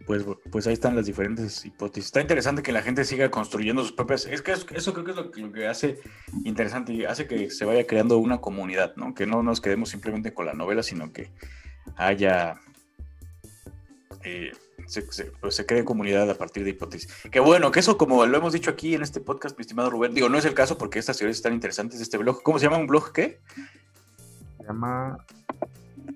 [0.04, 2.08] Pues, pues, ahí están las diferentes hipótesis.
[2.08, 4.26] Está interesante que la gente siga construyendo sus propias.
[4.26, 6.00] Es que eso, creo que es lo que, lo que, hace
[6.44, 9.14] interesante y hace que se vaya creando una comunidad, ¿no?
[9.14, 11.30] Que no nos quedemos simplemente con la novela, sino que
[11.96, 12.60] haya.
[14.22, 14.52] Eh,
[14.88, 17.12] se, pues se, cree comunidad a partir de hipótesis.
[17.30, 20.14] Que bueno, que eso, como lo hemos dicho aquí en este podcast, mi estimado Rubén,
[20.14, 22.42] digo, no es el caso porque estas teorías están interesantes de este blog.
[22.42, 23.12] ¿Cómo se llama un blog?
[23.12, 23.40] ¿Qué?
[24.58, 25.24] Se llama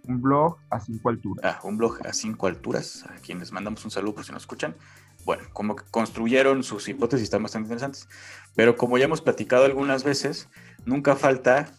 [0.08, 1.44] un blog a cinco alturas.
[1.44, 4.74] Ah, un blog a cinco alturas, a quienes mandamos un saludo por si nos escuchan.
[5.24, 8.08] Bueno, como que construyeron sus hipótesis, están bastante interesantes.
[8.54, 10.48] Pero como ya hemos platicado algunas veces,
[10.84, 11.72] nunca falta.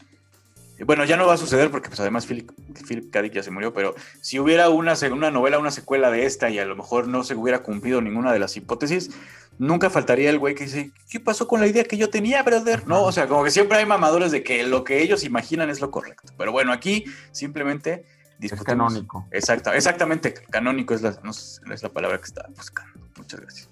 [0.80, 2.52] Bueno, ya no va a suceder porque pues además Philip,
[2.88, 3.22] Philip K.
[3.22, 6.60] Dick ya se murió, pero si hubiera una, una novela, una secuela de esta y
[6.60, 9.12] a lo mejor no se hubiera cumplido ninguna de las hipótesis,
[9.60, 12.88] nunca faltaría el güey que dice, ¿qué pasó con la idea que yo tenía, brother?
[12.88, 15.80] No, o sea, como que siempre hay mamadores de que lo que ellos imaginan es
[15.80, 16.34] lo correcto.
[16.38, 18.06] Pero bueno, aquí simplemente
[18.41, 19.28] es canónico.
[19.32, 23.08] Exacto, exactamente, canónico es la, es la palabra que estaba buscando.
[23.18, 23.70] Muchas gracias.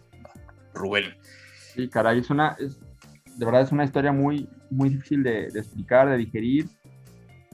[0.74, 1.16] Rubén.
[1.74, 2.78] Sí, caray, es una, es,
[3.38, 6.70] de verdad es una historia muy, muy difícil de, explicar, de digerir.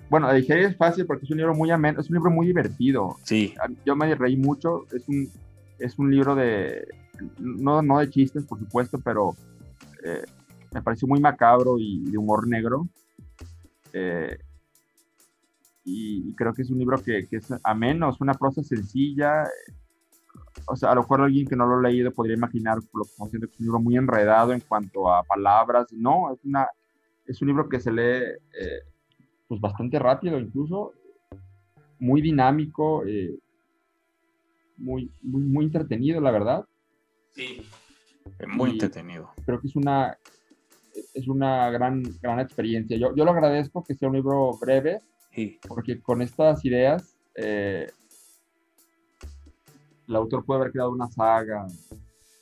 [0.10, 3.18] Bueno, digerir es fácil porque es un libro muy ameno, es un libro muy divertido.
[3.24, 3.54] Sí.
[3.86, 5.30] Yo me reí mucho, es un,
[5.80, 6.88] es un libro de,
[7.40, 9.36] no, no de chistes, por supuesto, pero
[10.04, 10.24] eh,
[10.74, 12.88] me pareció muy macabro y de humor negro.
[13.92, 14.38] Eh,
[15.84, 19.44] y, creo que es un libro que, que, es ameno, es una prosa sencilla.
[20.68, 23.38] O sea, a lo mejor alguien que no lo ha leído podría imaginar lo que
[23.38, 25.88] es un libro muy enredado en cuanto a palabras.
[25.92, 26.68] No, es, una,
[27.26, 28.82] es un libro que se lee eh,
[29.48, 30.94] pues bastante rápido incluso,
[32.00, 33.38] muy dinámico, eh,
[34.78, 36.66] muy, muy, muy, entretenido, la verdad.
[37.32, 37.66] Sí,
[38.48, 39.32] muy entretenido.
[39.46, 40.18] Creo que es una,
[41.14, 42.98] es una gran, gran experiencia.
[42.98, 45.02] Yo, yo lo agradezco que sea un libro breve,
[45.68, 47.90] porque con estas ideas, eh,
[50.08, 51.68] el autor puede haber creado una saga,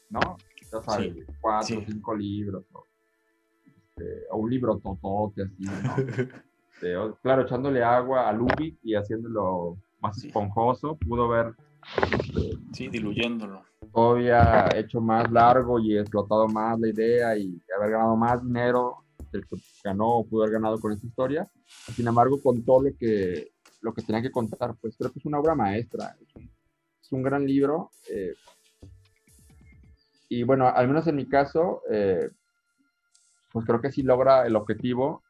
[0.10, 0.38] ¿no?
[0.72, 2.86] Ya sabes, cuatro o cinco libros, o,
[3.66, 5.72] este, o, un libro totote, así, ¿no?
[6.76, 11.56] Este, claro, echándole agua a Lubick y haciéndolo más esponjoso, pudo haber.
[12.20, 13.64] Este, sí, diluyéndolo.
[13.94, 19.48] Todavía hecho más largo y explotado más la idea y haber ganado más dinero del
[19.48, 21.50] que ganó o pudo haber ganado con esta historia.
[21.96, 24.76] Sin embargo, contó lo que, lo que tenía que contar.
[24.82, 26.16] Pues creo que es una obra maestra.
[27.02, 27.92] Es un, gran libro.
[28.12, 28.34] Eh,
[30.28, 32.30] y bueno, al menos en mi caso, eh,
[33.54, 35.24] pues creo que sí logra el objetivo.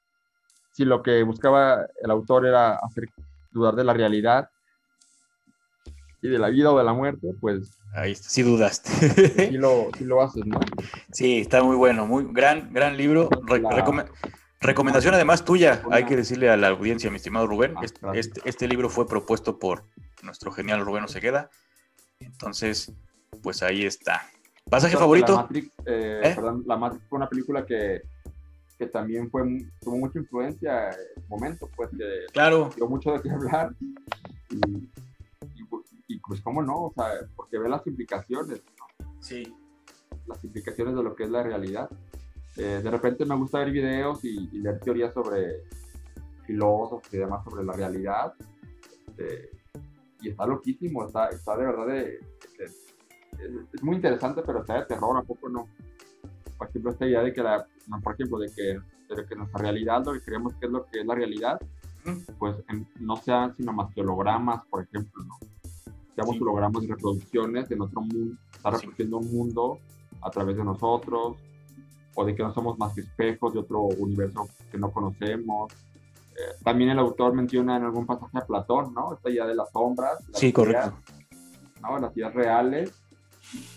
[0.75, 3.05] Si lo que buscaba el autor era hacer
[3.49, 4.49] dudar de la realidad
[6.21, 7.79] y de la vida o de la muerte, pues...
[7.93, 8.89] Ahí está, sí dudaste.
[9.47, 10.59] sí, lo, sí lo haces, ¿no?
[11.13, 13.29] Sí, está muy bueno, muy gran, gran libro.
[14.59, 18.67] Recomendación además tuya, hay que decirle a la audiencia, mi estimado Rubén, ah, este, este,
[18.67, 19.85] libro fue propuesto por
[20.23, 21.49] nuestro genial Rubén Osegueda,
[22.19, 22.91] entonces,
[23.41, 24.23] pues ahí está.
[24.69, 25.35] ¿Pasaje favorito?
[25.35, 26.33] La Matrix, eh, ¿Eh?
[26.35, 28.01] perdón, la Matrix fue una película que,
[28.77, 29.43] que también fue,
[29.81, 32.69] tuvo mucha influencia en el momento, pues que claro.
[32.75, 33.75] dio mucho de qué hablar.
[34.49, 34.89] Y,
[36.07, 38.61] y, pues cómo no, o sea, porque ve las implicaciones.
[39.19, 39.53] Sí.
[40.27, 41.89] Las implicaciones de lo que es la realidad.
[42.57, 45.63] Eh, de repente me gusta ver videos y, leer teorías sobre
[46.45, 48.33] filósofos y demás sobre la realidad.
[49.07, 49.49] Este,
[50.21, 52.19] y está loquísimo, está, está de verdad de,
[52.59, 52.95] es,
[53.81, 55.67] muy interesante, pero está de terror, ¿a poco no?
[56.57, 57.67] Por ejemplo, esta idea de que, la,
[58.03, 58.79] por ejemplo, de que,
[59.15, 61.59] de que nuestra realidad, lo que creemos que es lo que es la realidad,
[62.37, 62.55] pues
[62.99, 65.37] no sean sino más que hologramas, por ejemplo, ¿no?
[66.13, 69.79] Seamos hologramas y reproducciones en otro mundo, está reproduciendo un mundo
[70.21, 71.37] a través de nosotros,
[72.15, 75.71] o de que no somos más que espejos de otro universo que no conocemos.
[75.73, 79.13] Eh, también el autor menciona en algún pasaje a Platón, ¿no?
[79.13, 80.23] Esta idea de las sombras.
[80.33, 80.93] sí, correcto.
[81.81, 81.99] ¿no?
[81.99, 82.93] Las ideas reales,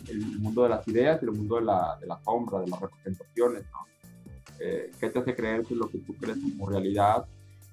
[0.09, 2.81] el mundo de las ideas y el mundo de la, de la sombra, de las
[2.81, 3.89] representaciones, ¿no?
[4.61, 7.27] Eh, ¿Qué te hace creer que lo que tú crees como realidad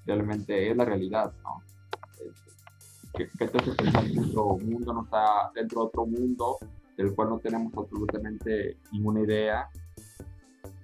[0.04, 1.62] realmente es la realidad, ¿no?
[3.14, 6.58] ¿Qué, te hace pensar que nuestro mundo no está dentro de otro mundo
[6.96, 9.68] del cual no tenemos absolutamente ninguna idea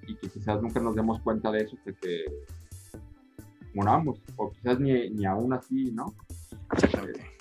[0.06, 2.24] y que quizás nunca nos demos cuenta de eso hasta que
[3.74, 6.14] moramos, o quizás ni, ni aún así, ¿no?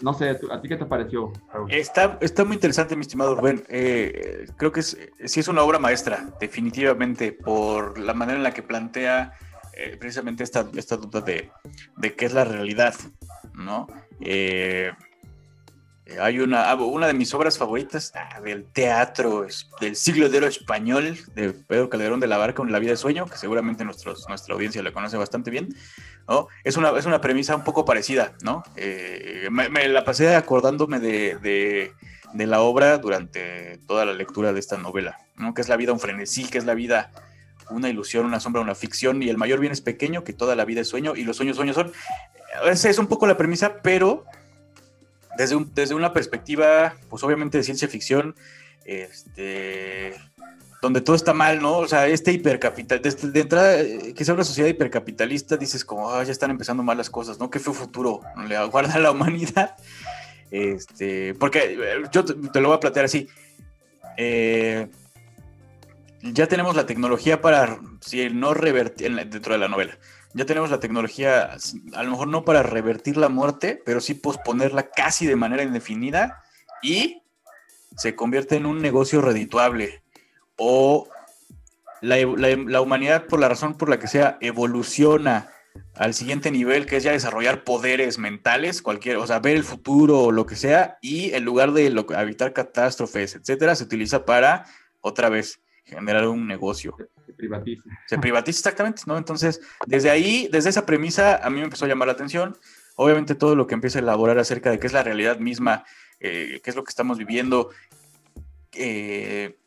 [0.01, 1.31] No sé, ¿a ti qué te pareció?
[1.69, 3.63] Está, está muy interesante, mi estimado Rubén.
[3.69, 8.53] Eh, creo que es, sí es una obra maestra, definitivamente, por la manera en la
[8.53, 9.33] que plantea
[9.73, 11.51] eh, precisamente esta, esta duda de,
[11.97, 12.95] de, qué es la realidad,
[13.53, 13.87] ¿no?
[14.19, 14.91] Eh,
[16.19, 19.45] hay una, ah, una de mis obras favoritas ah, del teatro
[19.79, 23.25] del siglo de oro español de Pedro Calderón de la Barca, La vida de sueño,
[23.25, 25.69] que seguramente nuestros, nuestra audiencia la conoce bastante bien.
[26.63, 28.63] Es, una, es una premisa un poco parecida, ¿no?
[28.75, 31.91] Eh, me, la pasé acordándome de, de,
[32.33, 35.53] de, la obra durante toda la lectura de esta novela, ¿no?
[35.53, 37.11] Que es la vida un frenesí, que es la vida
[37.69, 40.65] una ilusión, una sombra, una ficción, y el mayor bien es pequeño, que toda la
[40.65, 41.91] vida es sueño, y los sueños, sueños son.
[42.65, 44.25] Esa es un poco la premisa, pero
[45.41, 48.35] desde, desde una perspectiva, pues obviamente de ciencia ficción,
[48.85, 50.13] este,
[50.81, 51.77] donde todo está mal, ¿no?
[51.77, 56.23] O sea, este hipercapital, de, entrada, eh, que sea una sociedad hipercapitalista, dices como, ah,
[56.23, 57.49] ya están empezando mal las cosas, ¿no?
[57.49, 59.75] ¿Qué fue futuro le aguarda a la humanidad?
[60.53, 63.29] Este, porque eh, yo te, lo voy a plantear así.
[64.17, 64.85] Eh,
[66.21, 69.97] ya tenemos la tecnología para, si no revertir, dentro de la novela,
[70.33, 71.57] ya tenemos la tecnología,
[71.93, 76.43] a lo mejor no para revertir la muerte, pero sí posponerla casi de manera indefinida
[76.81, 77.23] y
[77.97, 80.03] se convierte en un negocio redituable.
[80.55, 81.09] O
[82.01, 85.49] la, humanidad, por la razón por la que sea, evoluciona
[85.95, 90.19] al siguiente nivel, que es ya desarrollar poderes mentales, cualquier, o sea, ver el futuro
[90.19, 94.65] o lo que sea, y en lugar de evitar catástrofes, etcétera, se utiliza para
[94.99, 96.95] otra vez generar un negocio.
[97.41, 97.83] Privatiza.
[98.05, 99.17] Se privatiza exactamente, ¿no?
[99.17, 102.55] Entonces, desde ahí, desde esa premisa, a mí me empezó a llamar la atención.
[102.95, 105.83] Obviamente todo lo que empieza a elaborar acerca de qué es la realidad misma,
[106.19, 107.69] eh, qué es lo que estamos viviendo,
[108.73, 109.57] eh,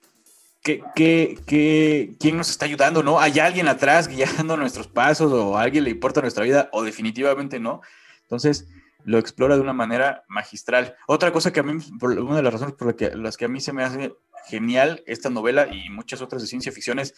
[0.63, 3.19] qué, qué, quién nos está ayudando, ¿no?
[3.19, 7.81] ¿Hay alguien atrás guiando nuestros pasos o alguien le importa nuestra vida o definitivamente no?
[8.23, 8.69] Entonces,
[9.05, 10.95] lo explora de una manera magistral.
[11.07, 13.73] Otra cosa que a mí, una de las razones por las que a mí se
[13.73, 14.15] me hace
[14.47, 17.15] genial esta novela y muchas otras de ciencia ficción es,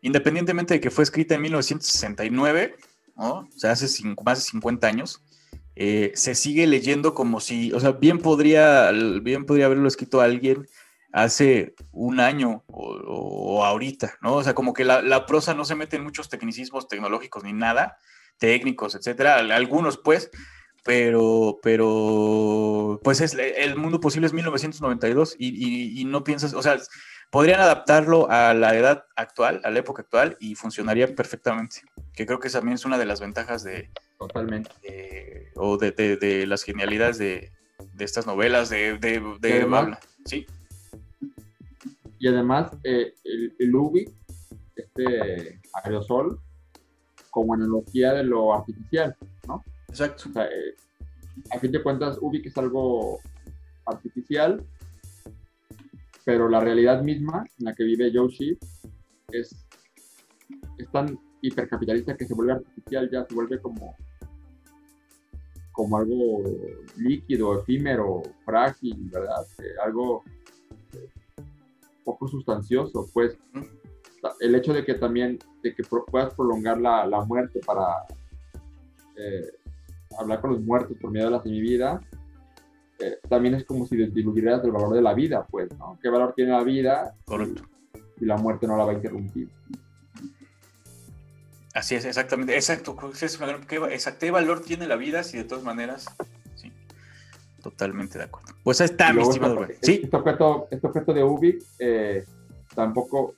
[0.00, 2.76] independientemente de que fue escrita en 1969,
[3.16, 3.86] o sea, hace
[4.24, 5.22] más de 50 años,
[5.76, 8.90] eh, se sigue leyendo como si, o sea, bien podría,
[9.22, 10.66] bien podría haberlo escrito alguien
[11.12, 14.34] hace un año o, ahorita, ¿no?
[14.34, 17.52] O sea, como que la, la, prosa no se mete en muchos tecnicismos tecnológicos ni
[17.52, 17.98] nada,
[18.38, 20.30] técnicos, etcétera, algunos pues,
[20.84, 26.78] pero, pero, pues es, el mundo posible es 1992 y, y, no piensas, o sea,
[27.30, 31.82] podrían adaptarlo a la edad actual, a la época actual y funcionaría perfectamente,
[32.14, 33.90] que creo que también es una de las ventajas de...
[34.18, 34.70] Totalmente.
[35.56, 37.52] o de, de, las genialidades de,
[37.94, 38.98] de estas novelas, de...
[38.98, 40.46] de, ¿sí?
[42.18, 44.12] Y además, eh, el, el UBI,
[44.76, 46.38] este aerosol,
[47.30, 49.16] como analogía de lo artificial.
[49.90, 50.28] Exacto.
[50.28, 50.74] O sea, eh,
[51.52, 53.18] a fin de cuentas, Ubik es algo
[53.86, 54.64] artificial,
[56.24, 58.56] pero la realidad misma en la que vive Yoshi
[59.32, 59.66] es,
[60.78, 63.96] es tan hipercapitalista que se vuelve artificial, ya se vuelve como,
[65.72, 66.42] como algo
[66.96, 69.44] líquido, efímero, frágil, ¿verdad?
[69.58, 70.22] Eh, algo
[70.92, 71.08] eh,
[72.04, 73.36] poco sustancioso, pues
[74.40, 78.06] el hecho de que también de que puedas prolongar la, la muerte para
[80.18, 82.00] hablar con los muertos por medio de la semivida,
[82.98, 85.98] eh, también es como si diluvieras el valor de la vida, pues, ¿no?
[86.02, 87.14] ¿Qué valor tiene la vida?
[87.24, 87.62] Correcto.
[88.20, 89.48] Y la muerte no la va a interrumpir.
[91.72, 92.54] Así es, exactamente.
[92.54, 92.96] Exacto.
[93.68, 96.06] ¿Qué, valor tiene la vida si de todas maneras...
[96.56, 96.70] Sí,
[97.62, 98.54] totalmente de acuerdo.
[98.62, 99.64] Pues ahí está, mi estimado.
[99.64, 100.00] Este, ¿Sí?
[100.04, 102.24] Este objeto, este objeto de Ubik eh,
[102.74, 103.34] tampoco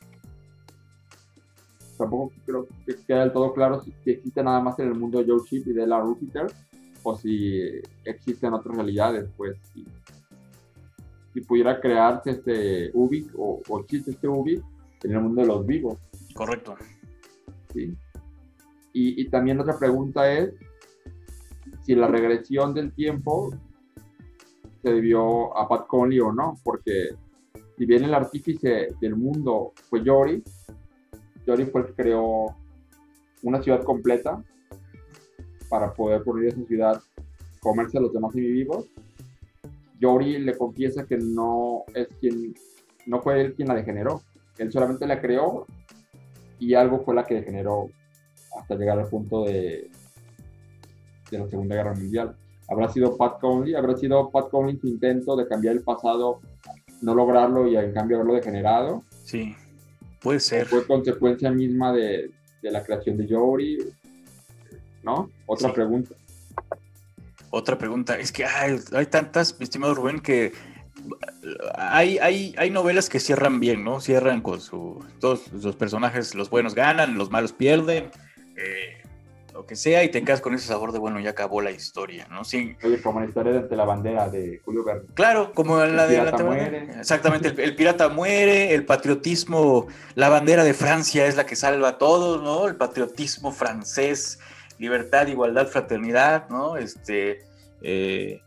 [2.02, 5.30] tampoco creo que queda del todo claro si, existe nada más en el mundo de
[5.30, 6.46] Joe Chip y de la Jupiter
[7.02, 9.84] o si existen otras realidades, pues si,
[11.32, 14.62] si pudiera crearse este Ubik o, existe este Ubik
[15.02, 15.98] en el mundo de los vivos.
[16.34, 16.76] Correcto.
[17.72, 17.96] Sí.
[18.92, 20.52] Y, y también otra pregunta es
[21.82, 23.50] si la regresión del tiempo
[24.82, 27.10] se debió a Pat Conley o no, porque
[27.76, 30.42] si bien el artífice del mundo fue Yori,
[31.46, 32.56] Yori fue el que creó
[33.42, 34.42] una ciudad completa
[35.68, 37.02] para poder poner esa ciudad
[37.60, 38.88] comerse a los demás vivos.
[39.98, 42.54] Yori le confiesa que no es quien,
[43.06, 44.22] no fue él quien la degeneró.
[44.58, 45.66] Él solamente la creó
[46.58, 47.88] y algo fue la que degeneró
[48.58, 49.90] hasta llegar al punto de,
[51.30, 52.36] de la Segunda Guerra Mundial.
[52.68, 56.40] Habrá sido Pat Conley, habrá sido Pat Conley su intento de cambiar el pasado
[57.02, 59.02] no lograrlo y en cambio haberlo degenerado.
[59.24, 59.54] Sí,
[60.22, 60.66] puede ser.
[60.66, 62.30] Fue consecuencia misma de,
[62.62, 63.78] la creación de Yori,
[65.02, 65.30] ¿no?
[65.46, 66.14] Otra pregunta.
[67.50, 70.52] Otra pregunta, es que hay, hay tantas, mi estimado Rubén, que
[71.74, 74.00] hay, hay, hay, novelas que cierran bien, ¿no?
[74.00, 75.04] Cierran con su.
[75.20, 78.10] Todos los personajes, los buenos ganan, los malos pierden.
[78.56, 79.01] Eh,
[79.62, 82.26] lo que sea, y te quedas con ese sabor de, bueno, ya acabó la historia,
[82.28, 82.42] ¿no?
[82.42, 82.76] Sí.
[82.82, 85.06] Oye, como la historia de la bandera de Julio Verne.
[85.14, 86.88] Claro, como la de la muere.
[86.98, 89.86] Exactamente, el, pirata muere, el patriotismo,
[90.16, 92.66] la bandera de Francia es la que salva a todos, ¿no?
[92.66, 94.40] El patriotismo francés,
[94.78, 96.76] libertad, igualdad, fraternidad, ¿no?
[96.76, 97.44] Este,
[97.82, 98.42] eh,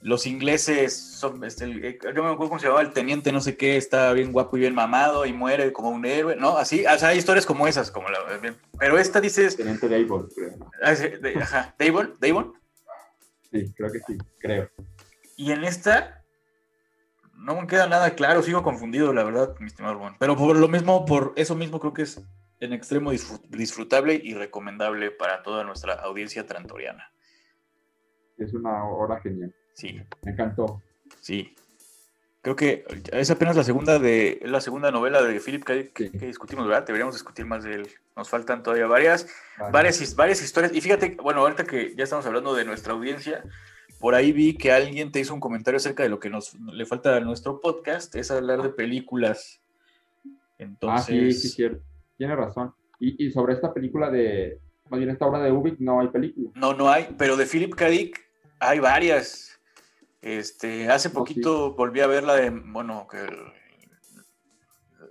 [0.00, 3.56] los ingleses son, este, eh, no me acuerdo cómo se llamaba, el teniente no sé
[3.56, 6.56] qué, está bien guapo y bien mamado y muere como un héroe, ¿no?
[6.58, 8.18] Así, o sea, hay historias como esas, como la,
[8.78, 9.56] pero esta dices...
[9.56, 10.70] Teniente Davon, creo.
[10.82, 10.94] Ah,
[11.42, 12.54] ajá, Davon, Davon.
[13.50, 14.70] Sí, creo que sí, creo.
[15.36, 16.24] Y en esta
[17.34, 20.16] no me queda nada claro, sigo confundido, la verdad, mi estimado Juan.
[20.18, 22.20] Pero por lo mismo, por eso mismo creo que es
[22.60, 27.12] en extremo disfrutable y recomendable para toda nuestra audiencia trantoriana.
[28.38, 29.54] Es una hora genial.
[29.76, 30.00] Sí.
[30.22, 30.82] Me encantó.
[31.20, 31.54] Sí.
[32.40, 35.74] Creo que es apenas la segunda de la segunda novela de Philip K.
[35.92, 36.86] Que, discutimos, ¿verdad?
[36.86, 37.88] Deberíamos discutir más de él.
[38.16, 39.28] Nos faltan todavía varias,
[39.70, 40.72] varias, varias historias.
[40.74, 43.44] Y fíjate, bueno, ahorita que ya estamos hablando de nuestra audiencia,
[44.00, 46.86] por ahí vi que alguien te hizo un comentario acerca de lo que nos le
[46.86, 49.60] falta a nuestro podcast, es hablar de películas.
[50.58, 51.02] Entonces...
[51.08, 51.82] Ah, sí, sí, cierto.
[52.16, 52.72] Tiene razón.
[52.98, 54.58] Y, y sobre esta película de,
[54.88, 56.50] más bien esta obra de Ubik, no hay película.
[56.54, 57.88] No, no hay, pero de Philip K.
[57.88, 58.24] Dick
[58.60, 59.55] hay varias.
[60.20, 63.26] Este, hace poquito volví a ver la de, bueno, que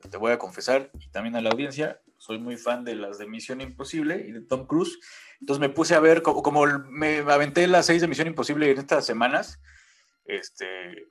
[0.10, 3.28] te voy a confesar, y también a la audiencia, soy muy fan de las de
[3.28, 5.00] Misión Imposible y de Tom Cruise.
[5.40, 8.78] Entonces me puse a ver, como, como me aventé las seis de Misión Imposible en
[8.78, 9.62] estas semanas,
[10.26, 11.08] este,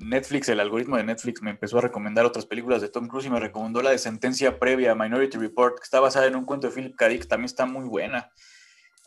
[0.00, 3.30] Netflix, el algoritmo de Netflix me empezó a recomendar otras películas de Tom Cruise y
[3.30, 6.72] me recomendó la de Sentencia Previa, Minority Report, que está basada en un cuento de
[6.72, 7.08] Philip K.
[7.08, 8.30] Dick, también está muy buena.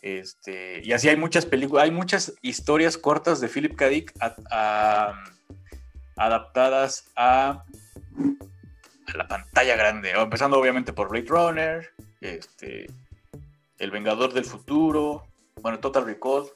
[0.04, 3.88] Este, y así hay muchas películas, hay muchas historias cortas de Philip K.
[3.88, 4.14] Dick
[6.18, 7.64] adaptadas a,
[9.16, 11.90] la pantalla grande, empezando obviamente por Blade Runner,
[12.20, 12.88] este,
[13.80, 15.26] El Vengador del Futuro,
[15.62, 16.48] bueno, Total Recall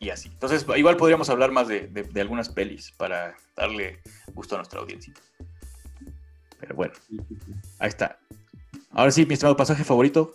[0.00, 0.28] y así.
[0.28, 4.00] Entonces, igual podríamos hablar más de, algunas pelis para darle
[4.34, 5.14] gusto a nuestra audiencia.
[6.58, 6.94] Pero bueno,
[7.78, 8.18] ahí está.
[8.90, 10.34] Ahora sí, mi estimado pasaje favorito.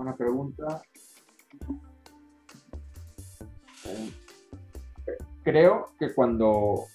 [0.00, 0.82] Buena pregunta.
[5.42, 6.86] Creo que cuando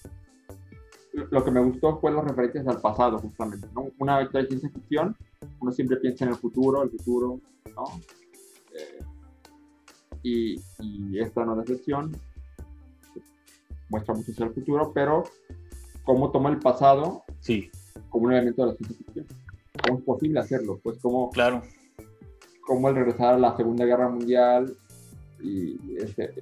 [1.12, 3.68] lo que me gustó fue los referencias al pasado, justamente.
[4.00, 5.16] Una vez de ciencia ficción,
[5.60, 7.38] uno siempre piensa en el futuro, el futuro,
[7.76, 7.84] ¿no?
[8.74, 9.04] Eh,
[10.24, 12.10] y, esta no es excepción,
[13.88, 15.22] muestra mucho hacia el futuro, pero
[16.02, 17.70] cómo toma el pasado sí.
[18.10, 19.26] como un elemento de la ciencia ficción.
[19.86, 20.80] ¿Cómo es posible hacerlo?
[20.82, 21.62] Pues como claro
[22.66, 24.76] cómo el regresar a la Segunda Guerra Mundial
[25.40, 26.32] y este,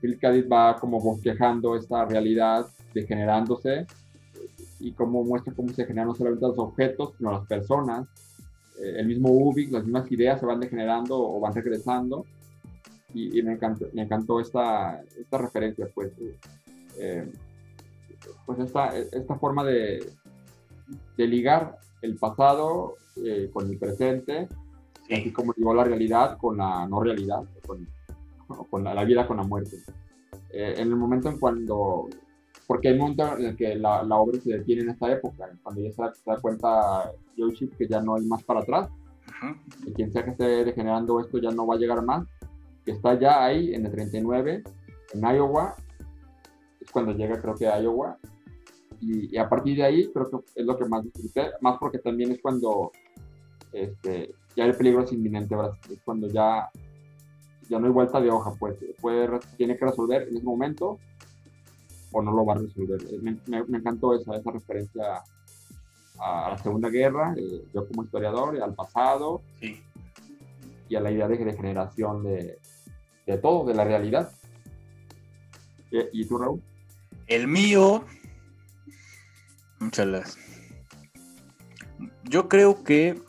[0.00, 0.18] Phil
[0.50, 3.86] va como bosquejando esta realidad degenerándose
[4.80, 8.06] y cómo muestra cómo se generan no solamente los objetos, sino las personas.
[8.80, 12.24] Eh, el mismo Ubik, las mismas ideas se van degenerando o van regresando.
[13.14, 13.58] Y, me,
[13.94, 16.12] encantó, esta, referencia, pues.
[16.98, 17.26] Eh,
[18.44, 20.12] pues esta, esta forma de,
[21.16, 24.48] ligar el pasado eh, con el presente
[25.14, 27.86] así como llegó la realidad con la no realidad, con,
[28.70, 29.76] con la, vida con la muerte.
[30.50, 32.08] Eh, en el momento en cuando,
[32.66, 35.50] porque hay un momento en el que la, la obra se detiene en esta época,
[35.62, 38.88] cuando ya se da, cuenta Yoshi que ya no hay más para atrás,
[39.84, 42.26] que quien sea que esté degenerando esto ya no va a llegar más,
[42.84, 44.62] que está ya ahí en el 39,
[45.14, 45.74] en Iowa,
[46.80, 48.18] es cuando llega creo que a Iowa,
[49.00, 51.98] y, y, a partir de ahí creo que es lo que más disfruté, más porque
[51.98, 52.90] también es cuando
[53.72, 55.54] este, ya el peligro es inminente,
[55.88, 56.68] es cuando ya,
[57.68, 60.98] ya no hay vuelta de hoja, pues puede, tiene que resolver en ese momento
[62.10, 63.00] o no lo va a resolver.
[63.22, 65.22] Me, me, encantó esa, esa referencia
[66.18, 69.42] a, la Segunda Guerra, eh, yo como historiador, al pasado
[70.88, 72.58] y a la idea de, generación de,
[73.26, 74.32] de, todo, de la realidad.
[75.92, 76.60] ¿Y, tú, Raúl?
[77.28, 78.04] El mío,
[79.78, 80.36] muchas
[82.24, 83.27] Yo creo que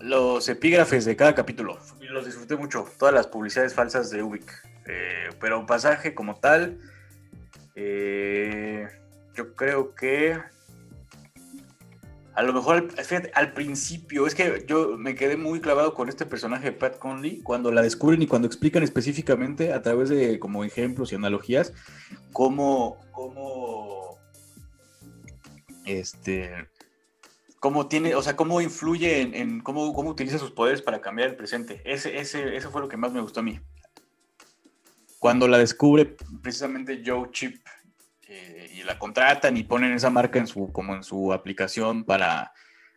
[0.00, 1.78] los epígrafes de cada capítulo.
[2.00, 4.50] Los disfruté mucho, todas las publicidades falsas de Ubik.
[4.86, 6.78] Eh, pero un pasaje como tal,
[7.74, 8.88] eh,
[9.34, 10.38] yo creo que...
[12.34, 12.88] A lo mejor
[13.32, 17.40] al, principio, es que yo me quedé muy clavado con este personaje de Pat Conley
[17.40, 21.72] cuando la descubren y cuando explican específicamente a través de como ejemplos y analogías
[22.34, 24.18] cómo, cómo
[25.86, 26.68] este,
[27.66, 31.34] cómo tiene, o sea, cómo influye en, cómo, cómo, utiliza sus poderes para cambiar el
[31.34, 31.82] presente.
[31.84, 33.58] Ese, ese, eso fue lo que más me gustó a mí.
[35.18, 37.56] Cuando la descubre precisamente Joe Chip
[38.28, 42.52] eh, y la contratan y ponen esa marca en su, como en su aplicación para,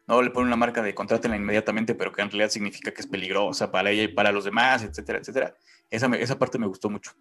[0.05, 3.07] no le ponen una marca de contrátenla inmediatamente, pero que en realidad significa que es
[3.07, 5.55] peligrosa para ella y para los demás, etcétera, etcétera.
[5.89, 7.13] Esa, esa parte me gustó mucho.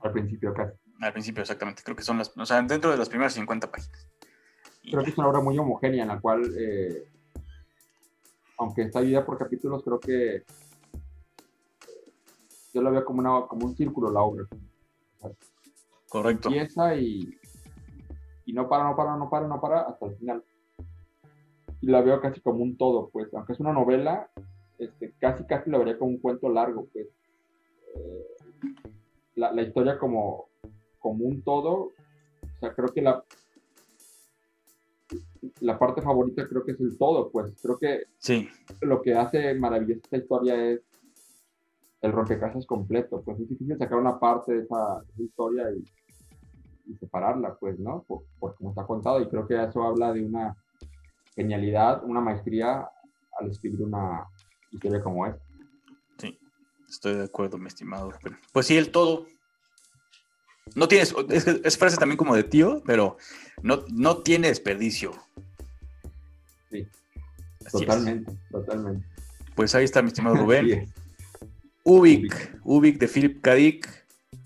[0.00, 0.74] Al principio acá.
[1.00, 1.84] Al principio, exactamente.
[1.84, 4.08] Creo que son las, o sea, dentro de las primeras 50 páginas.
[4.82, 7.08] Creo que es una obra muy homogénea en la cual, eh,
[8.58, 10.42] aunque está dividida por capítulos, creo que
[12.74, 14.46] yo la veo como, una, como un círculo la obra.
[16.08, 16.48] Correcto.
[16.48, 17.38] Empieza y,
[18.46, 20.44] y no para, no para, no para, no para hasta el final.
[21.80, 24.30] Y la veo casi como un todo, pues, aunque es una novela,
[24.78, 27.06] este, casi casi la vería como un cuento largo, pues.
[27.94, 28.26] Eh,
[29.36, 30.48] la, la, historia como,
[30.98, 33.24] como un todo, o sea, creo que la,
[35.60, 38.48] la parte favorita creo que es el todo, pues creo que sí.
[38.80, 40.80] lo que hace maravillosa esta historia es
[42.00, 45.84] el rompecabezas completo, pues es difícil sacar una parte de esa, historia y,
[46.98, 48.04] separarla, pues, ¿no?
[48.06, 48.24] Por,
[48.56, 50.54] como está contado y creo que eso habla de una
[51.34, 52.86] genialidad, una maestría
[53.38, 54.26] al escribir una
[54.70, 55.42] historia como esta.
[56.18, 56.38] Sí,
[56.88, 58.10] estoy de acuerdo, mi estimado.
[58.52, 59.26] Pues sí, el todo
[60.74, 63.16] no tienes, es, frase también como de tío, pero
[63.62, 65.12] no, no tiene desperdicio.
[66.70, 66.88] Sí,
[67.70, 69.06] totalmente, totalmente.
[69.54, 70.92] Pues ahí está mi estimado Rubén.
[71.84, 73.88] Ubik, Ubik de Philip Kadik,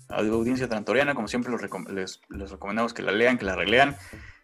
[0.09, 1.53] audiencia trantoriana, como siempre
[1.93, 3.95] les, les, recomendamos que la lean, que la relean,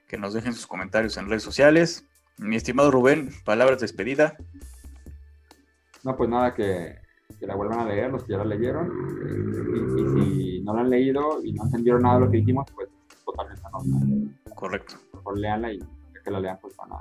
[0.08, 2.06] que nos dejen sus comentarios en redes sociales.
[2.38, 4.38] Mi estimado Rubén, palabras de despedida.
[6.04, 7.03] No, pues nada, que
[7.40, 8.92] que la vuelvan a leer, los que ya la leyeron.
[9.98, 12.90] Y, si no la han leído y no entendieron nada de lo que dijimos, pues
[13.26, 14.56] totalmente no.
[14.56, 14.96] Correcto.
[15.14, 15.80] Mejor leanla y
[16.24, 17.00] que la lean, pues van a,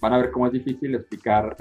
[0.00, 1.56] van a ver cómo es difícil explicar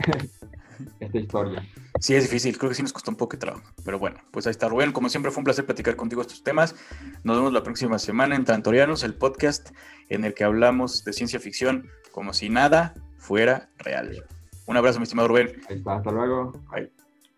[1.00, 1.64] esta historia.
[2.00, 3.64] Sí, es difícil, creo que sí nos costó un poco de trabajo.
[3.84, 4.92] Pero bueno, pues ahí está Rubén.
[4.92, 6.76] Como siempre, fue un placer platicar contigo estos temas.
[7.24, 9.72] Nos vemos la próxima semana en Tantorianos, el podcast
[10.10, 14.24] en el que hablamos de ciencia ficción como si nada fuera real.
[14.68, 15.52] Un abrazo, mi estimado Rubén.
[15.86, 16.52] Hasta luego.
[16.72, 16.92] Bye.